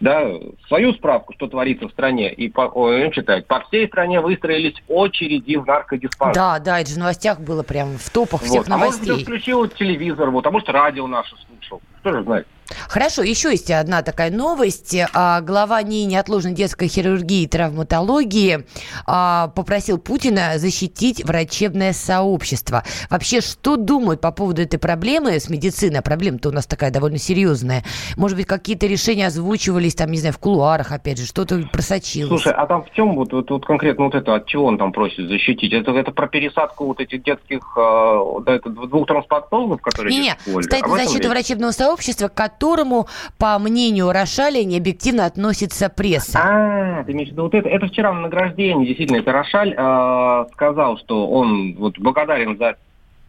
да, 0.00 0.28
свою 0.66 0.92
справку, 0.94 1.32
что 1.34 1.46
творится 1.46 1.86
в 1.86 1.92
стране, 1.92 2.32
и 2.32 2.48
по, 2.48 2.62
он 2.62 3.12
читает. 3.12 3.46
По 3.46 3.60
всей 3.60 3.86
стране 3.86 4.20
выстроились 4.20 4.74
очереди 4.88 5.54
в 5.54 5.64
наркодиспансер. 5.64 6.34
Да, 6.34 6.58
да, 6.58 6.80
это 6.80 6.90
же 6.90 6.96
в 6.96 6.98
новостях 6.98 7.38
было 7.38 7.62
прям 7.62 7.98
в 7.98 8.10
топах 8.10 8.40
всех 8.42 8.66
Вот. 8.66 8.68
А 8.68 8.76
может, 8.76 9.06
новостей. 9.06 9.22
включил 9.22 9.68
телевизор, 9.68 10.30
вот, 10.30 10.44
а 10.44 10.50
может, 10.50 10.68
радио 10.68 11.06
наше 11.06 11.36
слушал. 11.46 11.80
Кто 12.00 12.14
же 12.14 12.24
знает. 12.24 12.48
Хорошо, 12.88 13.22
еще 13.22 13.50
есть 13.50 13.70
одна 13.70 14.02
такая 14.02 14.30
новость. 14.30 14.96
А, 15.12 15.40
Глава 15.40 15.82
НИИ 15.82 16.04
неотложной 16.04 16.52
детской 16.52 16.88
хирургии 16.88 17.42
и 17.42 17.46
травматологии 17.46 18.64
а, 19.06 19.48
попросил 19.48 19.98
Путина 19.98 20.58
защитить 20.58 21.24
врачебное 21.24 21.92
сообщество. 21.92 22.84
Вообще, 23.10 23.40
что 23.40 23.76
думают 23.76 24.20
по 24.20 24.32
поводу 24.32 24.62
этой 24.62 24.78
проблемы 24.78 25.38
с 25.38 25.48
медициной? 25.48 26.02
Проблема-то 26.02 26.48
у 26.48 26.52
нас 26.52 26.66
такая 26.66 26.90
довольно 26.90 27.18
серьезная. 27.18 27.84
Может 28.16 28.36
быть, 28.36 28.46
какие-то 28.46 28.86
решения 28.86 29.26
озвучивались, 29.26 29.94
там, 29.94 30.10
не 30.10 30.18
знаю, 30.18 30.34
в 30.34 30.38
кулуарах, 30.38 30.92
опять 30.92 31.18
же, 31.18 31.26
что-то 31.26 31.68
просочилось. 31.72 32.28
Слушай, 32.28 32.52
а 32.52 32.66
там 32.66 32.84
в 32.84 32.90
чем 32.92 33.14
вот, 33.14 33.32
вот, 33.32 33.50
вот 33.50 33.66
конкретно 33.66 34.04
вот 34.04 34.14
это, 34.14 34.34
от 34.34 34.46
чего 34.46 34.66
он 34.66 34.78
там 34.78 34.92
просит 34.92 35.28
защитить? 35.28 35.72
Это, 35.72 35.92
это 35.92 36.12
про 36.12 36.26
пересадку 36.28 36.86
вот 36.86 37.00
этих 37.00 37.22
детских 37.22 37.60
э, 37.76 38.16
да, 38.44 38.54
это 38.54 38.70
двух 38.70 39.06
трансплантологов, 39.06 39.80
которые 39.80 40.36
в 40.46 40.54
Ольге? 40.56 40.62
стоит 40.62 40.86
защиту 40.86 41.18
речь? 41.18 41.28
врачебного 41.28 41.70
сообщества, 41.70 42.28
которому, 42.56 43.06
по 43.38 43.58
мнению 43.58 44.12
Рошаля, 44.12 44.64
необъективно 44.64 45.26
относится 45.26 45.90
пресса. 45.90 46.40
А, 46.42 47.04
ты 47.04 47.12
имеешь 47.12 47.28
в 47.28 47.32
виду 47.32 47.42
вот 47.42 47.54
это? 47.54 47.68
Это 47.68 47.86
вчера 47.86 48.12
на 48.12 48.20
награждении, 48.20 48.86
действительно, 48.86 49.18
это 49.18 49.32
Рошаль 49.32 49.74
э, 49.76 50.46
сказал, 50.52 50.96
что 50.98 51.28
он 51.28 51.74
вот 51.74 51.98
благодарен 51.98 52.56
за 52.56 52.76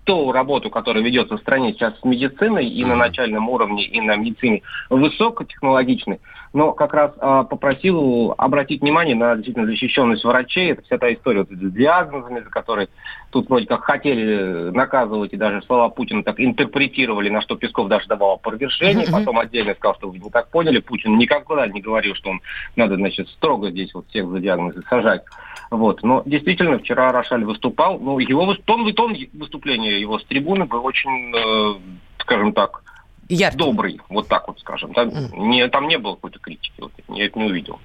ту 0.06 0.32
работу, 0.32 0.70
которая 0.70 1.04
ведется 1.04 1.36
в 1.36 1.42
стране 1.42 1.74
сейчас 1.74 1.94
с 2.00 2.06
медициной 2.06 2.68
и 2.68 2.86
на 2.86 2.96
начальном 2.96 3.50
уровне, 3.50 3.84
и 3.86 4.00
на 4.00 4.16
медицине 4.16 4.62
высокотехнологичной, 4.90 6.22
но 6.54 6.72
как 6.72 6.94
раз 6.94 7.12
э, 7.18 7.44
попросил 7.50 8.34
обратить 8.38 8.82
внимание 8.82 9.16
на 9.16 9.36
действительно 9.36 9.66
защищенность 9.66 10.24
врачей. 10.24 10.72
Это 10.72 10.82
вся 10.84 10.98
та 10.98 11.14
история 11.14 11.40
вот 11.40 11.50
с 11.50 11.74
диагнозами, 11.74 12.40
за 12.40 12.50
которые 12.50 12.90
тут 13.32 13.50
вроде 13.50 13.66
как 13.68 13.84
хотели 13.84 14.70
наказывать, 14.72 15.34
и 15.34 15.38
даже 15.38 15.62
слова 15.64 15.90
Путина 15.90 16.24
так 16.24 16.40
интерпретировали, 16.40 17.30
на 17.30 17.42
что 17.42 17.56
Песков 17.56 17.88
даже 17.88 18.08
давал 18.08 18.34
опровержение, 18.34 19.08
потом 19.12 19.40
отдельно 19.40 19.74
сказал, 19.76 19.96
что 19.96 20.10
вы 20.10 20.20
не 20.20 20.30
так 20.30 20.50
поняли. 20.50 20.80
Путин 20.80 21.18
никогда 21.18 21.68
не 21.68 21.82
говорил, 21.82 22.16
что 22.16 22.32
он 22.32 22.42
надо, 22.76 22.96
значит, 22.96 23.30
строго 23.30 23.70
здесь 23.70 23.94
вот 23.94 24.08
всех 24.10 24.28
за 24.30 24.40
диагнозы 24.40 24.82
сажать. 24.90 25.24
Вот. 25.70 26.02
Но 26.04 26.24
действительно, 26.26 26.80
вчера 26.80 27.12
Рошаль 27.12 27.44
выступал. 27.44 28.00
Ну, 28.00 28.20
его 28.20 28.54
тон, 28.66 28.94
тон 28.94 29.16
выступления 29.34 30.00
его 30.00 30.20
с 30.20 30.26
трибуны 30.26 30.66
был 30.66 30.86
очень, 30.86 31.34
э, 31.36 31.80
скажем 32.20 32.54
так, 32.54 32.84
Яркий. 33.30 33.58
добрый, 33.58 34.02
вот 34.10 34.28
так 34.28 34.48
вот 34.48 34.60
скажем. 34.60 34.94
Там, 34.94 35.10
Мгм. 35.10 35.50
не, 35.50 35.68
там 35.68 35.88
не 35.88 35.98
было 35.98 36.16
какой-то 36.16 36.40
критики, 36.40 36.74
вот, 36.80 36.92
я 37.10 37.26
это 37.26 37.38
не 37.40 37.46
увидел. 37.46 37.80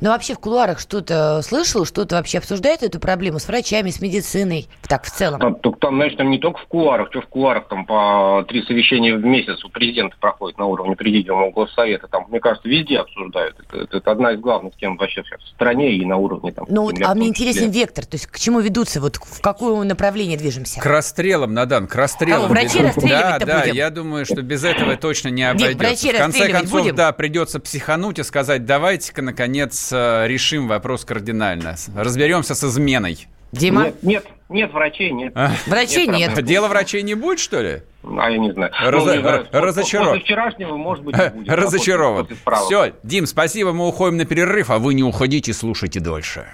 Но 0.00 0.10
вообще 0.10 0.34
в 0.34 0.38
кулуарах 0.38 0.78
что-то 0.80 1.40
слышал, 1.42 1.84
что-то 1.84 2.16
вообще 2.16 2.38
обсуждают 2.38 2.82
эту 2.82 2.98
проблему 3.00 3.38
с 3.38 3.48
врачами, 3.48 3.90
с 3.90 4.00
медициной, 4.00 4.68
так 4.88 5.04
в 5.04 5.10
целом? 5.10 5.40
Там, 5.40 5.54
только 5.56 5.78
там, 5.80 5.94
знаешь, 5.96 6.14
там 6.16 6.30
не 6.30 6.38
только 6.38 6.58
в 6.60 6.66
кулуарах, 6.66 7.08
что 7.10 7.20
в 7.20 7.26
кулуарах 7.26 7.68
там 7.68 7.86
по 7.86 8.44
три 8.48 8.62
совещания 8.64 9.14
в 9.14 9.24
месяц 9.24 9.64
у 9.64 9.68
президента 9.68 10.16
проходит 10.20 10.58
на 10.58 10.66
уровне 10.66 10.96
президиума 10.96 11.50
Госсовета. 11.50 12.08
Там, 12.08 12.26
мне 12.28 12.40
кажется, 12.40 12.68
везде 12.68 12.98
обсуждают. 12.98 13.56
Это, 13.60 13.82
это- 13.84 13.96
это 13.98 14.10
одна 14.10 14.32
из 14.32 14.40
главных 14.40 14.76
тем 14.76 14.96
вообще 14.96 15.22
сейчас 15.24 15.40
в 15.42 15.48
стране 15.48 15.92
и 15.96 16.04
на 16.04 16.16
уровне 16.16 16.52
там. 16.52 16.66
Ну, 16.68 16.82
вот, 16.82 16.94
а 17.04 17.14
мне 17.14 17.28
интересен 17.28 17.70
вектор, 17.70 18.04
то 18.06 18.14
есть 18.16 18.26
к 18.26 18.38
чему 18.38 18.60
ведутся, 18.60 19.00
вот 19.00 19.16
в 19.16 19.40
какое 19.40 19.82
направление 19.84 20.36
движемся? 20.38 20.80
К 20.80 20.86
расстрелам, 20.86 21.54
Надан, 21.54 21.86
к 21.86 21.94
расстрелам. 21.94 22.42
Кого, 22.42 22.52
врачей 22.54 22.80
ведут. 22.82 22.96
расстреливать-то 22.96 23.46
Да, 23.46 23.46
да, 23.46 23.60
будем? 23.62 23.74
я 23.74 23.90
думаю, 23.90 24.24
что 24.26 24.42
без 24.42 24.64
этого 24.64 24.96
точно 24.96 25.28
не 25.28 25.44
обойдется. 25.44 25.78
врачей 25.78 26.12
В 26.12 26.18
конце 26.18 26.38
расстреливать 26.38 26.60
концов, 26.62 26.80
будем? 26.82 26.94
да, 26.96 27.12
придется 27.12 27.60
психануть 27.60 28.18
и 28.18 28.22
сказать, 28.22 28.64
давайте-ка, 28.66 29.22
наконец, 29.22 29.65
э, 29.92 30.26
решим 30.26 30.68
вопрос 30.68 31.04
кардинально. 31.04 31.76
Разберемся 31.94 32.54
с 32.54 32.64
изменой. 32.64 33.26
Дима? 33.52 33.84
Нет, 33.84 34.02
нет, 34.02 34.26
нет 34.48 34.72
врачей, 34.72 35.12
нет. 35.12 35.32
А, 35.36 35.52
Врачей 35.66 36.06
Нет 36.08 36.34
нет. 36.36 36.44
Дело 36.44 36.68
врачей 36.68 37.02
не 37.02 37.14
будет, 37.14 37.38
что 37.38 37.62
ли? 37.62 37.82
А 38.04 38.28
я 38.30 38.38
не 38.38 38.52
знаю. 38.52 38.72
Раз- 38.78 39.04
Ну, 39.04 39.14
не 39.14 39.20
знаю, 39.20 39.46
р- 39.52 39.62
разочарован. 39.62 40.08
После 40.14 40.24
вчерашнего, 40.24 40.76
может 40.76 41.04
быть, 41.04 41.16
и 41.16 41.28
будет. 41.30 41.48
а 41.52 41.56
Разочарован. 41.56 42.26
после- 42.26 42.36
после 42.36 42.42
справок. 42.42 42.66
Все, 42.66 42.92
Дим, 43.04 43.26
спасибо, 43.26 43.72
мы 43.72 43.86
уходим 43.88 44.16
на 44.16 44.24
перерыв, 44.26 44.70
а 44.70 44.78
вы 44.78 44.94
не 44.94 45.04
уходите, 45.04 45.52
слушайте 45.52 46.00
дольше. 46.00 46.46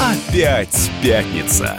Опять 0.00 0.90
пятница. 1.02 1.78